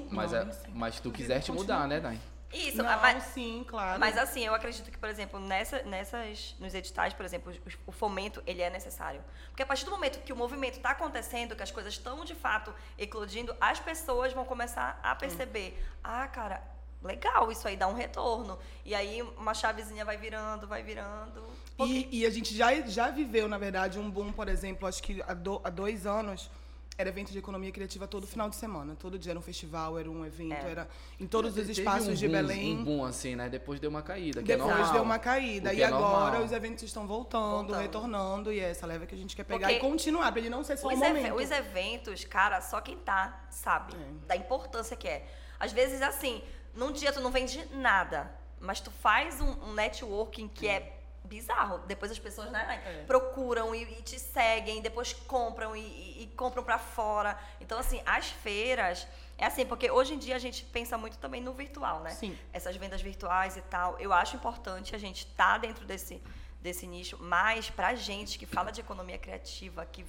Mas, 0.09 0.31
Não, 0.31 0.39
é, 0.39 0.47
mas 0.73 0.99
tu 0.99 1.11
continua. 1.11 1.55
mudar, 1.57 1.87
né, 1.87 1.99
Nai? 1.99 2.19
Isso, 2.53 2.77
não, 2.77 2.99
mas, 3.01 3.23
sim, 3.25 3.65
claro. 3.67 3.99
mas 3.99 4.17
assim, 4.17 4.45
eu 4.45 4.53
acredito 4.53 4.89
que, 4.91 4.97
por 4.97 5.09
exemplo, 5.09 5.39
nessa, 5.39 5.81
nessas, 5.83 6.55
nos 6.59 6.73
editais, 6.73 7.13
por 7.13 7.25
exemplo, 7.25 7.51
os- 7.65 7.77
o 7.87 7.91
fomento, 7.91 8.41
ele 8.45 8.61
é 8.61 8.69
necessário. 8.69 9.21
Porque 9.49 9.63
a 9.63 9.65
partir 9.65 9.85
do 9.85 9.91
momento 9.91 10.19
que 10.23 10.31
o 10.31 10.35
movimento 10.35 10.77
está 10.77 10.91
acontecendo, 10.91 11.55
que 11.55 11.63
as 11.63 11.71
coisas 11.71 11.93
estão, 11.93 12.23
de 12.23 12.35
fato, 12.35 12.73
eclodindo, 12.97 13.55
as 13.59 13.79
pessoas 13.79 14.31
vão 14.33 14.45
começar 14.45 14.99
a 15.03 15.15
perceber, 15.15 15.83
ah, 16.03 16.27
cara, 16.27 16.61
legal, 17.01 17.51
isso 17.51 17.67
aí 17.67 17.75
dá 17.75 17.87
um 17.87 17.93
retorno. 17.93 18.57
E 18.85 18.93
aí 18.95 19.21
uma 19.37 19.53
chavezinha 19.53 20.05
vai 20.05 20.15
virando, 20.17 20.67
vai 20.67 20.83
virando. 20.83 21.43
E, 21.79 22.19
e 22.21 22.25
a 22.25 22.29
gente 22.29 22.55
já, 22.55 22.71
já 22.81 23.09
viveu, 23.09 23.47
na 23.47 23.57
verdade, 23.57 23.99
um 23.99 24.09
boom, 24.09 24.31
por 24.31 24.47
exemplo, 24.47 24.87
acho 24.87 25.01
que 25.03 25.21
há, 25.27 25.33
do- 25.33 25.59
há 25.63 25.69
dois 25.69 26.05
anos, 26.05 26.49
era 26.97 27.09
evento 27.09 27.31
de 27.31 27.39
economia 27.39 27.71
criativa 27.71 28.07
todo 28.07 28.27
final 28.27 28.49
de 28.49 28.55
semana. 28.55 28.95
Todo 28.95 29.17
dia 29.17 29.31
era 29.31 29.39
um 29.39 29.41
festival, 29.41 29.97
era 29.97 30.09
um 30.09 30.23
evento, 30.25 30.53
É. 30.65 30.71
era 30.71 30.87
em 31.19 31.25
todos 31.25 31.51
os 31.51 31.55
Teve 31.57 31.71
espaços 31.71 32.07
um 32.09 32.13
de 32.13 32.27
boom, 32.27 32.33
Belém. 32.33 32.77
Um 32.77 32.83
boom 32.83 33.03
assim, 33.05 33.35
né? 33.35 33.49
Depois 33.49 33.79
deu 33.79 33.89
uma 33.89 34.01
caída, 34.03 34.43
que 34.43 34.51
é 34.51 34.55
Depois 34.55 34.75
normal. 34.75 34.93
deu 34.93 35.01
uma 35.03 35.17
caída. 35.19 35.73
E 35.73 35.81
é 35.81 35.85
agora 35.85 36.03
normal. 36.31 36.43
os 36.43 36.51
eventos 36.51 36.83
estão 36.83 37.07
voltando, 37.07 37.41
Voltando. 37.67 37.81
retornando. 37.81 38.51
E 38.53 38.59
é 38.59 38.69
essa 38.69 38.85
leva 38.85 39.05
que 39.07 39.15
a 39.15 39.17
gente 39.17 39.35
quer 39.35 39.43
pegar 39.43 39.67
Porque 39.69 39.77
e 39.85 39.89
continuar, 39.89 40.31
pra 40.31 40.39
ele 40.39 40.49
não 40.49 40.63
ser 40.63 40.77
só 40.77 40.87
Os, 40.87 40.93
um 40.93 40.97
momento. 40.97 41.35
os 41.35 41.49
eventos, 41.51 42.23
cara, 42.25 42.61
só 42.61 42.79
quem 42.79 42.97
tá 42.97 43.45
sabe 43.49 43.93
É. 43.95 44.27
da 44.27 44.35
importância 44.35 44.95
que 44.95 45.07
é. 45.07 45.25
Às 45.59 45.71
vezes, 45.73 46.01
assim, 46.01 46.43
num 46.75 46.91
dia 46.91 47.11
tu 47.11 47.21
não 47.21 47.31
vende 47.31 47.63
nada, 47.73 48.31
mas 48.59 48.79
tu 48.79 48.91
faz 48.91 49.41
um, 49.41 49.49
um 49.69 49.73
networking 49.73 50.47
que 50.47 50.67
é 50.67 50.99
bizarro. 51.23 51.79
Depois 51.87 52.11
as 52.11 52.19
pessoas 52.19 52.51
né, 52.51 52.81
É. 52.85 53.03
procuram 53.05 53.73
e, 53.73 53.83
e 53.83 54.01
te 54.01 54.19
seguem, 54.19 54.81
depois 54.81 55.13
compram 55.13 55.75
e, 55.75 55.79
e- 55.81 56.23
e 56.23 56.27
compram 56.35 56.63
pra 56.63 56.77
fora. 56.77 57.37
Então, 57.61 57.77
assim, 57.79 58.01
as 58.05 58.27
feiras. 58.27 59.07
É 59.37 59.45
assim, 59.45 59.65
porque 59.65 59.89
hoje 59.89 60.13
em 60.13 60.17
dia 60.19 60.35
a 60.35 60.39
gente 60.39 60.63
pensa 60.65 60.97
muito 60.97 61.17
também 61.17 61.41
no 61.41 61.53
virtual, 61.53 62.01
né? 62.01 62.11
Sim. 62.11 62.37
essas 62.53 62.75
vendas 62.75 63.01
virtuais 63.01 63.57
e 63.57 63.61
tal. 63.61 63.97
Eu 63.99 64.13
acho 64.13 64.35
importante 64.35 64.95
a 64.95 64.99
gente 64.99 65.25
estar 65.25 65.57
dentro 65.57 65.85
desse, 65.85 66.21
desse 66.61 66.85
nicho, 66.85 67.17
mas 67.19 67.69
pra 67.69 67.95
gente 67.95 68.37
que 68.37 68.45
fala 68.45 68.71
de 68.71 68.79
economia 68.81 69.17
criativa, 69.17 69.85
que, 69.85 70.05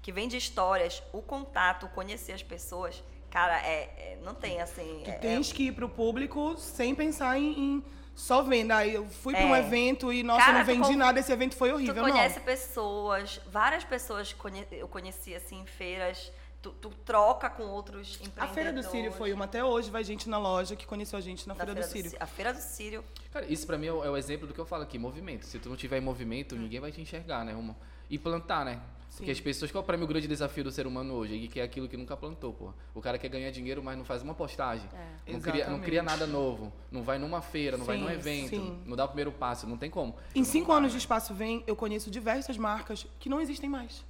que 0.00 0.10
vende 0.10 0.36
histórias, 0.36 1.02
o 1.12 1.20
contato, 1.20 1.86
conhecer 1.90 2.32
as 2.32 2.42
pessoas, 2.42 3.04
cara, 3.30 3.56
é, 3.60 3.82
é- 4.14 4.18
não 4.22 4.34
tem 4.34 4.60
assim. 4.60 5.02
Tu 5.04 5.10
é- 5.10 5.18
tens 5.18 5.52
que 5.52 5.64
ir 5.68 5.72
pro 5.72 5.88
público 5.88 6.56
sem 6.56 6.94
pensar 6.94 7.38
em, 7.38 7.52
em 7.76 7.84
só 8.14 8.42
venda. 8.42 8.76
Aí 8.76 8.94
eu 8.94 9.06
fui 9.06 9.34
pra 9.34 9.44
um 9.46 9.54
É. 9.54 9.60
evento 9.60 10.12
e, 10.12 10.22
nossa, 10.22 10.44
Cara, 10.46 10.58
não 10.58 10.64
tu 10.64 10.66
vendi 10.66 10.96
nada, 10.96 11.18
esse 11.20 11.32
evento 11.32 11.56
foi 11.56 11.70
Tu 11.70 11.74
horrível. 11.74 12.02
conhece 12.02 12.38
não. 12.38 12.44
pessoas, 12.44 13.40
várias 13.46 13.84
pessoas 13.84 14.32
conhe- 14.32 14.66
eu 14.70 14.86
conheci 14.88 15.34
assim 15.34 15.60
em 15.60 15.66
feiras, 15.66 16.32
tu, 16.60 16.70
tu 16.72 16.90
troca 17.04 17.48
com 17.50 17.64
outros 17.64 18.18
A 18.22 18.26
empreendedores. 18.26 18.54
Feira 18.54 18.72
do 18.72 18.82
Sírio 18.82 19.12
foi 19.12 19.32
uma. 19.32 19.44
Até 19.46 19.64
hoje 19.64 19.90
vai 19.90 20.04
gente 20.04 20.28
na 20.28 20.38
loja 20.38 20.76
que 20.76 20.86
conheceu 20.86 21.18
a 21.18 21.22
gente 21.22 21.46
na 21.48 21.54
Da 21.54 21.64
Feira, 21.64 21.80
do 21.80 21.86
Sírio.Cí- 21.86 22.16
A 22.20 22.26
Feira 22.26 22.52
do 22.52 22.60
Sírio. 22.60 23.04
Cara, 23.32 23.46
isso 23.46 23.66
pra 23.66 23.76
mim 23.78 23.86
é 23.86 23.92
o, 23.92 24.04
é 24.04 24.10
o 24.10 24.16
exemplo 24.16 24.46
do 24.46 24.54
que 24.54 24.60
eu 24.60 24.66
falo 24.66 24.82
aqui, 24.82 24.98
movimento. 24.98 25.44
Se 25.46 25.58
tu 25.58 25.68
não 25.68 25.76
tiver 25.76 25.98
em 25.98 26.02
movimento, 26.02 26.54
ninguém 26.54 26.80
vai 26.80 26.92
te 26.92 27.00
enxergar, 27.00 27.44
né, 27.44 27.52
Rumo? 27.52 27.76
E 28.10 28.18
plantar, 28.18 28.64
né? 28.64 28.78
Porque 29.16 29.30
as 29.30 29.40
pessoas, 29.40 29.70
qual 29.70 29.84
pra 29.84 29.96
mim 29.96 30.04
o 30.04 30.06
grande 30.06 30.26
desafio 30.26 30.64
do 30.64 30.70
ser 30.70 30.86
humano 30.86 31.14
hoje? 31.14 31.34
E 31.34 31.48
que 31.48 31.60
é 31.60 31.62
aquilo 31.62 31.86
que 31.88 31.96
nunca 31.96 32.16
plantou, 32.16 32.52
pô. 32.52 32.72
O 32.94 33.00
cara 33.00 33.18
quer 33.18 33.28
ganhar 33.28 33.50
dinheiro, 33.50 33.82
mas 33.82 33.96
não 33.96 34.04
faz 34.04 34.22
uma 34.22 34.34
postagem. 34.34 34.88
É. 35.26 35.32
Não, 35.32 35.40
cria, 35.40 35.68
não 35.68 35.80
cria 35.80 36.02
nada 36.02 36.26
novo. 36.26 36.72
Não 36.90 37.02
vai 37.02 37.18
numa 37.18 37.42
feira, 37.42 37.76
não 37.76 37.84
vai 37.84 37.96
Sim, 37.98 38.04
num 38.04 38.10
evento. 38.10 38.48
sim. 38.50 38.82
Não 38.86 38.96
dá 38.96 39.04
o 39.04 39.08
primeiro 39.08 39.30
passo, 39.30 39.66
não 39.66 39.76
tem 39.76 39.90
como. 39.90 40.16
Em 40.34 40.44
cinco 40.44 40.72
anos 40.72 40.92
de 40.92 40.98
Espaço 40.98 41.34
Vem, 41.34 41.62
eu 41.66 41.76
conheço 41.76 42.10
diversas 42.10 42.56
marcas 42.56 43.06
que 43.20 43.28
não 43.28 43.40
existem 43.40 43.68
mais. 43.68 44.04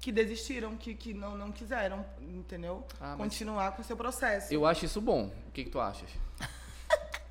Que 0.00 0.10
desistiram, 0.10 0.74
que, 0.76 0.94
que 0.94 1.12
não, 1.12 1.36
não 1.36 1.52
quiseram, 1.52 2.04
entendeu? 2.22 2.82
Ah, 2.98 3.14
Continuar 3.18 3.72
com 3.72 3.82
o 3.82 3.84
seu 3.84 3.96
processo. 3.96 4.52
Eu 4.52 4.64
acho 4.64 4.86
isso 4.86 4.98
bom. 5.00 5.30
O 5.48 5.50
que, 5.52 5.64
que 5.64 5.70
tu 5.70 5.78
achas? 5.78 6.08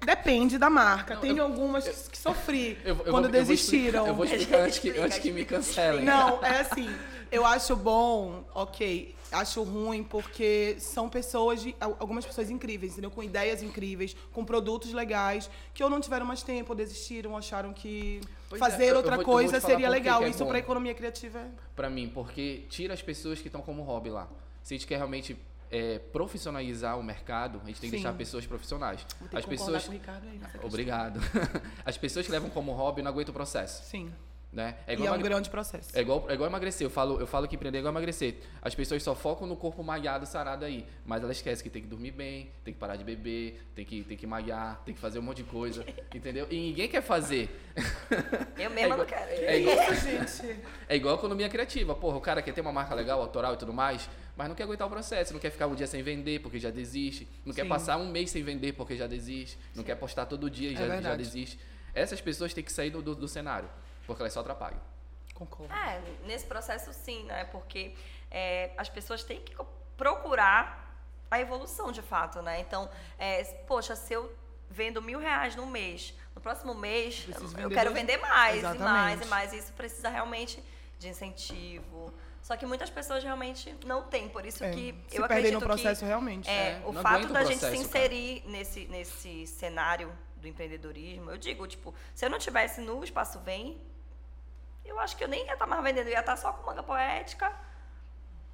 Depende 0.06 0.58
da 0.58 0.70
marca. 0.70 1.16
Não, 1.16 1.22
Tem 1.22 1.38
eu- 1.38 1.44
algumas 1.44 2.08
que 2.08 2.18
sofri 2.18 2.78
Eu, 2.86 2.96
eu 2.96 3.04
quando 3.06 3.12
vou, 3.12 3.24
eu 3.26 3.30
desistiram. 3.32 4.08
Eu 4.08 4.16
vou 4.16 4.26
explicar 4.26 4.62
antes 4.62 4.80
que, 4.80 4.90
antes 4.98 5.18
que 5.20 5.32
me 5.32 5.44
cancelem. 5.46 6.06
Não, 6.06 6.44
é 6.44 6.62
assim. 6.62 6.90
Eu 7.32 7.46
acho 7.46 7.76
bom, 7.76 8.44
ok. 8.56 9.14
Acho 9.32 9.62
ruim 9.62 10.04
porque 10.04 10.76
são 10.80 11.08
pessoas, 11.08 11.62
de, 11.62 11.76
al- 11.80 11.96
algumas 12.00 12.26
pessoas 12.26 12.50
incríveis, 12.50 12.94
entendeu? 12.94 13.12
Com 13.12 13.22
ideias 13.22 13.62
incríveis, 13.62 14.16
com 14.34 14.44
produtos 14.44 14.92
legais, 14.92 15.48
que 15.72 15.84
ou 15.84 15.90
não 15.90 16.02
tiveram 16.02 16.26
mais 16.26 16.42
tempo, 16.42 16.72
ou 16.72 16.76
desistiram, 16.76 17.38
acharam 17.38 17.72
que 17.72 18.22
Pois 18.50 18.60
é, 18.60 18.66
fazer 18.66 18.86
eu- 18.86 18.90
eu 18.90 18.96
outra 18.98 19.12
vou- 19.18 19.22
eu 19.22 19.26
coisa 19.26 19.60
seria 19.60 19.88
legal. 19.88 20.24
é 20.24 20.30
Isso 20.30 20.44
para 20.48 20.58
economia 20.58 20.96
criativa 20.96 21.38
é. 21.40 21.48
Pra 21.76 21.88
mim, 21.92 22.10
porque 22.12 22.64
tira 22.70 22.96
as 22.96 23.04
pessoas 23.04 23.40
que 23.40 23.48
estão 23.48 23.62
como 23.62 23.84
hobby 23.84 24.10
lá. 24.10 24.28
Se 24.64 24.74
a 24.74 24.78
gente 24.78 24.88
quer 24.88 24.96
realmente 24.98 25.38
é, 25.72 26.00
profissionalizar 26.00 26.98
o 27.00 27.04
mercado, 27.04 27.62
a 27.64 27.68
gente 27.68 27.80
tem 27.82 27.90
que 27.90 27.98
Sim. 27.98 28.04
deixar 28.04 28.18
pessoas 28.18 28.46
profissionais. 28.46 29.06
Vou 29.20 29.28
ter 29.30 29.38
As 29.38 29.44
que 29.46 29.50
pessoas. 29.52 29.84
com 29.84 29.90
o 29.90 29.94
Ricardo 29.94 30.28
aí 30.28 30.38
nessa. 30.38 30.66
Obrigado. 30.66 31.20
As 31.86 31.98
pessoas 31.98 32.26
que 32.26 32.32
levam 32.32 32.50
como 32.50 32.72
hobby 32.72 33.02
não 33.02 33.12
aguentam 33.12 33.32
o 33.32 33.36
processo. 33.36 33.84
Sim. 33.84 34.12
Né? 34.52 34.78
e 34.88 34.94
é 34.94 34.98
um 35.00 35.04
emagre- 35.06 35.22
grande 35.30 35.48
processo. 35.48 35.96
É 35.96 36.02
igual, 36.02 36.26
é 36.28 36.34
igual 36.34 36.50
emagrecer. 36.50 36.84
Eu 36.84 36.90
falo, 36.90 37.20
eu 37.20 37.28
falo 37.28 37.48
que 37.48 37.54
empreender 37.56 37.78
é 37.78 37.82
igual 37.82 37.94
emagrecer. 37.94 38.38
As 38.60 38.74
pessoas 38.74 39.04
só 39.04 39.14
focam 39.14 39.46
no 39.46 39.56
corpo 39.56 39.84
malhado, 39.84 40.26
sarado 40.26 40.66
aí. 40.66 40.88
Mas 41.06 41.22
elas 41.22 41.38
esquecem 41.38 41.64
que 41.64 41.70
tem 41.70 41.84
que 41.84 41.88
dormir 41.88 42.10
bem, 42.10 42.50
tem 42.64 42.74
que 42.74 42.80
parar 42.80 42.96
de 42.96 43.04
beber, 43.04 43.62
tem 43.76 43.86
que, 43.86 44.02
tem 44.04 44.18
que 44.18 44.26
malhar, 44.26 44.82
tem 44.84 44.96
que 44.96 45.00
fazer 45.00 45.20
um 45.20 45.22
monte 45.22 45.44
de 45.44 45.52
coisa. 45.52 45.86
entendeu? 46.16 46.48
E 46.50 46.56
ninguém 46.56 46.90
quer 46.90 47.04
fazer. 47.04 47.48
Eu 48.58 48.72
mesma 48.74 48.82
igual- 48.96 48.98
não 48.98 49.06
quero. 49.06 49.30
é 49.30 49.60
igual-. 49.60 49.78
É 50.90 50.96
igual 50.96 51.14
a 51.14 51.18
economia 51.20 51.48
criativa. 51.48 51.94
Porra, 51.94 52.18
o 52.18 52.22
cara 52.22 52.42
quer 52.42 52.52
ter 52.52 52.62
uma 52.62 52.74
marca 52.74 52.96
legal, 52.96 53.22
autoral 53.22 53.54
e 53.54 53.58
tudo 53.58 53.72
mais, 53.72 54.10
mas 54.40 54.48
não 54.48 54.56
quer 54.56 54.64
aguentar 54.64 54.88
o 54.88 54.90
processo, 54.90 55.34
não 55.34 55.40
quer 55.40 55.50
ficar 55.52 55.68
um 55.68 55.76
dia 55.76 55.86
sem 55.86 56.02
vender 56.02 56.40
porque 56.40 56.58
já 56.58 56.70
desiste, 56.70 57.28
não 57.46 57.54
quer 57.54 57.64
Sim. 57.64 57.68
passar 57.68 57.98
um 57.98 58.08
mês 58.10 58.32
sem 58.32 58.42
vender 58.42 58.72
porque 58.72 58.96
já 58.96 59.06
desiste, 59.06 59.60
não 59.76 59.84
quer 59.84 59.96
postar 59.96 60.26
todo 60.28 60.50
dia 60.50 60.70
e 60.70 60.76
É 60.76 60.78
já, 60.78 61.02
já 61.02 61.16
desiste. 61.18 61.60
Essas 61.94 62.22
pessoas 62.22 62.54
têm 62.54 62.64
que 62.64 62.72
sair 62.72 62.90
do, 62.90 63.02
do, 63.02 63.14
do 63.16 63.28
cenário, 63.28 63.70
porque 64.08 64.22
elas 64.22 64.32
só 64.32 64.40
atrapalham. 64.40 64.80
Concordo. 65.34 65.74
É, 65.74 66.02
nesse 66.26 66.46
processo 66.46 66.94
sim, 66.94 67.24
né? 67.26 67.44
Porque 67.52 67.94
é, 68.32 68.72
as 68.78 68.88
pessoas 68.88 69.26
têm 69.26 69.42
que 69.42 69.54
procurar 69.98 70.88
a 71.30 71.38
evolução 71.42 71.92
de 71.92 72.02
fato, 72.02 72.42
né? 72.42 72.62
Então, 72.62 72.90
é, 73.18 73.44
poxa, 73.68 73.94
se 73.94 74.14
eu 74.14 74.34
vendo 74.70 75.02
mil 75.02 75.20
reais 75.20 75.54
no 75.54 75.66
mês, 75.66 76.14
no 76.34 76.40
próximo 76.40 76.74
mês 76.74 77.26
eu, 77.28 77.48
vender 77.50 77.76
quero 77.76 77.90
dois- 77.92 78.02
vender 78.02 78.18
mais 78.18 78.56
e 78.56 78.60
Exatamente. 78.60 78.84
mais 78.84 79.22
e 79.22 79.26
mais. 79.26 79.54
Isso 79.54 79.74
precisa 79.74 80.08
realmente 80.08 80.64
de 80.98 81.10
incentivo. 81.10 82.14
Só 82.42 82.56
que 82.58 82.66
muitas 82.66 82.90
pessoas 82.90 83.24
realmente 83.24 83.76
não 83.86 84.04
têm, 84.04 84.28
por 84.30 84.46
isso 84.46 84.64
É, 84.64 84.72
que 84.72 84.96
se 85.08 85.18
eu 85.18 85.26
acredito 85.26 85.54
no 85.54 85.62
processo 85.62 86.02
que 86.02 86.06
realmente. 86.08 86.50
é, 86.50 86.72
É, 86.72 86.82
o 86.86 86.94
fato 86.94 87.28
da 87.32 87.44
gente 87.44 87.56
se 87.56 87.60
processo, 87.60 87.84
inserir 87.84 88.44
nesse, 88.48 88.86
nesse 88.88 89.46
cenário 89.48 90.12
do 90.38 90.48
empreendedorismo, 90.48 91.30
eu 91.30 91.38
digo, 91.38 91.68
tipo, 91.68 91.94
se 92.16 92.26
eu 92.26 92.30
não 92.30 92.40
tivesse 92.40 92.82
no 92.82 93.04
Espaço 93.04 93.40
Vem, 93.40 93.80
eu 94.86 95.00
acho 95.00 95.16
que 95.16 95.24
eu 95.24 95.28
nem 95.28 95.46
ia 95.46 95.54
estar 95.54 95.68
mais 95.68 95.84
vendendo, 95.84 96.08
eu 96.08 96.14
ia 96.14 96.20
estar 96.22 96.36
só 96.38 96.52
com 96.54 96.66
manga 96.66 96.82
poética, 96.82 97.54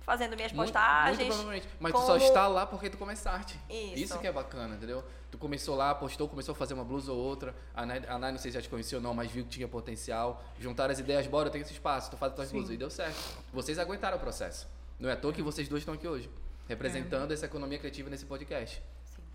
fazendo 0.05 0.35
minhas 0.35 0.51
Muito- 0.51 0.67
postagens. 0.71 1.17
Muito, 1.17 1.27
provavelmente. 1.29 1.69
Mas 1.79 1.91
tu 1.91 1.95
como- 1.95 2.05
só 2.07 2.17
está 2.17 2.47
lá 2.47 2.65
porque 2.65 2.89
tu 2.89 2.97
começaste. 2.97 3.59
Isso. 3.69 4.17
que 4.19 4.27
é 4.27 4.31
bacana, 4.31 4.75
entendeu? 4.75 5.03
Tu 5.31 5.37
começou 5.37 5.75
lá, 5.75 5.93
postou, 5.93 6.29
começou 6.29 6.53
a 6.53 6.55
fazer 6.55 6.73
uma 6.73 6.85
blusa 6.85 7.11
ou 7.11 7.17
outra. 7.17 7.53
A 7.73 7.85
Nai, 7.85 8.01
a 8.07 8.17
Nai 8.17 8.31
não 8.31 8.37
sei 8.39 8.51
se 8.51 8.55
já 8.55 8.61
te 8.61 8.69
conhecia 8.69 8.97
ou 8.97 9.01
não, 9.01 9.13
mas 9.13 9.29
viu 9.29 9.43
que 9.43 9.49
tinha 9.49 9.67
potencial. 9.67 10.41
Juntaram 10.59 10.91
as 10.93 10.99
ideias, 10.99 11.27
bora, 11.27 11.47
eu 11.47 11.51
tenho 11.51 11.63
esse 11.63 11.73
espaço, 11.73 12.09
tu 12.11 12.17
faz 12.17 12.31
as 12.31 12.35
tuas 12.37 12.47
Sim. 12.49 12.57
blusas. 12.57 12.73
E 12.73 12.77
deu 12.77 12.89
certo. 12.89 13.17
Vocês 13.51 13.77
aguentaram 13.79 14.17
o 14.17 14.19
processo. 14.19 14.67
Não 14.99 15.09
é 15.09 15.13
à 15.13 15.15
toa 15.17 15.33
que 15.33 15.41
vocês 15.41 15.67
dois 15.67 15.81
estão 15.81 15.93
aqui 15.95 16.07
hoje. 16.07 16.29
Representando 16.69 17.31
essa 17.31 17.45
economia 17.45 17.77
criativa 17.77 18.09
nesse 18.09 18.25
podcast. 18.25 18.81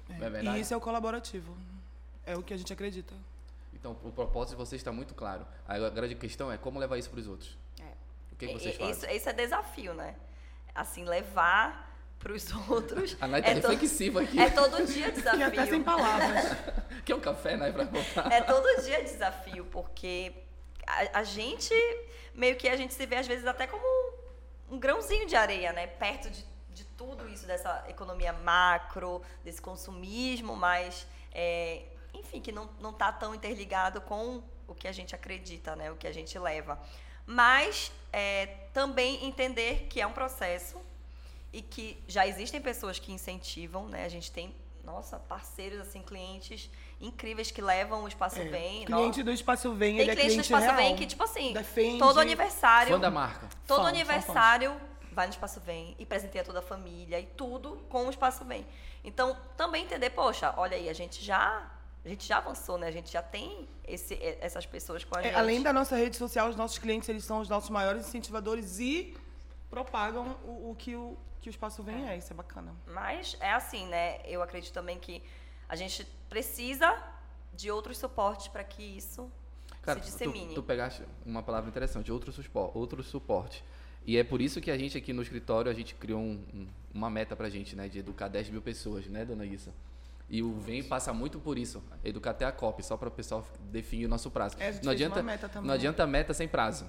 Não 0.09 0.17
é 0.27 0.31
verdade? 0.31 0.59
E 0.59 0.61
isso 0.63 0.73
é 0.73 0.77
o 0.77 0.81
colaborativo. 0.81 1.55
É 2.25 2.37
o 2.37 2.43
que 2.43 2.55
a 2.55 2.57
gente 2.57 2.73
acredita. 2.73 3.15
Então, 3.75 3.97
o 4.03 4.11
propósito 4.11 4.51
de 4.51 4.57
vocês 4.57 4.81
está 4.81 4.91
muito 4.93 5.15
claro. 5.15 5.47
A 5.69 5.79
grande 5.91 6.15
questão 6.15 6.51
é 6.51 6.57
como 6.59 6.79
levar 6.79 6.99
isso 6.99 7.09
para 7.11 7.21
os 7.21 7.27
outros. 7.29 7.57
É. 7.81 7.85
O 8.33 8.37
que, 8.37 8.47
que 8.47 8.53
E- 8.53 8.59
vocês 8.59 8.77
fazem? 8.77 8.91
Isso, 8.93 9.07
isso 9.11 9.29
é 9.29 9.33
desafio, 9.33 9.95
né? 9.95 10.17
Assim, 10.75 11.05
levar 11.05 11.89
para 12.19 12.33
os 12.33 12.47
outros. 12.69 13.17
A 13.21 13.27
Nai 13.27 13.43
tá 13.43 13.49
é, 13.51 13.61
to- 13.61 13.69
reflexiva 13.69 14.21
aqui. 14.23 14.39
é 14.39 14.51
todo 14.51 14.85
dia 14.87 15.11
Que 15.13 15.21
até 15.21 15.67
sem 15.67 15.81
desafio. 15.81 15.85
palavras. 15.85 16.45
Quer 17.05 17.15
um 17.15 17.21
café, 17.21 17.57
Nai, 17.57 17.73
para 17.73 17.85
voltar? 17.85 18.31
É 18.33 18.41
todo 18.43 18.83
dia 18.83 19.03
desafio, 19.03 19.65
porque 19.67 20.33
a, 20.87 21.21
a 21.21 21.25
gente, 21.25 21.75
meio 22.35 22.57
que 22.57 22.69
a 22.69 22.77
gente 22.77 22.93
se 22.95 23.07
vê 23.07 23.17
às 23.17 23.27
vezes 23.27 23.47
até 23.47 23.67
como 23.67 23.83
um, 23.85 24.75
um 24.75 24.79
grãozinho 24.79 25.27
de 25.27 25.35
areia, 25.35 25.73
né? 25.73 25.87
Perto 25.87 26.29
de, 26.31 26.45
de 26.71 26.85
tudo 26.97 27.27
isso, 27.29 27.47
dessa 27.47 27.85
economia 27.89 28.33
macro, 28.33 29.23
desse 29.43 29.61
consumismo, 29.63 30.55
mas, 30.57 31.07
é, 31.33 31.83
enfim, 32.13 32.41
que 32.41 32.53
não, 32.53 32.69
não 32.81 32.93
tá 32.93 33.11
tão 33.11 33.35
interligado 33.35 34.01
com 34.03 34.43
o 34.69 34.75
que 34.75 34.87
a 34.87 34.93
gente 34.93 35.15
acredita, 35.15 35.75
né? 35.75 35.91
O 35.91 35.97
que 35.97 36.07
a 36.07 36.13
gente 36.13 36.39
leva. 36.39 36.79
Mas 37.27 37.93
é, 38.13 38.47
também 38.73 39.25
entender 39.25 39.87
que 39.89 40.01
é 40.01 40.07
um 40.07 40.13
processo 40.13 40.81
e 41.53 41.63
que 41.63 42.03
já 42.07 42.27
existem 42.27 42.61
pessoas 42.61 42.99
que 42.99 43.13
incentivam, 43.13 43.87
né? 43.87 44.05
A 44.05 44.09
gente 44.09 44.31
tem, 44.31 44.55
nossa, 44.85 45.19
parceiros, 45.19 45.81
assim, 45.81 46.03
clientes 46.03 46.71
incríveis 47.01 47.51
que 47.51 47.63
levam 47.63 48.05
o 48.05 48.09
Espaço 48.09 48.39
É, 48.41 48.45
Vem. 48.45 48.85
cliente 48.85 49.23
do 49.23 49.33
Espaço 49.33 49.73
Vem, 49.75 49.97
Tem 49.97 50.03
ele 50.03 50.11
é 50.11 50.15
cliente 50.15 50.29
do 50.29 50.43
cliente 50.43 50.47
Espaço 50.47 50.65
real. 50.67 50.77
Vem 50.77 50.97
que, 50.97 51.07
tipo 51.07 51.23
assim, 51.25 51.53
Defende. 51.53 51.99
todo 51.99 52.21
aniversário. 52.21 52.93
Fã 52.93 53.01
da 53.01 53.11
marca. 53.11 53.49
Todo 53.67 53.83
Fã, 53.83 53.89
aniversário 53.89 54.79
vai 55.13 55.27
no 55.27 55.33
Espaço 55.33 55.61
Vem 55.61 55.97
e 55.99 56.07
presenteia 56.07 56.45
toda 56.45 56.61
a 56.61 56.63
família 56.63 57.19
e 57.19 57.27
tudo 57.27 57.85
com 57.89 58.07
o 58.07 58.11
Espaço 58.11 58.45
Vem. 58.45 58.67
Então, 59.03 59.37
também 59.57 59.85
entender, 59.85 60.11
poxa, 60.11 60.55
olha 60.57 60.77
aí, 60.77 60.89
a 60.89 60.93
gente 60.93 61.25
já, 61.25 61.69
a 62.05 62.09
gente 62.09 62.27
já 62.27 62.39
avançou, 62.39 62.79
né? 62.79 62.87
A 62.87 62.91
gente 62.91 63.13
já 63.13 63.23
tem 63.23 63.69
esse, 63.87 64.15
eh, 64.15 64.39
essas 64.41 64.65
pessoas 64.67 65.05
com 65.05 65.17
a 65.17 65.21
É, 65.21 65.25
gente. 65.25 65.35
além 65.35 65.63
da 65.63 65.73
nossa 65.73 65.97
rede 65.97 66.17
social, 66.17 66.49
os 66.49 66.57
nossos 66.57 66.79
clientes 66.79 67.09
eles 67.09 67.25
são 67.25 67.41
os 67.41 67.49
nossos 67.49 67.69
maiores 67.71 68.07
incentivadores 68.07 68.79
e 68.79 69.15
propagam 69.69 70.37
o, 70.45 70.71
o 70.71 70.77
que 70.79 70.95
o 70.95 71.17
que 71.41 71.49
o 71.49 71.51
espaço 71.51 71.83
vem 71.83 72.07
é. 72.07 72.19
Isso 72.19 72.33
é 72.33 72.37
bacana. 72.37 72.75
Mas 72.87 73.35
é 73.41 73.51
assim, 73.53 73.87
né? 73.87 74.21
Eu 74.27 74.43
acredito 74.43 74.75
também 74.75 74.99
que 74.99 75.23
a 75.67 75.75
gente 75.75 76.07
precisa 76.29 77.03
de 77.55 77.71
outros 77.71 77.97
suportes 77.97 78.49
para 78.49 78.63
que 78.63 78.83
isso 78.83 79.31
Cara, 79.81 80.03
se 80.03 80.11
tu, 80.11 80.13
dissemine. 80.19 80.55
tu 80.55 80.63
pegaste 80.63 81.03
uma 81.25 81.43
palavra 81.43 81.71
interessante, 81.71 82.13
outro, 82.13 82.31
suspo- 82.31 82.71
outro 82.75 83.03
suporte. 83.03 83.65
E 84.07 84.19
é 84.19 84.25
por 84.25 84.43
isso 84.43 84.61
que 84.61 84.71
a 84.71 84.77
gente 84.77 84.99
aqui 84.99 85.15
no 85.15 85.23
escritório, 85.23 85.71
a 85.71 85.75
gente 85.75 85.95
criou 85.95 86.21
um- 86.21 86.45
um- 86.53 86.69
uma 86.93 87.09
meta 87.09 87.35
pra 87.35 87.49
gente, 87.49 87.75
né? 87.75 87.89
De 87.89 88.01
educar 88.01 88.29
10 88.29 88.51
mil 88.51 88.61
pessoas, 88.61 89.07
né, 89.07 89.25
dona 89.25 89.47
Issa? 89.47 89.73
E 90.31 90.43
o 90.43 90.53
VEM 90.61 90.85
passa 90.85 91.13
muito 91.13 91.41
por 91.41 91.59
isso. 91.59 91.83
Educar 92.05 92.31
até 92.31 92.45
a 92.45 92.53
COP, 92.53 92.83
só 92.85 92.97
para 92.97 93.09
o 93.09 93.11
pessoal 93.11 93.45
definir 93.63 94.07
o 94.07 94.09
nosso 94.09 94.31
prazo. 94.31 94.57
É, 94.61 94.73
não, 94.83 94.93
adianta, 94.93 95.23
meta 95.23 95.49
também. 95.49 95.67
não 95.67 95.75
adianta 95.75 96.07
meta 96.07 96.33
sem 96.33 96.47
prazo. 96.47 96.89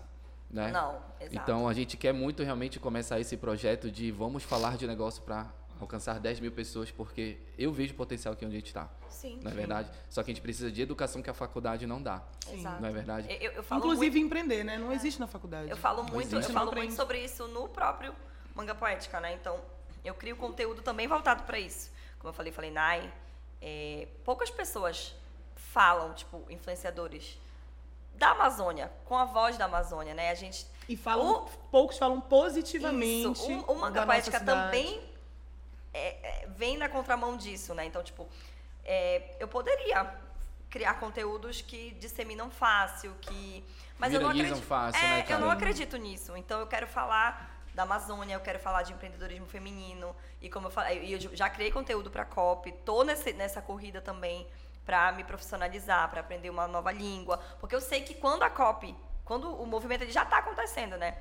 Né? 0.49 0.69
Não, 0.71 1.01
exato. 1.19 1.35
Então 1.35 1.67
a 1.67 1.73
gente 1.73 1.97
quer 1.97 2.13
muito 2.13 2.43
realmente 2.43 2.79
começar 2.79 3.19
esse 3.19 3.35
projeto 3.37 3.89
de 3.89 4.11
vamos 4.11 4.43
falar 4.43 4.77
de 4.77 4.85
negócio 4.85 5.23
para 5.23 5.51
alcançar 5.79 6.19
10 6.19 6.39
mil 6.41 6.51
pessoas, 6.51 6.91
porque 6.91 7.37
eu 7.57 7.71
vejo 7.73 7.93
o 7.93 7.97
potencial 7.97 8.33
aqui 8.33 8.45
onde 8.45 8.55
a 8.55 8.59
gente 8.59 8.67
está. 8.67 8.87
Sim, 9.09 9.39
Não 9.41 9.49
é 9.49 9.53
verdade? 9.55 9.89
Só 10.09 10.21
que 10.21 10.29
a 10.29 10.33
gente 10.33 10.41
precisa 10.43 10.71
de 10.71 10.79
educação 10.79 11.21
que 11.23 11.29
a 11.29 11.33
faculdade 11.33 11.87
não 11.87 11.99
dá. 12.01 12.21
exato. 12.53 12.79
Não 12.81 12.89
é 12.89 12.91
verdade? 12.91 13.27
Eu, 13.41 13.53
eu 13.53 13.63
falo 13.63 13.79
Inclusive 13.79 14.19
muito, 14.19 14.25
empreender, 14.27 14.63
né? 14.63 14.77
Não 14.77 14.91
existe 14.91 15.19
na 15.19 15.25
faculdade. 15.25 15.69
eu 15.71 15.77
falo 15.77 16.03
Não 16.03 16.11
muito, 16.11 16.31
eu 16.33 16.39
existe, 16.39 16.53
falo 16.53 16.69
aprende. 16.69 16.87
muito 16.89 16.99
sobre 16.99 17.23
isso 17.23 17.47
no 17.47 17.67
próprio 17.69 18.13
Manga 18.53 18.75
Poética, 18.75 19.19
né? 19.19 19.33
Então, 19.33 19.59
eu 20.05 20.13
crio 20.13 20.35
conteúdo 20.35 20.83
também 20.83 21.07
voltado 21.07 21.43
para 21.43 21.57
isso. 21.57 21.89
Como 22.19 22.29
eu 22.29 22.33
falei, 22.33 22.51
falei, 22.51 22.69
Nai, 22.69 23.11
é, 23.61 24.07
poucas 24.25 24.49
pessoas 24.49 25.13
falam, 25.55 26.13
tipo, 26.13 26.43
influenciadores 26.49 27.37
da 28.15 28.31
Amazônia, 28.31 28.91
com 29.05 29.17
a 29.17 29.25
voz 29.25 29.57
da 29.57 29.65
Amazônia, 29.65 30.13
né? 30.13 30.29
A 30.31 30.35
gente 30.35 30.65
E 30.87 30.97
falam, 30.97 31.43
O- 31.45 31.49
poucos 31.71 31.97
falam 31.97 32.19
positivamente. 32.19 33.31
Isso. 33.31 33.51
O, 33.67 33.73
o 33.73 33.79
Manga 33.79 34.01
da 34.01 34.05
Poética 34.05 34.39
também 34.39 35.01
é, 35.93 36.43
é, 36.43 36.47
vem 36.47 36.77
na 36.77 36.89
contramão 36.89 37.37
disso, 37.37 37.73
né? 37.73 37.85
Então, 37.85 38.03
tipo, 38.03 38.27
é, 38.83 39.35
eu 39.39 39.47
poderia 39.47 40.13
criar 40.69 40.95
conteúdos 40.95 41.61
que 41.61 41.91
disseminam 41.99 42.49
fácil, 42.49 43.13
que... 43.21 43.63
Mas 43.99 44.13
eu 44.13 44.21
não 44.21 44.29
Viralizam 44.31 44.57
acredito... 44.57 44.67
fácil, 44.67 44.99
é, 45.05 45.07
né, 45.09 45.19
eu 45.21 45.25
cara? 45.25 45.39
não 45.41 45.51
acredito 45.51 45.97
nisso. 45.97 46.35
Então, 46.37 46.59
eu 46.59 46.67
quero 46.67 46.87
falar 46.87 47.50
da 47.73 47.83
Amazônia, 47.83 48.35
eu 48.35 48.39
quero 48.39 48.59
falar 48.59 48.83
de 48.83 48.93
empreendedorismo 48.93 49.45
feminino. 49.45 50.15
E 50.41 50.49
como 50.49 50.67
eu 50.67 50.71
falei, 50.71 51.13
eu 51.13 51.19
já 51.35 51.49
criei 51.49 51.71
conteúdo 51.71 52.09
para 52.11 52.23
a 52.23 52.25
COP, 52.25 52.73
nesse, 53.05 53.33
nessa 53.33 53.61
corrida 53.61 54.01
também 54.01 54.47
para 54.85 55.11
me 55.11 55.23
profissionalizar, 55.23 56.09
para 56.09 56.21
aprender 56.21 56.49
uma 56.49 56.67
nova 56.67 56.91
língua, 56.91 57.37
porque 57.59 57.75
eu 57.75 57.81
sei 57.81 58.01
que 58.01 58.15
quando 58.15 58.43
a 58.43 58.49
COP, 58.49 58.95
quando 59.23 59.53
o 59.53 59.65
movimento 59.65 60.01
ele 60.03 60.11
já 60.11 60.23
está 60.23 60.39
acontecendo, 60.39 60.97
né? 60.97 61.17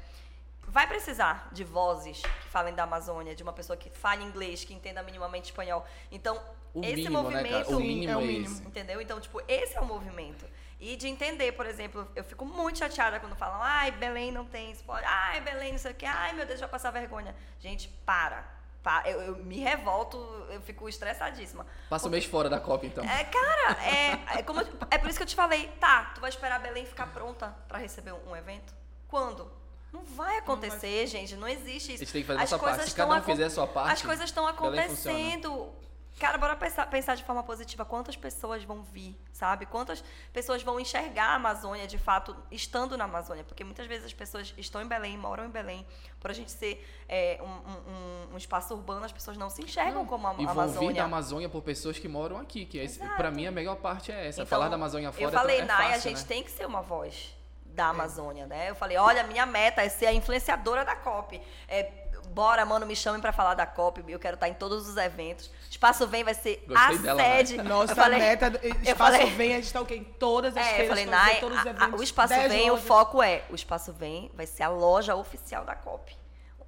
Vai 0.66 0.86
precisar 0.86 1.48
de 1.52 1.64
vozes 1.64 2.22
que 2.22 2.48
falem 2.48 2.74
da 2.74 2.84
Amazônia, 2.84 3.34
de 3.34 3.42
uma 3.42 3.52
pessoa 3.52 3.76
que 3.76 3.90
fale 3.90 4.24
inglês, 4.24 4.64
que 4.64 4.72
entenda 4.72 5.02
minimamente 5.02 5.50
espanhol. 5.50 5.84
Então, 6.10 6.40
O 6.74 6.84
esse 6.84 6.96
mínimo, 6.96 7.22
né, 7.22 7.22
movimento, 7.22 7.64
cara? 7.64 7.76
O 7.76 7.80
mínimo 7.80 8.12
é 8.12 8.16
o 8.16 8.20
é 8.20 8.24
mínimo. 8.24 8.46
esse. 8.46 8.62
entendeu? 8.66 9.00
Então, 9.00 9.20
tipo, 9.20 9.42
esse 9.48 9.76
é 9.76 9.80
o 9.80 9.84
movimento. 9.86 10.46
E 10.78 10.96
de 10.96 11.08
entender, 11.08 11.52
por 11.52 11.66
exemplo, 11.66 12.08
eu 12.16 12.24
fico 12.24 12.44
muito 12.44 12.78
chateada 12.78 13.20
quando 13.20 13.36
falam, 13.36 13.60
ai, 13.62 13.90
Belém 13.90 14.32
não 14.32 14.46
tem 14.46 14.70
esporte, 14.70 15.04
ai, 15.06 15.40
Belém 15.42 15.72
não 15.72 15.78
sei 15.78 15.92
o 15.92 15.94
quê, 15.94 16.06
ai, 16.06 16.32
meu 16.32 16.46
Deus, 16.46 16.58
vai 16.58 16.68
passar 16.68 16.90
vergonha. 16.90 17.34
Gente, 17.58 17.88
para. 18.06 18.44
para. 18.82 19.10
Eu, 19.10 19.20
eu 19.20 19.36
me 19.36 19.58
revolto, 19.58 20.16
eu 20.48 20.60
fico 20.62 20.88
estressadíssima. 20.88 21.66
Passa 21.90 22.08
o 22.08 22.10
mês 22.10 22.24
fora 22.24 22.48
da 22.48 22.58
COP, 22.58 22.86
então. 22.86 23.04
É, 23.04 23.24
cara, 23.24 23.84
é, 23.84 24.38
é, 24.38 24.42
como, 24.42 24.60
é 24.90 24.96
por 24.96 25.10
isso 25.10 25.18
que 25.18 25.22
eu 25.24 25.28
te 25.28 25.36
falei, 25.36 25.68
tá, 25.78 26.12
tu 26.14 26.20
vai 26.20 26.30
esperar 26.30 26.58
Belém 26.60 26.86
ficar 26.86 27.08
pronta 27.08 27.54
pra 27.68 27.76
receber 27.78 28.12
um, 28.12 28.30
um 28.30 28.36
evento? 28.36 28.72
Quando? 29.06 29.50
Não 29.92 30.04
vai 30.04 30.38
acontecer, 30.38 31.06
gente, 31.08 31.34
não 31.36 31.48
existe 31.48 31.90
A 31.90 31.94
isso. 31.94 32.04
gente 32.04 32.12
tem 32.12 32.22
que 32.22 32.26
fazer 32.28 32.40
a 32.40 32.42
As 32.44 32.50
nossa 32.52 32.62
parte. 32.62 32.76
coisas 32.76 32.90
Se 32.90 32.96
cada 32.96 33.14
um 33.16 33.22
fizer 33.22 33.44
a 33.44 33.50
sua 33.50 33.66
parte, 33.66 33.92
As 33.92 34.02
coisas 34.02 34.24
estão 34.24 34.46
acontecendo. 34.46 35.72
Cara, 36.18 36.36
bora 36.36 36.54
pensar, 36.54 36.86
pensar 36.90 37.14
de 37.14 37.24
forma 37.24 37.42
positiva. 37.42 37.82
Quantas 37.84 38.14
pessoas 38.14 38.62
vão 38.62 38.82
vir, 38.82 39.18
sabe? 39.32 39.64
Quantas 39.64 40.04
pessoas 40.34 40.62
vão 40.62 40.78
enxergar 40.78 41.28
a 41.30 41.34
Amazônia, 41.36 41.86
de 41.86 41.96
fato, 41.96 42.36
estando 42.50 42.94
na 42.96 43.04
Amazônia? 43.04 43.42
Porque 43.42 43.64
muitas 43.64 43.86
vezes 43.86 44.04
as 44.04 44.12
pessoas 44.12 44.52
estão 44.58 44.82
em 44.82 44.86
Belém, 44.86 45.16
moram 45.16 45.46
em 45.46 45.50
Belém. 45.50 45.86
Por 46.20 46.30
a 46.30 46.34
gente 46.34 46.50
ser 46.50 46.86
é, 47.08 47.40
um, 47.42 47.90
um- 47.90 48.34
um 48.34 48.36
espaço 48.36 48.74
urbano, 48.74 49.04
as 49.06 49.12
pessoas 49.12 49.38
não 49.38 49.48
se 49.48 49.62
enxergam 49.62 50.04
como 50.04 50.26
a 50.28 50.32
E 50.34 50.44
vão 50.44 50.50
Amazônia. 50.50 50.88
vir 50.88 50.94
da 50.96 51.04
Amazônia 51.04 51.48
por 51.48 51.62
pessoas 51.62 51.98
que 51.98 52.06
moram 52.08 52.36
aqui, 52.38 52.66
que 52.66 52.78
é 52.78 52.86
pra 53.16 53.30
mim 53.30 53.46
a 53.46 53.50
melhor 53.50 53.76
parte 53.76 54.12
é 54.12 54.26
essa. 54.28 54.40
Então, 54.42 54.46
Falar 54.46 54.68
da 54.68 54.74
Amazônia 54.74 55.10
fora 55.12 55.24
Eu 55.24 55.30
falei, 55.30 55.56
é, 55.56 55.60
é 55.60 55.64
Nai, 55.64 55.92
fácil, 55.92 55.94
a 55.94 55.98
gente 56.14 56.20
né? 56.22 56.28
tem 56.28 56.42
que 56.42 56.50
ser 56.50 56.66
uma 56.66 56.82
voz 56.82 57.34
da 57.64 57.86
Amazônia, 57.88 58.46
né? 58.46 58.68
Eu 58.68 58.74
falei, 58.74 58.96
olha, 58.98 59.22
minha 59.24 59.46
meta 59.46 59.80
é 59.80 59.88
ser 59.88 60.06
a 60.06 60.12
influenciadora 60.12 60.84
da 60.84 60.96
COP. 60.96 61.40
É, 61.68 62.09
bora, 62.32 62.64
mano, 62.64 62.86
me 62.86 62.94
chamem 62.96 63.20
pra 63.20 63.32
falar 63.32 63.54
da 63.54 63.66
COP. 63.66 64.02
Eu 64.08 64.18
quero 64.18 64.34
estar 64.34 64.48
em 64.48 64.54
todos 64.54 64.88
os 64.88 64.96
eventos. 64.96 65.50
Espaço 65.70 66.06
Vem 66.06 66.24
vai 66.24 66.34
ser 66.34 66.64
Gostei 66.66 66.96
a 66.96 67.00
dela, 67.00 67.22
né? 67.22 67.36
sede. 67.36 67.62
Nossa 67.62 67.92
eu 67.92 67.96
falei, 67.96 68.18
meta, 68.18 68.50
do- 68.50 68.58
eu 68.58 68.74
espaço 68.82 68.96
falei- 69.18 69.30
vem, 69.30 69.52
a 69.54 69.56
gente 69.56 69.72
tá 69.72 69.80
o 69.80 69.86
quê? 69.86 69.94
Em 69.96 70.04
todas 70.04 70.56
as 70.56 70.64
É, 70.64 70.70
eu 70.70 70.76
feiras, 70.76 70.88
falei, 70.88 71.06
Nai, 71.06 71.40
todos 71.40 71.58
os 71.58 71.66
a- 71.66 71.68
a- 71.68 71.72
eventos. 71.72 72.00
o 72.00 72.02
Espaço 72.02 72.34
10 72.34 72.52
Vem, 72.52 72.68
o 72.70 72.72
lojas. 72.74 72.86
foco 72.88 73.22
é, 73.22 73.42
o 73.50 73.54
Espaço 73.54 73.92
Vem 73.92 74.30
vai 74.34 74.46
ser 74.46 74.62
a 74.62 74.68
loja 74.68 75.14
oficial 75.14 75.64
da 75.64 75.74
COP. 75.74 76.16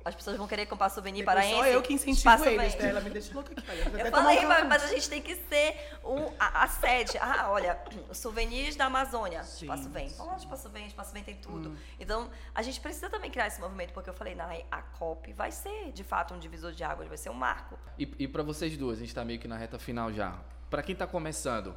As 0.04 0.14
pessoas 0.14 0.36
vão 0.36 0.46
querer 0.46 0.66
comprar 0.66 0.88
souvenir 0.88 1.20
Depois 1.20 1.36
paraense. 1.36 1.56
Só 1.56 1.66
eu 1.66 1.82
que 1.82 1.94
incentivo 1.94 2.44
eles, 2.44 2.74
né? 2.76 2.88
Ela 2.88 3.00
me 3.00 3.10
deixa 3.10 3.32
louca 3.34 3.52
aqui. 3.52 3.62
Eu 4.02 4.10
falei, 4.10 4.44
mas, 4.44 4.68
mas 4.68 4.84
a 4.84 4.86
gente 4.88 5.08
tem 5.08 5.22
que 5.22 5.34
ser 5.36 5.76
um, 6.04 6.32
a, 6.38 6.64
a 6.64 6.68
sede. 6.68 7.18
Ah, 7.18 7.50
olha, 7.50 7.78
os 8.10 8.18
souvenirs 8.18 8.74
da 8.76 8.86
Amazônia. 8.86 9.44
Sim. 9.44 9.66
Espaço 9.66 9.88
Vem. 9.90 10.08
Vamos 10.08 10.26
lá 10.26 10.32
no 10.32 10.38
Espaço 10.38 10.68
Vem, 10.68 10.86
Espaço 10.86 11.12
Vem 11.12 11.22
tem 11.22 11.36
tudo. 11.36 11.70
Hum. 11.70 11.76
Então, 12.00 12.30
a 12.54 12.62
gente 12.62 12.80
precisa 12.80 13.08
também 13.08 13.30
criar 13.30 13.46
esse 13.46 13.60
movimento, 13.60 13.92
porque 13.92 14.10
eu 14.10 14.14
falei, 14.14 14.34
não, 14.34 14.46
a 14.70 14.82
COP 14.82 15.32
vai 15.32 15.52
ser, 15.52 15.92
de 15.92 16.04
fato, 16.04 16.34
um 16.34 16.38
divisor 16.38 16.72
de 16.72 16.82
águas, 16.82 17.08
vai 17.08 17.16
ser 17.16 17.30
um 17.30 17.34
marco. 17.34 17.78
E, 17.98 18.10
e 18.18 18.28
para 18.28 18.42
vocês 18.42 18.76
duas, 18.76 18.98
a 18.98 19.00
gente 19.00 19.14
tá 19.14 19.24
meio 19.24 19.38
que 19.38 19.48
na 19.48 19.56
reta 19.56 19.78
final 19.78 20.12
já. 20.12 20.38
Pra 20.68 20.82
quem 20.82 20.94
tá 20.94 21.06
começando, 21.06 21.74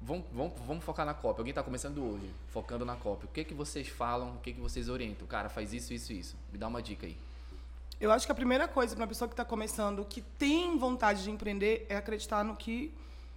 vamos, 0.00 0.24
vamos, 0.32 0.52
vamos 0.66 0.84
focar 0.84 1.04
na 1.04 1.14
COP. 1.14 1.38
Alguém 1.38 1.54
tá 1.54 1.62
começando 1.62 2.02
hoje, 2.02 2.32
focando 2.48 2.84
na 2.84 2.96
COP. 2.96 3.26
O 3.26 3.28
que 3.28 3.44
que 3.44 3.54
vocês 3.54 3.88
falam, 3.88 4.36
o 4.36 4.38
que 4.38 4.52
que 4.52 4.60
vocês 4.60 4.88
orientam? 4.88 5.26
Cara, 5.26 5.48
faz 5.48 5.72
isso, 5.72 5.92
isso, 5.92 6.12
isso. 6.12 6.36
Me 6.52 6.58
dá 6.58 6.68
uma 6.68 6.82
dica 6.82 7.06
aí. 7.06 7.16
Eu 8.00 8.12
acho 8.12 8.26
que 8.26 8.32
a 8.32 8.34
primeira 8.34 8.68
coisa 8.68 8.94
para 8.94 9.02
uma 9.02 9.08
pessoa 9.08 9.26
que 9.28 9.32
está 9.32 9.44
começando, 9.44 10.04
que 10.04 10.20
tem 10.22 10.78
vontade 10.78 11.22
de 11.24 11.30
empreender, 11.30 11.84
é 11.88 11.96
acreditar 11.96 12.44
no 12.44 12.54
que 12.54 12.94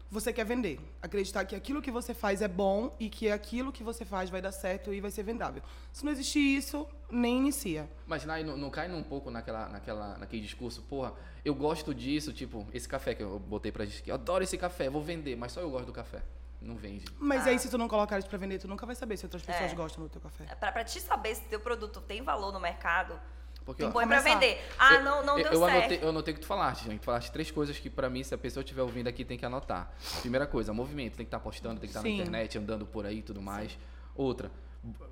você 0.10 0.32
quer 0.32 0.46
vender. 0.46 0.80
Acreditar 1.02 1.46
que 1.46 1.56
aquilo 1.56 1.82
que 1.82 1.90
você 1.90 2.14
faz 2.14 2.42
é 2.44 2.48
bom 2.48 2.96
e 3.00 3.10
que 3.10 3.32
aquilo 3.32 3.72
que 3.72 3.82
você 3.84 4.06
faz 4.06 4.30
vai 4.30 4.42
dar 4.42 4.52
certo 4.52 4.94
e 4.94 5.02
vai 5.02 5.10
ser 5.10 5.24
vendável. 5.24 5.64
Se 5.92 6.06
não 6.06 6.12
existir 6.12 6.40
isso, 6.40 6.86
nem 7.10 7.38
inicia. 7.38 7.90
Mas 8.06 8.24
Nai, 8.26 8.44
não, 8.44 8.56
não 8.56 8.70
cai 8.70 8.88
num 8.88 9.02
pouco 9.02 9.32
naquela, 9.32 9.68
naquela, 9.70 10.18
naquele 10.18 10.42
discurso, 10.44 10.82
porra, 10.84 11.14
eu 11.44 11.56
gosto 11.56 11.96
disso, 11.96 12.32
tipo, 12.32 12.68
esse 12.72 12.88
café 12.88 13.16
que 13.16 13.24
eu 13.24 13.40
botei 13.40 13.72
pra 13.72 13.84
gente 13.86 14.00
aqui, 14.02 14.12
eu 14.12 14.16
adoro 14.16 14.44
esse 14.44 14.58
café, 14.58 14.90
vou 14.90 15.02
vender, 15.02 15.36
mas 15.36 15.54
só 15.54 15.62
eu 15.62 15.72
gosto 15.72 15.86
do 15.88 15.94
café. 15.94 16.22
Não 16.62 16.76
vende. 16.76 17.06
Mas 17.18 17.48
Ah. 17.48 17.50
aí, 17.50 17.58
se 17.58 17.68
tu 17.70 17.78
não 17.80 17.88
colocar 17.88 18.20
isso 18.20 18.30
para 18.30 18.38
vender, 18.38 18.60
tu 18.60 18.68
nunca 18.68 18.86
vai 18.86 18.94
saber 18.96 19.18
se 19.18 19.26
outras 19.26 19.42
pessoas 19.42 19.72
É. 19.72 19.76
gostam 19.76 20.04
do 20.04 20.10
teu 20.10 20.22
café. 20.22 20.44
Pra, 20.60 20.72
pra 20.72 20.84
te 20.84 21.00
saber 21.02 21.34
se 21.34 21.42
teu 21.46 21.60
produto 21.60 22.00
tem 22.02 22.22
valor 22.22 22.52
no 22.54 22.60
mercado, 22.60 23.20
Porque, 23.66 23.84
ó, 23.84 23.92
põe 23.92 24.08
pra 24.08 24.20
vender. 24.22 24.60
Ah, 24.78 24.96
eu- 24.96 25.04
não, 25.04 25.24
não 25.26 25.38
eu, 25.38 25.44
deu 25.44 25.54
eu 25.54 25.60
certo. 25.60 25.78
Anotei, 25.78 26.00
eu 26.02 26.10
anotei 26.10 26.32
o 26.34 26.36
que 26.36 26.42
tu 26.42 26.48
falaste, 26.48 26.84
gente. 26.86 27.00
Tu 27.00 27.06
falaste 27.06 27.32
três 27.32 27.52
coisas 27.52 27.78
que 27.78 27.90
pra 27.90 28.10
mim, 28.10 28.24
se 28.24 28.34
a 28.34 28.38
pessoa 28.38 28.64
estiver 28.64 28.82
ouvindo 28.82 29.08
aqui, 29.08 29.24
tem 29.24 29.38
que 29.38 29.46
anotar. 29.46 29.94
Primeira 30.22 30.48
coisa, 30.48 30.74
movimento. 30.74 31.16
Tem 31.18 31.26
que 31.26 31.28
estar 31.28 31.40
postando, 31.40 31.76
tem 31.80 31.82
que 31.82 31.96
estar 31.96 32.00
na 32.02 32.08
Sim. 32.10 32.16
internet, 32.22 32.58
andando 32.58 32.86
por 32.86 33.06
aí 33.06 33.20
e 33.20 33.22
tudo 33.22 33.42
mais. 33.42 33.78
Outra, 34.16 34.52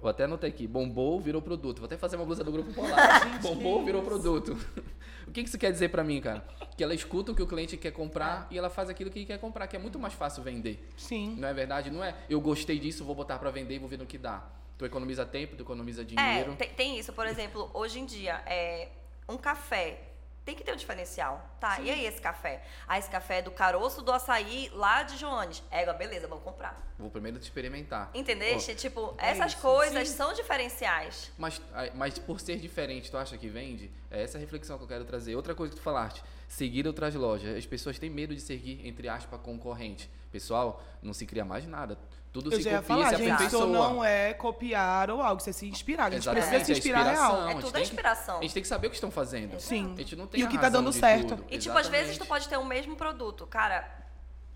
eu 0.01 0.09
até 0.09 0.23
anotei 0.23 0.49
aqui, 0.49 0.65
bombou, 0.67 1.19
virou 1.21 1.41
produto. 1.41 1.77
Vou 1.77 1.85
até 1.85 1.95
fazer 1.95 2.15
uma 2.15 2.25
blusa 2.25 2.43
do 2.43 2.51
Grupo 2.51 2.73
Polar. 2.73 3.39
bombou, 3.41 3.85
virou 3.85 4.01
produto. 4.01 4.53
o 5.27 5.31
que 5.31 5.43
que 5.43 5.47
isso 5.49 5.57
quer 5.57 5.71
dizer 5.71 5.89
pra 5.89 6.03
mim, 6.03 6.19
cara? 6.19 6.43
Que 6.75 6.83
ela 6.83 6.93
escuta 6.95 7.31
o 7.31 7.35
que 7.35 7.41
o 7.43 7.47
cliente 7.47 7.77
quer 7.77 7.91
comprar 7.91 8.47
É. 8.49 8.55
e 8.55 8.57
ela 8.57 8.69
faz 8.69 8.89
aquilo 8.89 9.09
que 9.11 9.25
quer 9.25 9.37
comprar, 9.37 9.67
que 9.67 9.75
é 9.75 9.79
muito 9.79 9.99
mais 9.99 10.13
fácil 10.13 10.41
vender. 10.41 10.89
Sim. 10.97 11.35
Não 11.37 11.47
é 11.47 11.53
verdade? 11.53 11.91
Não 11.91 12.03
é 12.03 12.15
eu 12.29 12.41
gostei 12.41 12.79
disso, 12.79 13.05
vou 13.05 13.13
botar 13.15 13.37
pra 13.37 13.51
vender 13.51 13.75
e 13.75 13.79
vou 13.79 13.87
ver 13.87 13.97
no 13.99 14.05
que 14.07 14.17
dá. 14.17 14.43
Tu 14.79 14.85
economiza 14.85 15.25
tempo, 15.25 15.57
tu 15.57 15.63
economiza 15.63 16.05
dinheiro. 16.05 16.53
É, 16.53 16.55
tem, 16.55 16.69
tem 16.69 16.97
isso, 16.97 17.11
por 17.11 17.27
exemplo, 17.27 17.69
hoje 17.73 17.99
em 17.99 18.05
dia, 18.05 18.41
é, 18.45 18.87
um 19.27 19.35
café 19.35 19.99
tem 20.45 20.55
que 20.55 20.63
ter 20.63 20.71
um 20.71 20.77
diferencial. 20.77 21.45
Tá, 21.59 21.81
e 21.81 21.91
aí 21.91 22.05
esse 22.05 22.21
café? 22.21 22.63
Ah, 22.87 22.97
esse 22.97 23.09
café 23.09 23.39
é 23.39 23.41
do 23.41 23.51
caroço 23.51 24.01
do 24.01 24.09
açaí 24.09 24.71
lá 24.73 25.03
de 25.03 25.17
Joanes. 25.17 25.61
É, 25.69 25.91
beleza, 25.93 26.29
vamos 26.29 26.45
comprar. 26.45 26.81
Vou 26.97 27.11
primeiro 27.11 27.37
te 27.37 27.43
experimentar. 27.43 28.09
Entendeste? 28.13 28.73
tipo, 28.73 29.13
é 29.17 29.31
essas 29.31 29.51
isso. 29.51 29.61
coisas 29.61 30.07
Sim. 30.07 30.15
são 30.15 30.33
diferenciais. 30.33 31.29
Mas, 31.37 31.61
mas 31.93 32.17
por 32.17 32.39
ser 32.39 32.57
diferente, 32.57 33.11
tu 33.11 33.17
acha 33.17 33.37
que 33.37 33.49
vende? 33.49 33.91
É 34.09 34.23
essa 34.23 34.37
a 34.37 34.41
reflexão 34.41 34.77
que 34.77 34.85
eu 34.85 34.87
quero 34.87 35.03
trazer. 35.03 35.35
Outra 35.35 35.53
coisa 35.53 35.73
que 35.73 35.79
tu 35.79 35.83
falaste, 35.83 36.23
seguir 36.47 36.87
outras 36.87 37.13
lojas. 37.13 37.57
As 37.57 37.65
pessoas 37.65 37.99
têm 37.99 38.09
medo 38.09 38.33
de 38.33 38.41
seguir, 38.41 38.87
entre 38.87 39.09
aspas, 39.09 39.41
concorrente. 39.41 40.09
Pessoal, 40.31 40.81
não 41.01 41.13
se 41.13 41.25
cria 41.25 41.43
mais 41.45 41.65
nada. 41.67 41.97
Tudo 42.31 42.53
Eu 42.53 42.57
se 42.57 42.63
copia, 42.63 42.81
falar, 42.83 43.09
se 43.09 43.15
gente, 43.17 43.43
isso 43.45 43.65
não 43.65 44.03
é 44.05 44.35
copiar 44.35 45.09
ou 45.09 45.19
algo, 45.19 45.41
você 45.41 45.51
se 45.51 45.67
inspirar. 45.67 46.05
A 46.05 46.09
gente 46.11 46.19
Exatamente, 46.21 46.47
precisa 46.49 46.65
se 46.65 46.71
é 46.71 46.77
inspirar 46.77 46.99
inspiração. 47.01 47.35
real. 47.37 47.47
A 47.47 47.51
é 47.51 47.55
tudo 47.55 47.67
a 47.69 47.71
que- 47.71 47.81
inspiração. 47.81 48.37
A 48.37 48.41
gente 48.43 48.53
tem 48.53 48.61
que 48.61 48.69
saber 48.69 48.87
o 48.87 48.89
que 48.91 48.95
estão 48.95 49.09
fazendo. 49.09 49.59
Sim. 49.59 49.93
A 49.95 49.97
gente 49.97 50.15
não 50.15 50.27
tem 50.27 50.41
E 50.41 50.43
a 50.43 50.45
o 50.45 50.49
que 50.49 50.57
tá 50.57 50.63
razão 50.63 50.83
dando 50.83 50.93
certo. 50.93 51.29
tudo. 51.35 51.45
E 51.49 51.57
tipo, 51.57 51.75
às 51.75 51.87
vezes 51.87 52.09
tu 52.17 52.21
Exatamente. 52.21 52.27
pode 52.29 52.49
ter 52.49 52.57
o 52.57 52.65
mesmo 52.65 52.95
produto. 52.95 53.47
Cara, 53.47 53.89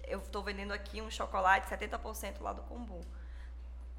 eu 0.04 0.20
tô 0.20 0.44
vendendo 0.44 0.72
aqui 0.72 1.02
um 1.02 1.10
chocolate 1.10 1.68
70% 1.68 2.42
lá 2.42 2.54
do 2.54 2.62
Combu. 2.62 3.02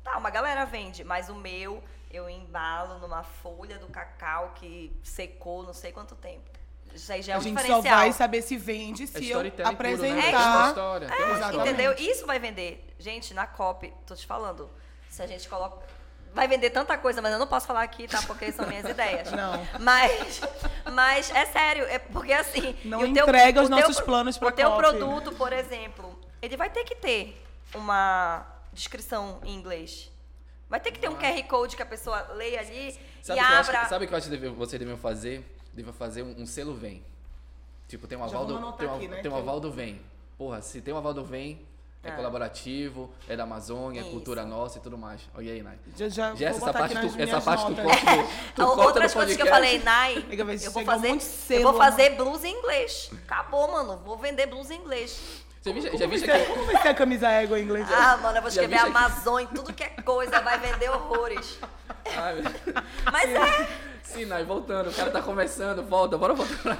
Tá, 0.04 0.18
uma 0.18 0.30
galera 0.30 0.64
vende, 0.64 1.02
mas 1.02 1.28
o 1.28 1.34
meu 1.34 1.82
eu 2.12 2.30
embalo 2.30 3.00
numa 3.00 3.24
folha 3.24 3.76
do 3.78 3.88
cacau 3.88 4.52
que 4.54 4.96
secou 5.02 5.64
não 5.64 5.72
sei 5.72 5.90
quanto 5.90 6.14
tempo. 6.14 6.48
Isso 6.94 7.12
aí 7.12 7.22
já 7.22 7.32
é 7.32 7.36
A 7.36 7.38
um 7.38 7.42
gente 7.42 7.56
só 7.56 7.62
diferencial. 7.62 7.98
vai 7.98 8.12
saber 8.12 8.42
se 8.42 8.56
vende 8.56 9.02
É 9.02 9.06
se 9.06 9.16
eu 9.16 9.22
storytelling 9.22 9.74
puro, 9.76 9.88
né? 9.88 9.94
Apresentar. 10.10 10.68
história. 10.68 11.06
exatamente. 11.06 11.68
Entendeu? 11.68 11.94
Isso 11.98 12.26
vai 12.26 12.38
vender. 12.38 12.94
Gente, 12.98 13.34
na 13.34 13.46
COP, 13.46 13.92
tô 14.06 14.14
te 14.14 14.26
falando, 14.26 14.70
se 15.10 15.20
a 15.20 15.26
gente 15.26 15.48
coloca. 15.48 15.84
Vai 16.32 16.48
vender 16.48 16.70
tanta 16.70 16.96
coisa, 16.98 17.22
mas 17.22 17.32
eu 17.32 17.38
não 17.38 17.46
posso 17.46 17.64
falar 17.66 17.82
aqui, 17.82 18.08
tá? 18.08 18.20
Porque 18.22 18.50
são 18.50 18.66
minhas 18.66 18.84
ideias. 18.88 19.30
Não. 19.30 19.52
Mas, 19.80 20.40
mas 20.92 21.30
é 21.30 21.46
sério, 21.46 21.84
é 21.84 21.98
porque 21.98 22.32
assim. 22.32 22.76
Não 22.84 22.98
o 23.00 23.12
teu- 23.12 23.24
entrega 23.24 23.60
os 23.60 23.66
o 23.66 23.70
teu 23.70 23.78
nossos 23.80 23.96
pro- 23.96 24.04
planos 24.06 24.38
pra 24.38 24.48
O 24.48 24.52
teu 24.52 24.70
COP. 24.70 24.78
produto, 24.82 25.32
por 25.32 25.52
exemplo, 25.52 26.18
ele 26.42 26.56
vai 26.56 26.70
ter 26.70 26.82
que 26.84 26.94
ter 26.96 27.40
uma 27.74 28.44
descrição 28.72 29.40
em 29.44 29.54
inglês. 29.54 30.10
Vai 30.68 30.80
ter 30.80 30.90
que 30.90 30.98
ter 30.98 31.08
um 31.08 31.14
QR 31.16 31.40
Code 31.44 31.76
que 31.76 31.82
a 31.82 31.86
pessoa 31.86 32.20
leia 32.34 32.58
ali 32.60 32.98
Sabe 33.22 33.38
e 33.38 33.42
o 33.42 33.46
que 33.46 33.52
eu 33.52 33.56
acho 33.58 33.70
abra. 33.70 33.82
que- 33.82 33.88
sabe 33.90 34.04
o 34.04 34.08
que 34.08 34.14
eu 34.14 34.18
acho 34.18 34.28
que 34.28 34.36
deve- 34.36 34.48
você 34.54 34.78
deviam 34.78 34.96
fazer? 34.98 35.53
Deviam 35.74 35.92
fazer 35.92 36.22
um, 36.22 36.42
um 36.42 36.46
selo 36.46 36.74
vem. 36.74 37.02
Tipo, 37.88 38.06
tem 38.06 38.16
um 38.16 38.24
aval 38.24 38.46
do, 38.46 38.72
tem 38.72 38.88
um, 38.88 38.94
aqui, 38.96 39.08
né, 39.08 39.16
tem 39.20 39.30
um 39.30 39.34
eu- 39.34 39.40
aval 39.40 39.60
do 39.60 39.70
vem. 39.70 40.00
Porra, 40.38 40.62
se 40.62 40.80
tem 40.80 40.92
um 40.94 40.96
aval 40.96 41.12
do 41.14 41.24
vem, 41.24 41.60
é 42.02 42.10
Ah. 42.10 42.12
colaborativo, 42.16 43.10
é 43.28 43.36
da 43.36 43.44
Amazônia, 43.44 44.00
é 44.00 44.04
cultura 44.04 44.44
nossa 44.44 44.78
e 44.78 44.80
tudo 44.80 44.96
mais. 44.98 45.20
Olha 45.34 45.52
aí, 45.52 45.62
Nai. 45.62 45.78
Já, 45.96 46.08
já, 46.08 46.32
vou 46.34 46.46
essa 46.48 46.72
parte, 46.72 46.96
aqui 46.96 47.08
tu, 47.08 47.22
essa 47.22 47.40
parte 47.40 47.66
tu 47.66 47.74
corta 47.74 48.06
tu 48.54 48.64
corta 48.66 48.82
Outras 48.82 49.14
coisas 49.14 49.36
que 49.36 49.42
eu 49.42 49.46
falei, 49.46 49.78
Nai, 49.82 50.24
eu 50.62 50.70
vou 50.72 50.84
fazer, 50.84 51.10
eu 51.10 51.20
selo, 51.20 51.62
vou 51.64 51.72
né? 51.72 51.78
fazer 51.78 52.10
blusa 52.10 52.46
em 52.48 52.58
inglês. 52.58 53.10
Acabou, 53.26 53.70
mano. 53.70 53.98
Vou 54.04 54.16
vender 54.18 54.46
blusa 54.46 54.74
em 54.74 54.78
inglês. 54.80 55.20
Já 55.64 55.72
viste, 55.72 55.96
já 55.96 56.06
vai 56.06 56.18
ser- 56.18 56.26
que... 56.46 56.52
Como 56.52 56.66
vai 56.66 56.82
ser 56.82 56.88
a 56.88 56.94
camisa 56.94 57.28
égua 57.30 57.58
em 57.58 57.62
inglês? 57.62 57.86
Ah, 57.90 58.18
mano, 58.18 58.36
eu 58.36 58.42
vou 58.42 58.48
escrever 58.50 58.76
aqui? 58.76 58.86
Amazônia, 58.86 59.48
tudo 59.54 59.72
que 59.72 59.82
é 59.82 59.88
coisa, 59.88 60.40
vai 60.42 60.58
vender 60.58 60.90
horrores. 60.90 61.58
Ai, 62.14 62.34
meu- 62.42 62.82
Mas 63.10 63.30
é. 63.30 63.68
Sim, 64.14 64.24
Nai, 64.26 64.44
voltando. 64.44 64.90
O 64.90 64.94
cara 64.94 65.10
tá 65.10 65.20
começando, 65.20 65.82
volta, 65.82 66.16
bora 66.16 66.34
voltar. 66.34 66.78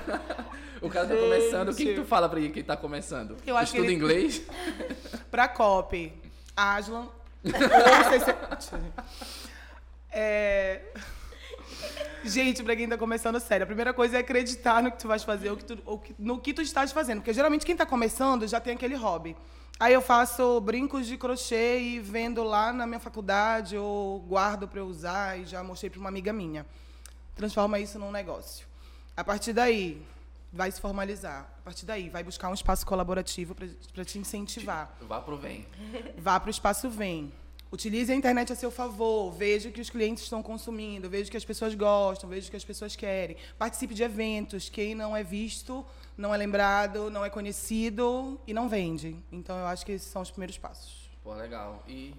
O 0.81 0.89
cara 0.89 1.07
tá 1.09 1.17
começando. 1.17 1.69
O 1.71 1.75
que, 1.75 1.85
que 1.87 1.95
tu 1.95 2.05
fala 2.05 2.29
pra 2.29 2.39
ele 2.39 2.51
que 2.51 2.63
tá 2.63 2.77
começando? 2.77 3.37
Eu 3.47 3.57
acho 3.57 3.73
que 3.73 3.79
Estuda 3.79 3.93
ele- 3.93 3.97
inglês? 4.01 4.43
Pra 5.31 5.49
copy, 5.49 6.13
Aslan. 6.57 7.09
É... 10.17 10.81
Gente, 12.23 12.63
pra 12.63 12.77
quem 12.77 12.89
tá 12.89 12.97
começando 12.97 13.39
sério, 13.41 13.65
a 13.65 13.67
primeira 13.67 13.93
coisa 13.93 14.17
é 14.17 14.21
acreditar 14.21 14.81
no 14.83 14.91
que 14.93 14.99
tu 14.99 15.09
vais 15.09 15.23
fazer, 15.25 15.51
ou 15.51 15.57
que 15.57 15.65
tu- 15.65 15.83
ou 15.85 15.99
que- 15.99 16.15
no 16.19 16.39
que 16.41 16.55
tu 16.55 16.63
estás 16.63 16.93
fazendo. 16.93 17.19
Porque 17.19 17.33
geralmente 17.35 17.67
quem 17.67 17.77
tá 17.77 17.85
começando 17.85 18.47
já 18.47 18.61
tem 18.61 18.75
aquele 18.75 18.95
hobby. 18.95 19.37
Aí 19.79 19.93
eu 19.93 20.01
faço 20.01 20.61
brincos 20.61 21.07
de 21.07 21.17
crochê 21.19 21.81
e 21.81 21.99
vendo 22.01 22.45
lá 22.45 22.73
na 22.73 22.87
minha 22.87 23.01
faculdade, 23.01 23.77
ou 23.77 24.21
guardo 24.21 24.69
pra 24.69 24.79
eu 24.81 24.87
usar 24.87 25.39
e 25.39 25.45
já 25.45 25.63
mostrei 25.65 25.91
pra 25.91 25.99
uma 26.01 26.09
amiga 26.09 26.33
minha. 26.33 26.65
Transforma 27.35 27.79
isso 27.79 27.99
num 27.99 28.11
negócio. 28.11 28.67
A 29.17 29.25
partir 29.25 29.53
daí, 29.53 30.03
vai 30.55 30.71
se 30.71 30.81
formalizar. 30.81 31.53
A 31.59 31.63
partir 31.63 31.85
daí, 31.85 32.09
vai 32.09 32.23
buscar 32.23 32.49
um 32.49 32.55
espaço 32.55 32.87
colaborativo 32.87 33.55
para 33.55 34.05
te 34.05 34.19
incentivar. 34.19 34.97
Vá 35.03 35.21
pro 35.21 35.37
vem. 35.37 35.67
Vá 36.17 36.39
para 36.39 36.49
o 36.49 36.51
espaço 36.51 36.89
Vem. 36.89 37.33
Utilize 37.73 38.13
a 38.13 38.15
internet 38.15 38.53
a 38.53 38.57
seu 38.57 38.71
favor. 38.71 39.33
Veja 39.33 39.69
o 39.69 39.73
que 39.73 39.81
os 39.81 39.91
clientes 39.91 40.23
estão 40.23 40.41
consumindo. 40.45 41.11
Veja 41.11 41.27
o 41.27 41.31
que 41.31 41.37
as 41.37 41.45
pessoas 41.45 41.75
gostam. 41.75 42.31
Veja 42.31 42.47
o 42.47 42.51
que 42.51 42.57
as 42.57 42.65
pessoas 42.65 42.95
querem. 42.95 43.37
Participe 43.59 43.95
de 43.95 44.05
eventos. 44.05 44.69
Quem 44.69 44.95
não 44.95 45.17
é 45.17 45.25
visto, 45.25 45.85
não 46.17 46.33
é 46.33 46.37
lembrado, 46.37 47.11
não 47.11 47.25
é 47.25 47.31
conhecido 47.31 48.41
e 48.47 48.55
não 48.55 48.69
vende. 48.69 49.17
Então, 49.33 49.59
eu 49.59 49.67
acho 49.67 49.85
que 49.85 49.91
esses 49.91 50.07
são 50.07 50.23
os 50.23 50.31
primeiros 50.31 50.57
passos. 50.57 51.11
Pô, 51.25 51.35
legal. 51.35 51.83
E, 51.89 52.15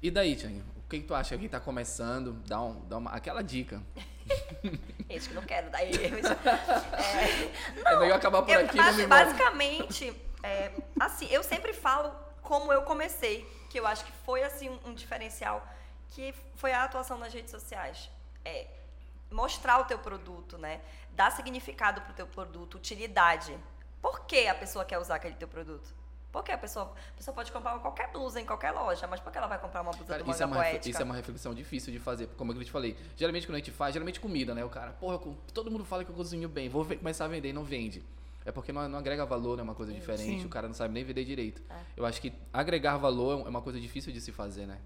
e 0.00 0.10
daí, 0.10 0.34
Tiang? 0.34 0.62
O 0.78 0.88
que, 0.88 1.00
que 1.00 1.06
tu 1.06 1.14
acha 1.14 1.36
que 1.36 1.46
tá 1.46 1.60
começando? 1.60 2.32
Dá, 2.46 2.62
um, 2.62 2.80
dá 2.88 2.96
uma, 2.96 3.10
aquela 3.10 3.42
dica. 3.42 3.82
Esse 5.08 5.28
que 5.28 5.34
não 5.34 5.42
quero, 5.42 5.70
daí. 5.70 5.90
eu 5.94 6.22
já- 6.22 6.36
É, 7.84 7.92
É 7.92 7.98
melhor 7.98 8.16
acabar 8.16 8.42
por 8.42 8.50
eu- 8.50 8.60
aqui. 8.64 8.76
não 8.76 8.84
move. 8.92 9.06
basicamente, 9.06 10.22
é, 10.42 10.72
assim, 10.98 11.26
eu 11.30 11.42
sempre 11.42 11.72
falo 11.72 12.12
como 12.42 12.72
eu 12.72 12.82
comecei, 12.82 13.44
que 13.70 13.78
eu 13.78 13.86
acho 13.86 14.04
que 14.04 14.12
foi 14.24 14.42
assim 14.42 14.68
um, 14.68 14.78
um 14.90 14.94
diferencial, 14.94 15.66
que 16.10 16.34
foi 16.56 16.72
a 16.72 16.84
atuação 16.84 17.18
nas 17.18 17.32
redes 17.32 17.50
sociais. 17.50 18.10
É, 18.44 18.66
mostrar 19.30 19.78
o 19.80 19.84
teu 19.84 19.98
produto, 19.98 20.56
né? 20.58 20.80
Dar 21.10 21.30
significado 21.32 22.00
pro 22.02 22.12
teu 22.14 22.26
produto, 22.26 22.76
utilidade. 22.76 23.56
Por 24.00 24.20
que 24.26 24.46
a 24.46 24.54
pessoa 24.54 24.84
quer 24.84 24.98
usar 24.98 25.16
aquele 25.16 25.34
teu 25.34 25.48
produto? 25.48 25.88
Porque 26.36 26.52
a 26.52 26.58
pessoa, 26.58 26.92
a 27.14 27.16
pessoa 27.16 27.34
pode 27.34 27.50
comprar 27.50 27.78
qualquer 27.78 28.12
blusa 28.12 28.38
em 28.38 28.44
qualquer 28.44 28.70
loja, 28.70 29.06
mas 29.06 29.20
por 29.20 29.32
que 29.32 29.38
ela 29.38 29.46
vai 29.46 29.58
comprar 29.58 29.80
uma 29.80 29.90
blusa 29.90 30.04
Cara, 30.04 30.22
do 30.22 30.30
isso, 30.30 30.42
é 30.42 30.44
uma, 30.44 30.56
Poética? 30.56 30.90
isso 30.90 31.00
é 31.00 31.04
uma 31.06 31.14
reflexão 31.14 31.54
difícil 31.54 31.90
de 31.90 31.98
fazer, 31.98 32.26
como 32.36 32.52
eu 32.52 32.62
te 32.62 32.70
falei. 32.70 32.94
Geralmente 33.16 33.46
quando 33.46 33.54
a 33.54 33.58
gente 33.58 33.70
faz, 33.70 33.94
geralmente 33.94 34.20
comida, 34.20 34.54
né? 34.54 34.62
O 34.62 34.68
cara, 34.68 34.92
porra, 34.92 35.18
todo 35.54 35.70
mundo 35.70 35.82
fala 35.82 36.04
que 36.04 36.10
eu 36.10 36.14
cozinho 36.14 36.46
bem, 36.46 36.68
vou 36.68 36.84
começar 36.84 37.24
a 37.24 37.28
vender 37.28 37.48
e 37.48 37.52
não 37.54 37.64
vende. 37.64 38.04
É 38.44 38.52
porque 38.52 38.70
não, 38.70 38.86
não 38.86 38.98
agrega 38.98 39.24
valor, 39.24 39.56
né? 39.56 39.62
É 39.62 39.64
uma 39.64 39.74
coisa 39.74 39.94
diferente, 39.94 40.42
Sim. 40.42 40.46
o 40.46 40.50
cara 40.50 40.68
não 40.68 40.74
sabe 40.74 40.92
nem 40.92 41.04
vender 41.04 41.24
direito. 41.24 41.62
É. 41.70 41.80
Eu 41.96 42.04
acho 42.04 42.20
que 42.20 42.30
agregar 42.52 42.98
valor 42.98 43.46
é 43.46 43.48
uma 43.48 43.62
coisa 43.62 43.80
difícil 43.80 44.12
de 44.12 44.20
se 44.20 44.30
fazer, 44.30 44.66
né? 44.66 44.78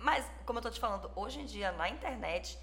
Mas, 0.00 0.28
como 0.44 0.58
eu 0.58 0.62
tô 0.64 0.68
te 0.68 0.80
falando, 0.80 1.08
hoje 1.14 1.38
em 1.38 1.46
dia, 1.46 1.70
na 1.70 1.88
internet, 1.88 2.58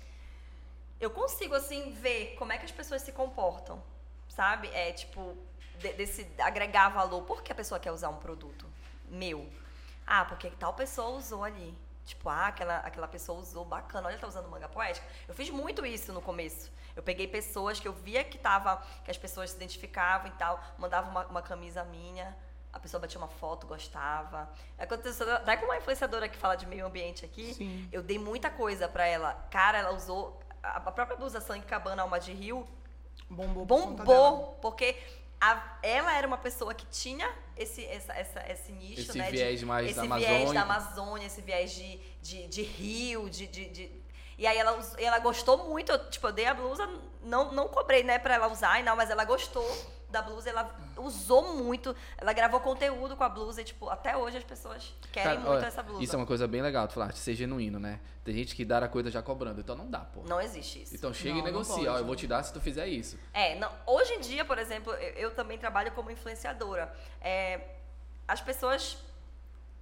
eu 0.99 1.09
consigo, 1.09 1.55
assim, 1.55 1.93
ver 1.93 2.35
como 2.37 2.51
é 2.51 2.57
que 2.57 2.65
as 2.65 2.71
pessoas 2.71 3.01
se 3.01 3.13
comportam, 3.13 3.81
sabe? 4.27 4.67
É, 4.73 4.91
tipo, 4.91 5.37
de- 5.75 5.93
desse 5.93 6.27
agregar 6.39 6.89
valor. 6.89 7.23
Por 7.23 7.41
que 7.43 7.51
a 7.51 7.55
pessoa 7.55 7.79
quer 7.79 7.91
usar 7.91 8.09
um 8.09 8.17
produto 8.17 8.65
meu? 9.09 9.49
Ah, 10.05 10.25
porque 10.25 10.49
tal 10.51 10.73
pessoa 10.73 11.09
usou 11.17 11.43
ali. 11.43 11.75
Tipo, 12.05 12.29
ah, 12.29 12.47
aquela, 12.47 12.77
aquela 12.77 13.07
pessoa 13.07 13.39
usou, 13.39 13.65
bacana, 13.65 14.07
olha, 14.07 14.17
tá 14.17 14.27
usando 14.27 14.47
manga 14.47 14.69
poética. 14.69 15.05
Eu 15.27 15.33
fiz 15.33 15.49
muito 15.49 15.83
isso 15.85 16.13
no 16.13 16.21
começo. 16.21 16.71
Eu 16.95 17.01
peguei 17.01 17.27
pessoas 17.27 17.79
que 17.79 17.87
eu 17.87 17.93
via 17.93 18.23
que 18.23 18.37
tava, 18.37 18.77
que 19.03 19.09
as 19.09 19.17
pessoas 19.17 19.49
se 19.49 19.55
identificavam 19.55 20.27
e 20.27 20.31
tal, 20.31 20.63
mandava 20.77 21.09
uma, 21.09 21.25
uma 21.25 21.41
camisa 21.41 21.83
minha, 21.83 22.37
a 22.71 22.79
pessoa 22.79 23.01
batia 23.01 23.17
uma 23.17 23.27
foto, 23.27 23.65
gostava. 23.65 24.47
Aconteceu 24.77 25.33
até 25.33 25.57
com 25.57 25.65
uma 25.65 25.77
influenciadora 25.77 26.29
que 26.29 26.37
fala 26.37 26.55
de 26.55 26.67
meio 26.67 26.85
ambiente 26.85 27.25
aqui, 27.25 27.53
Sim. 27.55 27.89
eu 27.91 28.03
dei 28.03 28.19
muita 28.19 28.49
coisa 28.51 28.87
pra 28.87 29.05
ela. 29.07 29.33
Cara, 29.49 29.79
ela 29.79 29.91
usou 29.91 30.39
a 30.61 30.79
própria 30.79 31.17
blusa 31.17 31.41
Sangue 31.41 31.65
Cabana 31.65 32.03
Alma 32.03 32.19
de 32.19 32.31
Rio, 32.31 32.67
Bombou. 33.29 33.65
por 33.65 33.87
bombou, 33.87 34.59
porque 34.61 34.95
a- 35.51 35.77
ela 35.83 36.17
era 36.17 36.25
uma 36.27 36.37
pessoa 36.37 36.73
que 36.73 36.85
tinha 36.87 37.29
esse, 37.57 37.83
essa, 37.85 38.13
essa- 38.13 38.43
esse 38.51 38.71
nicho, 38.71 39.01
Esse 39.01 39.17
né? 39.17 39.25
de- 39.25 39.31
viés 39.31 39.63
mais 39.63 39.85
esse 39.91 39.95
da 40.07 40.15
viés 40.17 40.29
Amazônia. 40.31 40.53
da 40.53 40.61
Amazônia, 40.61 41.27
esse 41.27 41.41
viés 41.41 41.71
de, 41.71 41.99
de, 42.21 42.47
de 42.47 42.61
rio, 42.63 43.29
de, 43.29 43.47
de, 43.47 43.65
de- 43.69 43.91
E 44.37 44.45
aí 44.45 44.57
ela, 44.57 44.77
ela 44.97 45.19
gostou 45.19 45.69
muito, 45.69 45.91
eu, 45.91 46.09
tipo, 46.09 46.27
eu 46.27 46.31
dei 46.33 46.45
a 46.45 46.53
blusa, 46.53 46.85
não, 47.21 47.51
não 47.53 47.67
cobrei, 47.69 48.03
né, 48.03 48.19
pra 48.19 48.35
ela 48.35 48.47
usar, 48.51 48.79
e 48.79 48.83
não, 48.83 48.95
mas 48.95 49.09
ela 49.09 49.23
gostou 49.23 49.65
da 50.09 50.21
blusa, 50.21 50.49
ela 50.49 50.73
usou 50.97 51.55
muito, 51.55 51.95
ela 52.17 52.33
gravou 52.33 52.59
conteúdo 52.59 53.15
com 53.15 53.23
a 53.23 53.29
blusa, 53.29 53.61
e, 53.61 53.63
tipo, 53.63 53.89
até 53.89 54.15
hoje 54.15 54.37
as 54.37 54.43
pessoas 54.43 54.93
querem 55.11 55.29
Cara, 55.29 55.39
muito 55.39 55.51
olha, 55.51 55.65
essa 55.65 55.83
blusa. 55.83 56.03
Isso 56.03 56.15
é 56.15 56.19
uma 56.19 56.25
coisa 56.25 56.47
bem 56.47 56.61
legal, 56.61 56.87
tu 56.87 56.93
falaste, 56.93 57.17
ser 57.17 57.35
genuíno, 57.35 57.79
né? 57.79 57.99
Tem 58.23 58.33
gente 58.33 58.55
que 58.55 58.65
dá 58.65 58.79
a 58.79 58.87
coisa 58.87 59.11
já 59.11 59.21
cobrando, 59.21 59.61
então 59.61 59.75
não 59.75 59.89
dá, 59.89 59.99
pô. 59.99 60.21
Não 60.27 60.41
existe 60.41 60.81
isso. 60.81 60.95
Então 60.95 61.13
chega 61.13 61.35
Não, 61.35 61.41
e 61.41 61.43
negocia, 61.43 61.91
ó, 61.91 61.97
eu 61.97 62.05
vou 62.05 62.15
te 62.15 62.25
dar 62.27 62.41
se 62.43 62.51
tu 62.51 62.59
fizer 62.59 62.87
isso. 62.87 63.17
É, 63.33 63.55
não, 63.55 63.71
hoje 63.85 64.13
em 64.13 64.19
dia, 64.19 64.43
por 64.43 64.57
exemplo, 64.57 64.93
eu, 64.93 65.13
eu 65.13 65.31
também 65.31 65.57
trabalho 65.57 65.91
como 65.91 66.09
influenciadora. 66.09 66.91
É, 67.21 67.61
as 68.27 68.41
pessoas 68.41 68.97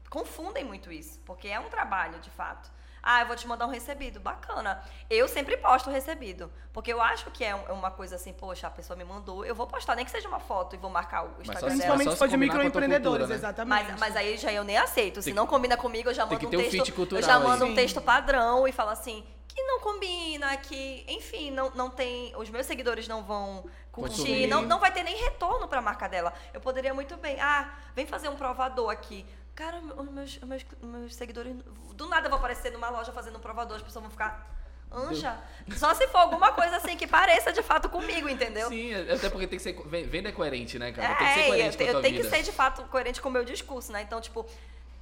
confundem 0.09 0.63
muito 0.63 0.91
isso, 0.91 1.19
porque 1.25 1.47
é 1.47 1.59
um 1.59 1.69
trabalho, 1.69 2.19
de 2.19 2.29
fato. 2.29 2.69
Ah, 3.05 3.19
eu 3.19 3.27
vou 3.27 3.35
te 3.35 3.45
mandar 3.45 3.65
um 3.67 3.69
recebido, 3.69 4.21
bacana. 4.21 4.81
Eu 5.09 5.27
sempre 5.27 5.57
posto 5.57 5.89
o 5.89 5.93
recebido, 5.93 6.49
porque 6.71 6.93
eu 6.93 7.01
acho 7.01 7.29
que 7.31 7.43
é 7.43 7.53
um- 7.53 7.67
é 7.67 7.71
uma 7.73 7.91
coisa 7.91 8.15
assim, 8.15 8.31
poxa, 8.31 8.65
a 8.67 8.69
pessoa 8.69 8.95
me 8.95 9.03
mandou, 9.03 9.43
eu 9.45 9.53
vou 9.53 9.67
postar, 9.67 9.93
nem 9.93 10.05
que 10.05 10.11
seja 10.11 10.27
uma 10.29 10.39
foto 10.39 10.73
e 10.73 10.77
vou 10.77 10.89
marcar 10.89 11.25
o 11.25 11.27
Instagram 11.41 11.59
dela. 11.59 11.71
Principalmente 11.71 12.05
só 12.05 12.11
se 12.11 12.17
for 12.17 12.27
de 12.29 12.37
microempreendedores, 12.37 13.27
né? 13.27 13.35
exatamente. 13.35 13.91
Mas, 13.91 13.99
mas 13.99 14.15
aí 14.15 14.37
já 14.37 14.53
eu 14.53 14.63
nem 14.63 14.77
aceito. 14.77 15.21
Se 15.21 15.25
Tem 15.25 15.33
não 15.33 15.45
combina 15.45 15.75
comigo, 15.75 16.09
eu 16.09 16.13
já 16.13 16.25
mando 16.25 16.45
um 16.45 16.47
um 16.47 16.51
texto. 16.51 16.71
fit 16.71 16.91
cultural 16.93 17.21
eu 17.21 17.27
já 17.27 17.35
aí. 17.37 17.43
mando 17.43 17.65
um 17.65 17.69
Sim. 17.69 17.75
texto 17.75 17.99
padrão 18.01 18.65
e 18.67 18.71
falo 18.71 18.91
assim: 18.91 19.25
que 19.49 19.61
não 19.63 19.81
combina, 19.81 20.55
que, 20.57 21.03
enfim, 21.07 21.51
não, 21.51 21.71
não 21.71 21.89
tem. 21.89 22.33
Os 22.37 22.49
meus 22.49 22.65
seguidores 22.65 23.05
não 23.07 23.21
vão 23.21 23.65
curtir, 23.91 24.47
não, 24.47 24.61
não 24.63 24.79
vai 24.79 24.91
ter 24.91 25.03
nem 25.03 25.15
retorno 25.17 25.67
para 25.67 25.79
a 25.79 25.81
marca 25.81 26.07
dela. 26.07 26.33
Eu 26.53 26.61
poderia 26.61 26.93
muito 26.93 27.17
bem, 27.17 27.39
ah, 27.39 27.69
vem 27.93 28.05
fazer 28.07 28.29
um 28.29 28.35
provador 28.35 28.89
aqui. 28.89 29.25
Cara, 29.55 29.77
os 29.77 30.09
meus, 30.09 30.37
os 30.37 30.43
meus, 30.43 30.65
meus 30.81 31.15
seguidores. 31.15 31.55
Do 31.93 32.07
nada 32.07 32.25
eu 32.25 32.29
vou 32.29 32.39
aparecer 32.39 32.71
numa 32.71 32.89
loja 32.89 33.11
fazendo 33.11 33.37
um 33.37 33.41
provador, 33.41 33.77
as 33.77 33.83
pessoas 33.83 34.01
vão 34.03 34.11
ficar. 34.11 34.51
Anja. 34.91 35.35
Só 35.75 35.93
se 35.95 36.07
for 36.07 36.19
alguma 36.19 36.51
coisa 36.51 36.77
assim 36.77 36.95
que 36.95 37.07
pareça 37.07 37.51
de 37.51 37.63
fato 37.63 37.89
comigo, 37.89 38.29
entendeu? 38.29 38.69
Sim, 38.69 38.93
até 38.93 39.27
porque 39.29 39.47
tem 39.47 39.57
que 39.57 39.63
ser. 39.63 39.73
ven- 39.87 40.05
Venda 40.07 40.29
é 40.29 40.31
coerente, 40.31 40.77
né, 40.77 40.91
cara? 40.91 41.15
tem 41.15 41.27
que 41.27 41.33
ser 41.33 41.39
É, 41.39 41.47
coerente 41.47 41.81
eu, 41.81 41.87
eu 41.87 42.01
tenho 42.01 42.17
vida. 42.17 42.29
que 42.29 42.35
ser 42.35 42.43
de 42.43 42.51
fato 42.51 42.83
coerente 42.85 43.19
com 43.21 43.29
o 43.29 43.31
meu 43.31 43.43
discurso, 43.43 43.91
né? 43.91 44.03
Então, 44.03 44.21
tipo, 44.21 44.45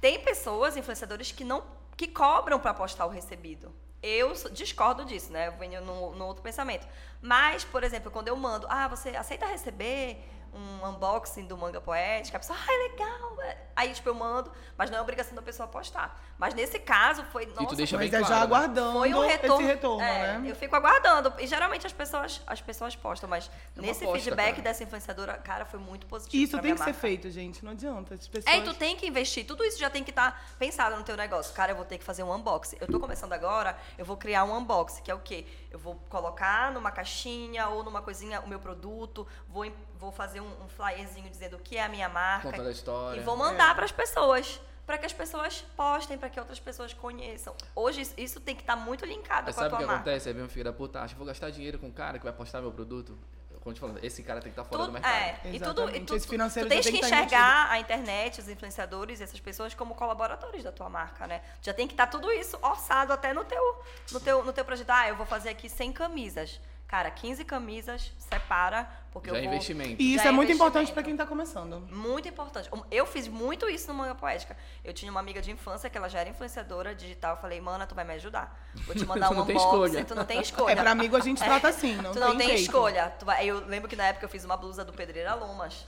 tem 0.00 0.18
pessoas, 0.20 0.76
influenciadores, 0.76 1.30
que 1.32 1.44
não 1.44 1.62
que 1.96 2.08
cobram 2.08 2.58
pra 2.58 2.72
postar 2.72 3.04
o 3.04 3.10
recebido. 3.10 3.72
Eu 4.02 4.32
discordo 4.50 5.04
disso, 5.04 5.30
né? 5.30 5.48
Eu 5.48 5.52
venho 5.52 5.80
no, 5.82 6.14
no 6.16 6.24
outro 6.26 6.42
pensamento. 6.42 6.86
Mas, 7.20 7.62
por 7.64 7.84
exemplo, 7.84 8.10
quando 8.10 8.28
eu 8.28 8.34
mando, 8.36 8.66
ah, 8.70 8.88
você 8.88 9.10
aceita 9.10 9.46
receber 9.46 10.18
um 10.52 10.86
unboxing 10.88 11.46
do 11.46 11.56
manga 11.56 11.80
poética? 11.80 12.36
A 12.36 12.40
pessoa, 12.40 12.58
ah, 12.60 12.72
é 12.72 12.90
legal. 12.90 13.40
é." 13.42 13.56
Aí, 13.74 13.92
tipo, 13.92 14.08
eu 14.08 14.14
mando, 14.14 14.52
mas 14.76 14.90
não 14.90 14.98
é 14.98 15.00
obrigação 15.00 15.34
da 15.34 15.40
pessoa 15.42 15.66
postar. 15.66 16.20
Mas 16.38 16.52
nesse 16.54 16.78
caso 16.78 17.24
foi, 17.24 17.46
nossa, 17.46 17.74
deixa 17.74 17.96
Mas 17.96 18.10
bem 18.10 18.20
é 18.20 18.22
já 18.22 18.26
claro, 18.28 18.40
né? 18.40 18.56
aguardando 18.56 18.98
foi 18.98 19.14
um 19.14 19.26
retorno. 19.26 19.56
esse 19.56 19.64
retorno, 19.64 20.02
é, 20.02 20.38
né? 20.38 20.50
Eu 20.50 20.56
fico 20.56 20.76
aguardando. 20.76 21.32
E 21.38 21.46
geralmente 21.46 21.86
as 21.86 21.92
pessoas, 21.92 22.42
as 22.46 22.60
pessoas 22.60 22.94
postam, 22.94 23.28
mas 23.30 23.48
É 23.48 23.80
uma 23.80 23.86
nesse 23.86 24.04
aposta, 24.04 24.24
feedback 24.24 24.50
cara. 24.50 24.62
dessa 24.62 24.84
influenciadora, 24.84 25.34
cara, 25.38 25.64
foi 25.64 25.80
muito 25.80 26.06
positivo. 26.06 26.42
Isso 26.42 26.50
pra 26.52 26.60
tem 26.60 26.72
minha 26.72 26.74
que 26.74 26.80
ser 26.80 26.90
marca. 26.90 27.00
feito, 27.00 27.30
gente. 27.30 27.64
Não 27.64 27.72
adianta. 27.72 28.14
As 28.14 28.28
pessoas... 28.28 28.54
É, 28.54 28.58
e 28.58 28.62
tu 28.62 28.74
tem 28.74 28.94
que 28.96 29.06
investir. 29.06 29.46
Tudo 29.46 29.64
isso 29.64 29.78
já 29.78 29.88
tem 29.88 30.04
que 30.04 30.10
estar 30.10 30.54
pensado 30.58 30.96
no 30.96 31.02
teu 31.02 31.16
negócio. 31.16 31.54
Cara, 31.54 31.72
eu 31.72 31.76
vou 31.76 31.84
ter 31.84 31.96
que 31.96 32.04
fazer 32.04 32.22
um 32.22 32.34
unboxing. 32.34 32.76
Eu 32.80 32.86
tô 32.86 33.00
começando 33.00 33.32
agora, 33.32 33.76
eu 33.96 34.04
vou 34.04 34.16
criar 34.16 34.44
um 34.44 34.54
unboxing, 34.56 35.02
que 35.02 35.10
é 35.10 35.14
o 35.14 35.20
quê? 35.20 35.46
Eu 35.70 35.78
vou 35.78 35.94
colocar 36.10 36.70
numa 36.72 36.90
caixinha 36.90 37.68
ou 37.68 37.82
numa 37.82 38.02
coisinha 38.02 38.40
o 38.40 38.48
meu 38.48 38.58
produto, 38.58 39.26
vou, 39.48 39.64
vou 40.02 40.10
fazer 40.12 40.40
um, 40.40 40.64
um 40.64 40.68
flyerzinho 40.68 41.30
dizendo 41.30 41.56
o 41.56 41.60
que 41.60 41.76
é 41.76 41.84
a 41.84 41.88
minha 41.88 42.08
marca. 42.08 42.50
Contando 42.50 42.68
a 42.68 42.72
história. 42.72 43.20
E 43.20 43.24
vou 43.24 43.36
mandar 43.36 43.70
É. 43.70 43.74
para 43.74 43.84
as 43.84 43.92
pessoas. 43.92 44.60
Para 44.84 44.98
que 44.98 45.06
as 45.06 45.12
pessoas 45.12 45.64
postem, 45.76 46.18
para 46.18 46.28
que 46.28 46.40
outras 46.40 46.58
pessoas 46.58 46.92
conheçam. 46.92 47.54
Hoje 47.74 48.02
isso- 48.16 48.40
tem 48.40 48.54
que 48.56 48.62
estar 48.62 48.74
muito 48.74 49.06
linkado 49.06 49.44
Mas 49.46 49.54
com 49.54 49.60
a 49.60 49.64
sabe 49.64 49.70
tua 49.70 49.76
o 49.76 49.80
que 49.80 49.86
marca. 49.86 50.00
acontece? 50.00 50.28
Aí 50.28 50.34
vem 50.34 50.42
um 50.44 50.48
filho 50.48 50.64
da 50.64 50.72
puta, 50.72 51.00
acha 51.00 51.14
que 51.14 51.18
vou 51.18 51.26
gastar 51.26 51.50
dinheiro 51.50 51.78
com 51.78 51.86
um 51.86 51.92
cara 51.92 52.18
que 52.18 52.24
vai 52.24 52.32
postar 52.32 52.60
meu 52.60 52.72
produto. 52.72 53.16
Quando 53.60 53.76
te 53.76 53.80
falando, 53.80 54.02
esse 54.04 54.24
cara 54.24 54.40
tem 54.40 54.50
que 54.52 54.58
estar 54.60 54.68
fora 54.68 54.78
do 54.82 54.86
Tudo- 54.86 54.94
mercado. 54.94 55.14
é, 55.14 55.28
e 55.28 55.36
tudo, 55.36 55.52
e 55.52 55.56
Exatamente. 55.56 56.04
tu, 56.06 56.16
Esse 56.16 56.26
financeiro 56.26 56.68
tu 56.68 56.72
tens 56.72 56.84
tem 56.84 56.92
que 56.94 57.00
que 57.00 57.08
tá 57.08 57.16
enxergar 57.16 57.70
a 57.70 57.78
internet, 57.78 58.40
os 58.40 58.48
influenciadores, 58.48 59.20
essas 59.20 59.38
pessoas 59.38 59.72
como 59.72 59.94
colaboradores 59.94 60.64
da 60.64 60.72
tua 60.72 60.88
marca, 60.88 61.28
né? 61.28 61.40
Já 61.62 61.72
tem 61.72 61.86
que 61.86 61.92
estar 61.94 62.08
tudo 62.08 62.32
isso 62.32 62.58
orçado 62.60 63.12
até 63.12 63.32
no 63.32 63.44
teu, 63.44 63.62
no 64.10 64.18
teu, 64.18 64.44
no 64.44 64.52
teu 64.52 64.64
projeto. 64.64 64.90
Ah, 64.90 65.08
eu 65.08 65.14
vou 65.14 65.24
fazer 65.24 65.50
aqui 65.50 65.68
100 65.68 65.92
camisas. 65.92 66.58
Cara, 66.92 67.10
15 67.10 67.42
camisas, 67.46 68.12
separa, 68.18 68.86
porque 69.10 69.30
Já 69.30 69.36
eu 69.36 69.38
é 69.38 69.44
vou... 69.44 69.54
investimento. 69.54 69.96
E 70.02 70.12
isso 70.14 70.24
Já 70.24 70.28
é 70.28 70.32
é 70.32 70.36
muito 70.36 70.52
importante 70.52 70.92
para 70.92 71.02
quem 71.02 71.16
tá 71.16 71.24
começando. 71.24 71.80
Muito 71.90 72.28
importante. 72.28 72.68
Eu 72.90 73.06
fiz 73.06 73.26
muito 73.28 73.66
isso 73.66 73.88
no 73.88 73.94
Manga 73.94 74.14
Poética. 74.14 74.54
Eu 74.84 74.92
tinha 74.92 75.10
uma 75.10 75.18
amiga 75.20 75.40
de 75.40 75.50
infância 75.50 75.88
que 75.88 75.96
ela 75.96 76.06
já 76.10 76.20
era 76.20 76.28
influenciadora 76.28 76.94
digital. 76.94 77.36
Eu 77.36 77.40
falei, 77.40 77.62
mana, 77.62 77.86
tu 77.86 77.94
vai 77.94 78.04
me 78.04 78.12
ajudar. 78.12 78.54
Vou 78.86 78.94
te 78.94 79.06
mandar 79.06 79.30
um 79.32 79.36
não 79.36 79.46
tem 79.46 79.56
unboxing. 79.56 80.04
Tu 80.04 80.14
não 80.14 80.26
tem 80.26 80.38
escolha. 80.42 80.72
É, 80.72 80.76
pra 80.82 80.90
amigo 80.90 81.16
a 81.16 81.20
gente 81.20 81.38
trata 81.42 81.68
assim, 81.68 81.96
não 81.96 82.12
tu 82.12 82.20
não 82.20 82.36
tem, 82.36 82.48
jeito. 82.48 82.60
escolha. 82.60 83.08
Tu 83.18 83.24
vai- 83.24 83.42
eu 83.46 83.66
lembro 83.66 83.88
que 83.88 83.96
na 83.96 84.08
época 84.08 84.26
eu 84.26 84.28
fiz 84.28 84.44
uma 84.44 84.58
blusa 84.58 84.84
do 84.84 84.92
Pedreira 84.92 85.34
Lomas. 85.34 85.86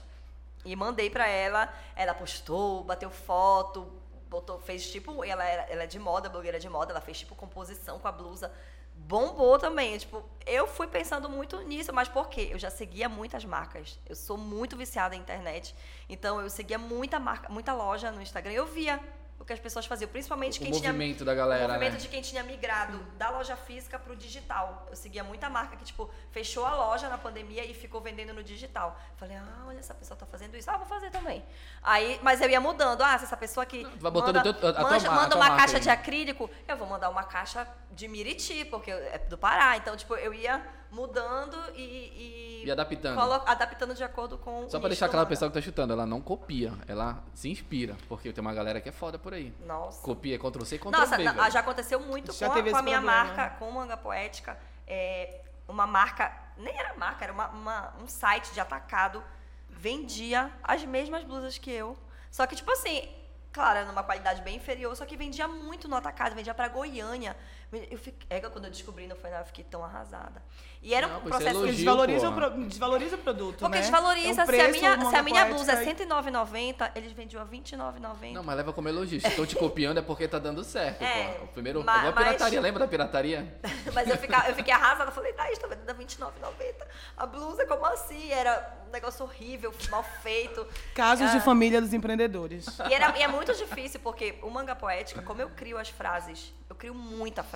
E 0.65 0.75
mandei 0.75 1.11
pra 1.11 1.27
ela. 1.27 1.71
Ela 1.95 2.15
postou, 2.15 2.83
bateu 2.83 3.11
foto, 3.11 3.93
botou, 4.27 4.57
fez 4.59 4.91
tipo. 4.91 5.23
Ela, 5.23 5.43
era, 5.45 5.61
ela 5.71 5.83
é 5.83 5.87
de 5.87 5.99
moda, 5.99 6.29
blogueira 6.29 6.59
de 6.59 6.67
moda. 6.67 6.91
Ela 6.93 7.01
fez 7.01 7.19
tipo 7.19 7.35
composição 7.35 7.99
com 7.99 8.07
a 8.07 8.11
blusa. 8.11 8.51
Bombou 9.07 9.59
também. 9.59 9.95
Tipo, 9.99 10.23
eu 10.47 10.65
fui 10.65 10.87
pensando 10.87 11.29
muito 11.29 11.61
nisso, 11.61 11.93
mas 11.93 12.07
por 12.07 12.27
quê? 12.27 12.49
Eu 12.51 12.57
já 12.57 12.71
seguia 12.71 13.07
muitas 13.07 13.45
marcas. 13.45 13.99
Eu 14.09 14.15
sou 14.15 14.35
muito 14.35 14.75
viciada 14.75 15.15
em 15.15 15.19
internet. 15.19 15.75
Então 16.09 16.41
eu 16.41 16.49
seguia 16.49 16.79
muita 16.79 17.19
marca, 17.19 17.47
muita 17.51 17.71
loja 17.73 18.11
no 18.11 18.19
Instagram. 18.19 18.53
Eu 18.53 18.65
via 18.65 18.99
o 19.37 19.43
que 19.45 19.51
as 19.53 19.59
pessoas 19.59 19.85
faziam, 19.85 20.09
principalmente 20.09 20.59
O 20.59 20.63
quem 20.63 20.71
tinha 20.71 20.91
movimento 20.93 21.23
da 21.25 21.35
galera, 21.35 21.65
o 21.65 21.67
movimento 21.67 21.93
né? 21.93 21.99
de 21.99 22.07
quem 22.07 22.21
tinha 22.21 22.41
migrado 22.43 22.97
da 23.17 23.29
loja 23.29 23.55
física 23.55 23.99
pro 23.99 24.15
digital. 24.15 24.87
Eu 24.89 24.95
seguia 24.95 25.23
muita 25.23 25.49
marca 25.49 25.75
que, 25.75 25.83
tipo, 25.83 26.09
fechou 26.31 26.65
a 26.65 26.73
loja 26.73 27.09
na 27.09 27.17
pandemia 27.17 27.63
e 27.65 27.73
ficou 27.73 28.01
vendendo 28.01 28.33
no 28.33 28.41
digital. 28.43 28.99
Falei, 29.17 29.35
ah, 29.37 29.65
olha, 29.67 29.79
essa 29.79 29.93
pessoa 29.93 30.17
tá 30.17 30.25
fazendo 30.25 30.55
isso. 30.57 30.71
Ah, 30.71 30.77
vou 30.77 30.85
fazer 30.87 31.11
também. 31.11 31.43
Aí, 31.83 32.19
mas 32.23 32.41
eu 32.41 32.49
ia 32.49 32.59
mudando. 32.61 33.01
Ah, 33.03 33.17
se 33.19 33.25
essa 33.25 33.37
pessoa 33.37 33.63
aqui 33.63 33.83
vai 33.99 34.11
botando 34.11 34.37
manda, 34.37 34.49
o 34.49 34.53
teu- 34.53 34.69
a 34.69 34.73
tua 34.73 34.89
manja- 34.89 35.07
mar- 35.09 35.17
a 35.17 35.21
manda 35.21 35.35
tua 35.35 35.45
uma 35.45 35.55
caixa 35.57 35.77
aí. 35.77 35.83
de 35.83 35.89
acrílico, 35.89 36.49
eu 36.67 36.77
vou 36.77 36.87
mandar 36.87 37.09
uma 37.09 37.23
caixa 37.23 37.67
de 37.91 38.07
Miriti, 38.07 38.65
porque 38.65 38.89
é 38.89 39.19
do 39.29 39.37
Pará. 39.37 39.77
Então, 39.77 39.95
tipo, 39.97 40.15
eu 40.15 40.33
ia 40.33 40.65
mudando 40.95 41.55
e... 41.75 42.63
E 42.65 42.71
adaptando. 42.71 43.15
colo- 43.19 43.43
adaptando 43.45 43.93
de 43.93 44.03
acordo 44.03 44.37
com 44.39 44.67
Só 44.69 44.77
nicho 44.77 44.87
deixar 44.89 45.09
claro 45.09 45.25
o 45.25 45.29
pessoal 45.29 45.51
que 45.51 45.55
tá 45.55 45.61
chutando, 45.61 45.93
ela 45.93 46.05
não 46.05 46.19
copia, 46.21 46.73
ela 46.87 47.21
se 47.33 47.49
inspira. 47.49 47.95
Porque 48.07 48.31
tem 48.33 48.41
uma 48.41 48.53
galera 48.53 48.81
que 48.81 48.89
é 48.89 48.91
foda 48.91 49.19
por 49.19 49.33
aí. 49.33 49.53
Nossa. 49.65 50.01
Copia, 50.01 50.39
Ctrl 50.39 50.63
C, 50.65 50.77
Ctrl 50.79 50.89
Nossa, 50.91 51.17
V. 51.17 51.23
velho. 51.23 51.51
já 51.51 51.59
aconteceu 51.59 51.99
muito 51.99 52.31
Já 52.33 52.47
com, 52.49 52.53
a, 52.53 52.55
com 52.55 52.59
a 52.77 52.81
minha 52.81 52.99
problema. 52.99 53.01
marca, 53.25 53.49
com 53.59 53.69
o 53.69 53.73
Manga 53.73 53.95
Poética. 53.97 54.57
É, 54.87 55.41
uma 55.67 55.85
marca, 55.85 56.31
nem 56.57 56.75
era 56.75 56.93
marca, 56.95 57.23
era 57.25 57.33
uma, 57.33 57.47
uma- 57.49 57.93
um 58.01 58.07
site 58.07 58.51
de 58.53 58.59
atacado, 58.59 59.23
vendia 59.69 60.49
as 60.63 60.83
mesmas 60.85 61.23
blusas 61.23 61.57
que 61.57 61.69
eu. 61.71 61.97
Só 62.31 62.45
que, 62.47 62.55
tipo 62.55 62.71
assim, 62.71 63.07
claro, 63.51 63.79
era 63.79 63.87
numa 63.87 64.03
qualidade 64.03 64.41
bem 64.41 64.55
inferior, 64.57 64.95
só 64.95 65.05
que 65.05 65.15
vendia 65.15 65.47
muito 65.47 65.87
no 65.87 65.95
atacado, 65.95 66.33
vendia 66.35 66.53
pra 66.53 66.67
Goiânia. 66.67 67.35
Eu 67.71 67.97
fiquei, 67.97 68.25
é 68.29 68.39
que 68.39 68.49
quando 68.49 68.65
eu 68.65 68.71
descobri 68.71 69.05
no 69.07 69.15
final, 69.15 69.39
eu 69.39 69.45
fiquei 69.45 69.63
tão 69.65 69.83
arrasada. 69.83 70.41
E 70.81 70.93
era 70.93 71.07
Não, 71.07 71.15
um 71.15 71.17
é 71.17 71.21
processo... 71.21 71.43
Porque 71.45 71.57
elogio, 71.57 71.75
desvaloriza, 71.75 72.29
o 72.29 72.33
pro- 72.33 72.49
desvaloriza 72.67 73.15
o 73.15 73.19
produto, 73.19 73.57
Porque 73.57 73.75
né? 73.75 73.81
desvaloriza. 73.81 74.27
É 74.27 74.31
um 74.31 74.33
se 74.35 74.41
a 74.41 74.45
preço, 74.45 74.71
minha, 74.79 75.09
se 75.09 75.15
a 75.15 75.23
minha 75.23 75.45
blusa 75.45 75.71
é 75.71 75.75
poética 75.83 76.03
e- 76.03 76.05
R$109,90, 76.05 76.91
eles 76.95 77.11
vendiam 77.11 77.41
a 77.41 77.45
R$29,90. 77.45 78.33
Não, 78.33 78.43
mas 78.43 78.55
leva 78.55 78.71
como 78.71 78.87
elogio. 78.87 79.19
Se 79.19 79.27
estão 79.27 79.45
te 79.45 79.55
copiando 79.55 79.97
é 79.97 80.01
porque 80.01 80.27
tá 80.27 80.37
dando 80.39 80.63
certo, 80.63 81.01
É, 81.01 81.33
pô. 81.33 81.45
O 81.45 81.47
primeiro. 81.47 81.83
ma- 81.83 81.97
igual 81.97 82.11
a 82.11 82.15
mas- 82.15 82.25
pirataria, 82.27 82.61
lembra 82.61 82.79
da 82.81 82.87
pirataria? 82.87 83.59
Mas 83.93 84.07
eu, 84.09 84.17
fica, 84.17 84.47
eu 84.49 84.55
fiquei 84.55 84.73
arrasada. 84.73 85.11
Falei, 85.11 85.33
tá 85.33 85.43
vendendo 85.69 85.89
a 85.89 85.93
R$29,90. 85.93 86.87
A 87.17 87.25
blusa, 87.25 87.65
como 87.65 87.85
assim? 87.85 88.29
Era 88.31 88.77
um 88.87 88.91
negócio 88.91 89.23
horrível, 89.25 89.73
mal 89.89 90.03
feito. 90.21 90.65
Casos 90.93 91.31
de 91.31 91.37
Ah. 91.37 91.41
família 91.41 91.81
dos 91.81 91.93
empreendedores. 91.93 92.65
E, 92.89 92.93
era, 92.93 93.17
e 93.17 93.23
é 93.23 93.27
muito 93.27 93.53
difícil, 93.53 93.99
porque 94.01 94.35
o 94.43 94.49
manga 94.51 94.75
poética, 94.75 95.21
como 95.21 95.41
eu 95.41 95.49
crio 95.49 95.77
as 95.77 95.89
frases, 95.89 96.53
eu 96.69 96.75
crio 96.75 96.93
muita 96.93 97.41
frase. 97.43 97.54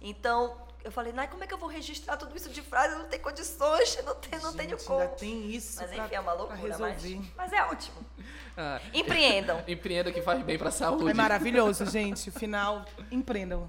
Então, 0.00 0.56
eu 0.84 0.92
falei, 0.92 1.12
Nai, 1.12 1.26
como 1.28 1.42
é 1.42 1.46
que 1.46 1.54
eu 1.54 1.58
vou 1.58 1.68
registrar 1.68 2.16
tudo 2.16 2.36
isso 2.36 2.50
de 2.50 2.60
frase? 2.60 2.92
Eu 2.92 2.98
não 3.00 3.06
tenho 3.08 3.22
condições, 3.22 3.96
não, 4.04 4.14
tenho 4.16 4.42
não 4.42 4.52
tenho 4.52 4.70
Gente, 4.70 4.84
como. 4.84 5.00
ainda 5.00 5.12
tem 5.14 5.50
isso 5.50 5.80
Mas 5.80 5.90
pra, 5.90 6.04
enfim, 6.04 6.14
é 6.14 6.20
uma 6.20 6.32
pra 6.32 6.40
loucura, 6.42 6.78
mas, 6.78 7.02
resolver. 7.02 7.32
mas 7.36 7.52
é 7.52 7.62
ótimo. 7.64 7.96
Ah, 8.56 8.80
Empreendam. 8.92 9.60
Empreenda 9.66 10.12
que 10.12 10.22
faz 10.22 10.40
bem 10.44 10.56
pra 10.56 10.70
saúde. 10.70 11.10
É 11.10 11.14
maravilhoso, 11.14 11.84
gente. 11.86 12.30
Final, 12.30 12.84
empreendam. 13.10 13.68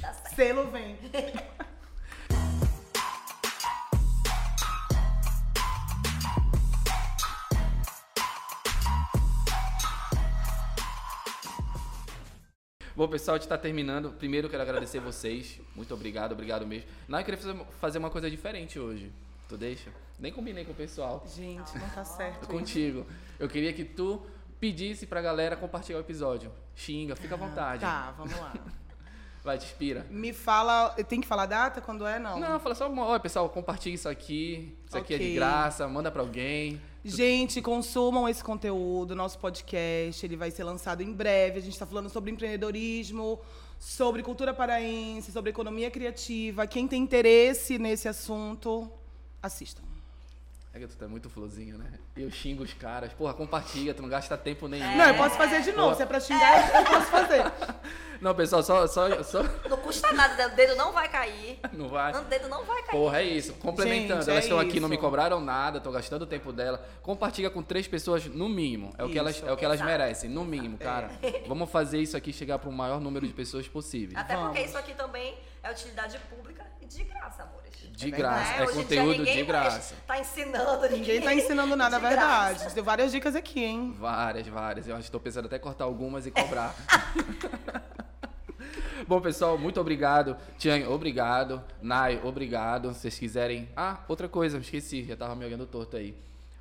Tá 0.00 0.12
certo. 0.12 0.34
Selo 0.34 0.70
vem. 0.72 0.98
Bom, 12.96 13.08
pessoal, 13.08 13.34
a 13.34 13.38
gente 13.38 13.48
tá 13.48 13.58
terminando. 13.58 14.10
Primeiro, 14.12 14.46
eu 14.46 14.50
quero 14.50 14.62
agradecer 14.62 15.00
vocês. 15.00 15.60
Muito 15.74 15.92
obrigado, 15.92 16.30
obrigado 16.30 16.64
mesmo. 16.64 16.88
Não, 17.08 17.18
eu 17.18 17.24
queria 17.24 17.40
fazer, 17.40 17.64
fazer 17.80 17.98
uma 17.98 18.08
coisa 18.08 18.30
diferente 18.30 18.78
hoje. 18.78 19.10
Tu 19.48 19.56
deixa? 19.56 19.90
Nem 20.18 20.32
combinei 20.32 20.64
com 20.64 20.70
o 20.70 20.74
pessoal. 20.76 21.24
Gente, 21.26 21.76
não 21.76 21.90
tá 21.90 22.04
certo. 22.04 22.46
Tô 22.46 22.46
contigo. 22.46 23.04
Eu 23.38 23.48
queria 23.48 23.72
que 23.72 23.84
tu 23.84 24.22
pedisse 24.60 25.06
pra 25.06 25.20
galera 25.20 25.56
compartilhar 25.56 25.98
o 25.98 26.00
episódio. 26.02 26.52
Xinga, 26.76 27.16
fica 27.16 27.34
à 27.34 27.38
vontade. 27.38 27.80
Tá, 27.80 28.12
vamos 28.16 28.38
lá. 28.38 28.54
Vai, 29.44 29.58
te 29.58 29.66
inspira. 29.66 30.06
Me 30.10 30.32
fala. 30.32 30.88
Tem 31.06 31.20
que 31.20 31.26
falar 31.26 31.42
a 31.42 31.46
data? 31.46 31.80
Quando 31.82 32.06
é? 32.06 32.18
Não. 32.18 32.40
Não, 32.40 32.58
fala 32.58 32.74
só, 32.74 32.90
olha, 32.90 33.20
pessoal, 33.20 33.46
compartilha 33.50 33.94
isso 33.94 34.08
aqui. 34.08 34.74
Isso 34.86 34.96
aqui 34.96 35.12
é 35.12 35.18
de 35.18 35.34
graça, 35.34 35.86
manda 35.86 36.10
pra 36.10 36.22
alguém. 36.22 36.80
Gente, 37.04 37.60
consumam 37.60 38.26
esse 38.26 38.42
conteúdo, 38.42 39.14
nosso 39.14 39.38
podcast, 39.38 40.24
ele 40.24 40.36
vai 40.36 40.50
ser 40.50 40.64
lançado 40.64 41.02
em 41.02 41.12
breve. 41.12 41.58
A 41.58 41.62
gente 41.62 41.74
está 41.74 41.84
falando 41.84 42.08
sobre 42.08 42.30
empreendedorismo, 42.30 43.38
sobre 43.78 44.22
cultura 44.22 44.54
paraense, 44.54 45.30
sobre 45.30 45.50
economia 45.50 45.90
criativa. 45.90 46.66
Quem 46.66 46.88
tem 46.88 47.02
interesse 47.02 47.78
nesse 47.78 48.08
assunto, 48.08 48.90
assistam. 49.42 49.93
É 50.74 50.80
que 50.80 50.88
tu 50.88 50.96
tá 50.96 51.06
muito 51.06 51.30
florzinho, 51.30 51.78
né? 51.78 51.86
Eu 52.16 52.28
xingo 52.32 52.64
os 52.64 52.74
caras. 52.74 53.12
Porra, 53.12 53.32
compartilha, 53.32 53.94
tu 53.94 54.02
não 54.02 54.08
gasta 54.08 54.36
tempo 54.36 54.66
nenhum. 54.66 54.96
Não, 54.96 55.04
eu 55.04 55.14
posso 55.14 55.36
fazer 55.36 55.62
de 55.62 55.70
novo. 55.70 55.94
Se 55.94 56.02
é 56.02 56.06
pra 56.06 56.18
xingar, 56.18 56.74
eu 56.74 56.84
posso 56.84 57.06
fazer. 57.06 57.44
Não, 58.20 58.34
pessoal, 58.34 58.62
só, 58.62 58.86
só, 58.86 59.22
só, 59.22 59.42
Não 59.68 59.76
custa 59.76 60.10
nada, 60.12 60.46
o 60.46 60.56
dedo 60.56 60.76
não 60.76 60.92
vai 60.92 61.08
cair. 61.08 61.58
Não 61.74 61.88
vai? 61.88 62.12
O 62.16 62.24
dedo 62.24 62.48
não 62.48 62.64
vai 62.64 62.80
cair. 62.82 62.92
Porra, 62.98 63.20
é 63.20 63.24
isso. 63.24 63.52
Complementando, 63.54 64.20
Gente, 64.20 64.30
elas 64.30 64.44
é 64.44 64.46
estão 64.46 64.58
aqui, 64.58 64.80
não 64.80 64.88
me 64.88 64.96
cobraram 64.96 65.40
nada, 65.40 65.78
tô 65.78 65.90
gastando 65.90 66.22
o 66.22 66.26
tempo 66.26 66.50
dela. 66.50 66.82
Compartilha 67.02 67.50
com 67.50 67.62
três 67.62 67.86
pessoas 67.86 68.24
no 68.24 68.48
mínimo. 68.48 68.94
É 68.96 69.04
o 69.04 69.10
que 69.10 69.18
elas, 69.18 69.42
é 69.42 69.52
o 69.52 69.56
que 69.56 69.64
elas 69.64 69.78
Exato. 69.78 69.90
merecem, 69.90 70.30
no 70.30 70.44
mínimo, 70.44 70.78
cara. 70.78 71.10
Vamos 71.46 71.70
fazer 71.70 71.98
isso 71.98 72.16
aqui 72.16 72.32
chegar 72.32 72.58
para 72.58 72.70
o 72.70 72.72
maior 72.72 72.98
número 72.98 73.26
de 73.26 73.32
pessoas 73.34 73.68
possível. 73.68 74.18
Até 74.18 74.36
porque 74.36 74.58
Vamos. 74.58 74.70
isso 74.70 74.78
aqui 74.78 74.94
também 74.94 75.36
é 75.64 75.70
utilidade 75.70 76.18
pública 76.30 76.64
e 76.80 76.86
de 76.86 77.02
graça, 77.04 77.42
amores. 77.42 77.64
De 77.92 78.08
É 78.08 78.10
graça, 78.10 78.52
é 78.52 78.62
Hoje 78.64 78.72
dia 78.72 78.82
conteúdo 78.82 79.24
de 79.24 79.42
graça. 79.44 79.94
Tá 80.06 80.18
ensinando 80.18 80.82
ninguém. 80.82 80.98
Ninguém 80.98 81.20
tá 81.22 81.34
ensinando 81.34 81.74
nada, 81.74 81.96
é 81.96 82.00
de 82.00 82.06
verdade. 82.06 82.58
graça. 82.58 82.74
Deu 82.74 82.84
várias 82.84 83.10
dicas 83.10 83.34
aqui, 83.34 83.64
hein? 83.64 83.94
Várias, 83.98 84.46
várias. 84.46 84.86
Eu 84.86 84.94
acho 84.94 85.02
que 85.04 85.08
estou 85.08 85.20
pensando 85.20 85.46
até 85.46 85.58
cortar 85.58 85.84
algumas 85.84 86.26
e 86.26 86.30
cobrar. 86.30 86.74
Bom, 89.08 89.20
pessoal, 89.20 89.56
muito 89.56 89.80
obrigado. 89.80 90.36
Tian, 90.58 90.88
obrigado. 90.88 91.62
Nai, 91.80 92.20
obrigado. 92.22 92.92
Se 92.92 93.00
vocês 93.00 93.18
quiserem. 93.18 93.68
Ah, 93.76 94.00
outra 94.08 94.28
coisa, 94.28 94.58
esqueci, 94.58 95.04
já 95.04 95.16
tava 95.16 95.34
me 95.34 95.44
olhando 95.44 95.66
torto 95.66 95.96
aí. 95.96 96.16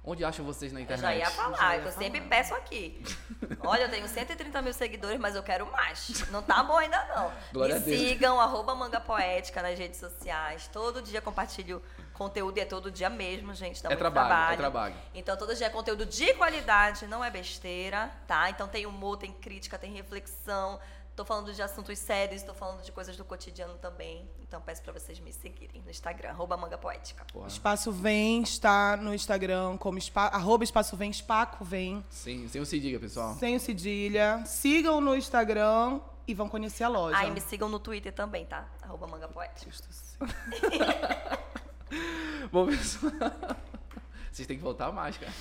Onde 0.06 0.26
acham 0.26 0.44
vocês 0.46 0.74
na 0.74 0.82
Eu 0.82 0.84
internet? 0.84 1.02
já 1.02 1.16
ia 1.16 1.30
falar, 1.32 1.58
Já 1.58 1.76
ia 1.78 1.82
eu 1.84 1.92
sempre 1.94 2.20
peço 2.22 2.54
aqui. 2.54 3.02
Olha, 3.62 3.84
eu 3.84 3.90
tenho 3.90 4.06
130 4.06 4.62
mil 4.62 4.74
seguidores, 4.74 5.18
mas 5.18 5.34
eu 5.34 5.42
quero 5.42 5.66
mais. 5.72 6.30
Não 6.30 6.44
tá 6.44 6.62
bom 6.62 6.78
ainda 6.78 7.02
não. 7.16 7.32
Glória 7.54 7.80
Me 7.80 7.98
sigam, 7.98 8.38
arroba 8.40 8.76
Manga 8.76 9.00
Poética 9.00 9.62
nas 9.62 9.80
redes 9.80 10.00
sociais. 10.00 10.68
Todo 10.68 11.02
dia 11.02 11.22
compartilho 11.22 11.82
conteúdo 12.14 12.58
e 12.58 12.62
é 12.62 12.66
todo 12.66 12.92
dia 12.92 13.10
mesmo, 13.10 13.54
gente. 13.56 13.82
Dá 13.82 13.88
É 13.88 13.92
muito 13.92 14.00
trabalho, 14.00 14.28
trabalho. 14.28 14.54
é 14.54 14.58
trabalho. 14.58 14.96
Então 15.16 15.38
todo 15.38 15.56
dia 15.56 15.68
é 15.68 15.70
conteúdo 15.70 16.06
de 16.06 16.34
qualidade, 16.34 17.08
não 17.08 17.24
é 17.24 17.32
besteira, 17.32 18.12
tá? 18.28 18.50
Então 18.50 18.68
tem 18.68 18.86
humor, 18.86 19.18
tem 19.18 19.32
crítica, 19.32 19.80
tem 19.80 19.94
reflexão. 19.94 20.82
Tô 21.16 21.24
falando 21.24 21.54
de 21.54 21.62
assuntos 21.62 22.00
sérios, 22.00 22.42
tô 22.42 22.56
falando 22.56 22.82
de 22.82 22.92
coisas 22.92 23.16
do 23.16 23.24
cotidiano 23.24 23.76
também. 23.76 24.28
Então 24.42 24.60
peço 24.60 24.82
pra 24.82 24.92
vocês 24.92 25.20
me 25.20 25.32
seguirem 25.32 25.82
no 25.84 25.92
Instagram, 25.92 26.30
arroba 26.30 26.58
Manga 26.58 26.78
Poética. 26.78 27.24
Porra. 27.32 27.48
Espaço 27.48 27.92
Vem 27.92 28.42
está 28.42 28.98
no 28.98 29.14
Instagram 29.14 29.78
como 29.78 30.00
espa, 30.00 30.24
arroba 30.28 30.64
Espaço 30.64 30.98
Vem, 30.98 31.12
Espaco 31.12 31.64
Vem, 31.64 32.04
Sim, 32.10 32.48
sem 32.48 32.60
o 32.62 32.66
se 32.66 32.80
diga, 32.80 33.00
pessoal. 33.00 33.36
sem 33.36 33.56
o 33.56 33.60
cedilha. 33.60 34.44
Sigam 34.46 35.00
no 35.00 35.16
Instagram 35.16 36.00
e 36.28 36.34
vão 36.34 36.50
conhecer 36.50 36.84
a 36.84 36.88
loja. 36.88 37.18
Ah, 37.18 37.26
e 37.26 37.32
me 37.32 37.42
sigam 37.42 37.70
no 37.70 37.78
Twitter 37.78 38.12
também, 38.12 38.46
tá? 38.46 38.68
Arroba 38.82 39.06
Manga 39.06 39.28
Poética. 39.28 39.72
Bom, 42.52 42.66
pessoal. 42.68 43.12
Vocês 44.34 44.48
têm 44.48 44.58
que 44.58 44.64
voltar 44.64 44.92
mais, 44.92 45.16
cara. 45.16 45.32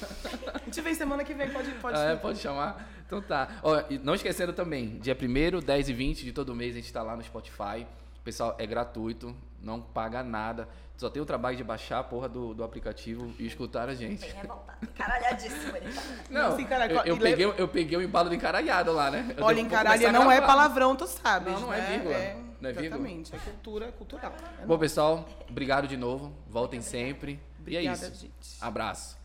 A 0.54 0.58
gente 0.58 0.78
vem 0.82 0.94
semana 0.94 1.24
que 1.24 1.32
vem, 1.32 1.48
pode, 1.48 1.70
pode. 1.76 1.98
Ah, 1.98 2.10
é, 2.10 2.16
pode 2.16 2.38
chamar? 2.38 2.86
Então 3.06 3.22
tá. 3.22 3.48
Ó, 3.62 3.82
e 3.88 3.98
não 3.98 4.14
esquecendo 4.14 4.52
também, 4.52 4.98
dia 4.98 5.16
1 5.18 5.60
10 5.60 5.88
e 5.88 5.92
20 5.94 6.24
de 6.24 6.32
todo 6.32 6.54
mês 6.54 6.74
a 6.74 6.78
gente 6.78 6.92
tá 6.92 7.02
lá 7.02 7.16
no 7.16 7.22
Spotify. 7.22 7.86
Pessoal, 8.22 8.54
é 8.58 8.66
gratuito, 8.66 9.34
não 9.62 9.80
paga 9.80 10.22
nada. 10.22 10.68
Só 10.98 11.08
tem 11.08 11.22
o 11.22 11.24
trabalho 11.24 11.56
de 11.56 11.64
baixar 11.64 12.00
a 12.00 12.04
porra 12.04 12.28
do, 12.28 12.52
do 12.52 12.62
aplicativo 12.62 13.32
e 13.38 13.46
escutar 13.46 13.88
a 13.88 13.94
gente. 13.94 14.20
Bem 14.20 14.30
revoltado. 14.30 14.86
Caralhadíssimo 14.94 15.74
ele 15.74 15.90
tá. 15.90 16.02
Não, 16.30 16.58
eu, 16.60 17.04
eu 17.06 17.16
peguei, 17.16 17.46
eu 17.46 17.68
peguei 17.68 17.98
o 17.98 18.02
embalo 18.02 18.28
do 18.28 18.34
encaralhado 18.34 18.92
lá, 18.92 19.10
né? 19.10 19.34
Eu 19.36 19.42
Olha, 19.42 19.54
devo- 19.56 19.68
vou 19.70 19.78
encaralho 19.78 20.00
começar 20.02 20.20
a 20.20 20.24
não 20.24 20.30
é 20.30 20.40
palavrão, 20.42 20.94
tu 20.94 21.06
sabes. 21.06 21.54
Não, 21.54 21.60
não 21.62 21.72
é 21.74 21.78
né? 21.78 21.90
vírgula. 21.90 22.14
É, 22.14 22.36
Não 22.60 22.70
é 22.70 22.72
vírgula. 22.72 22.86
Exatamente, 22.86 23.34
é 23.34 23.38
cultura 23.38 23.92
cultural. 23.92 24.32
É 24.60 24.66
Bom, 24.66 24.78
pessoal, 24.78 25.26
obrigado 25.48 25.88
de 25.88 25.96
novo. 25.96 26.30
Voltem 26.46 26.82
sempre. 26.82 27.40
E 27.66 27.76
é 27.76 27.80
Obrigada, 27.80 28.06
isso. 28.08 28.20
gente. 28.20 28.56
Abraço. 28.60 29.16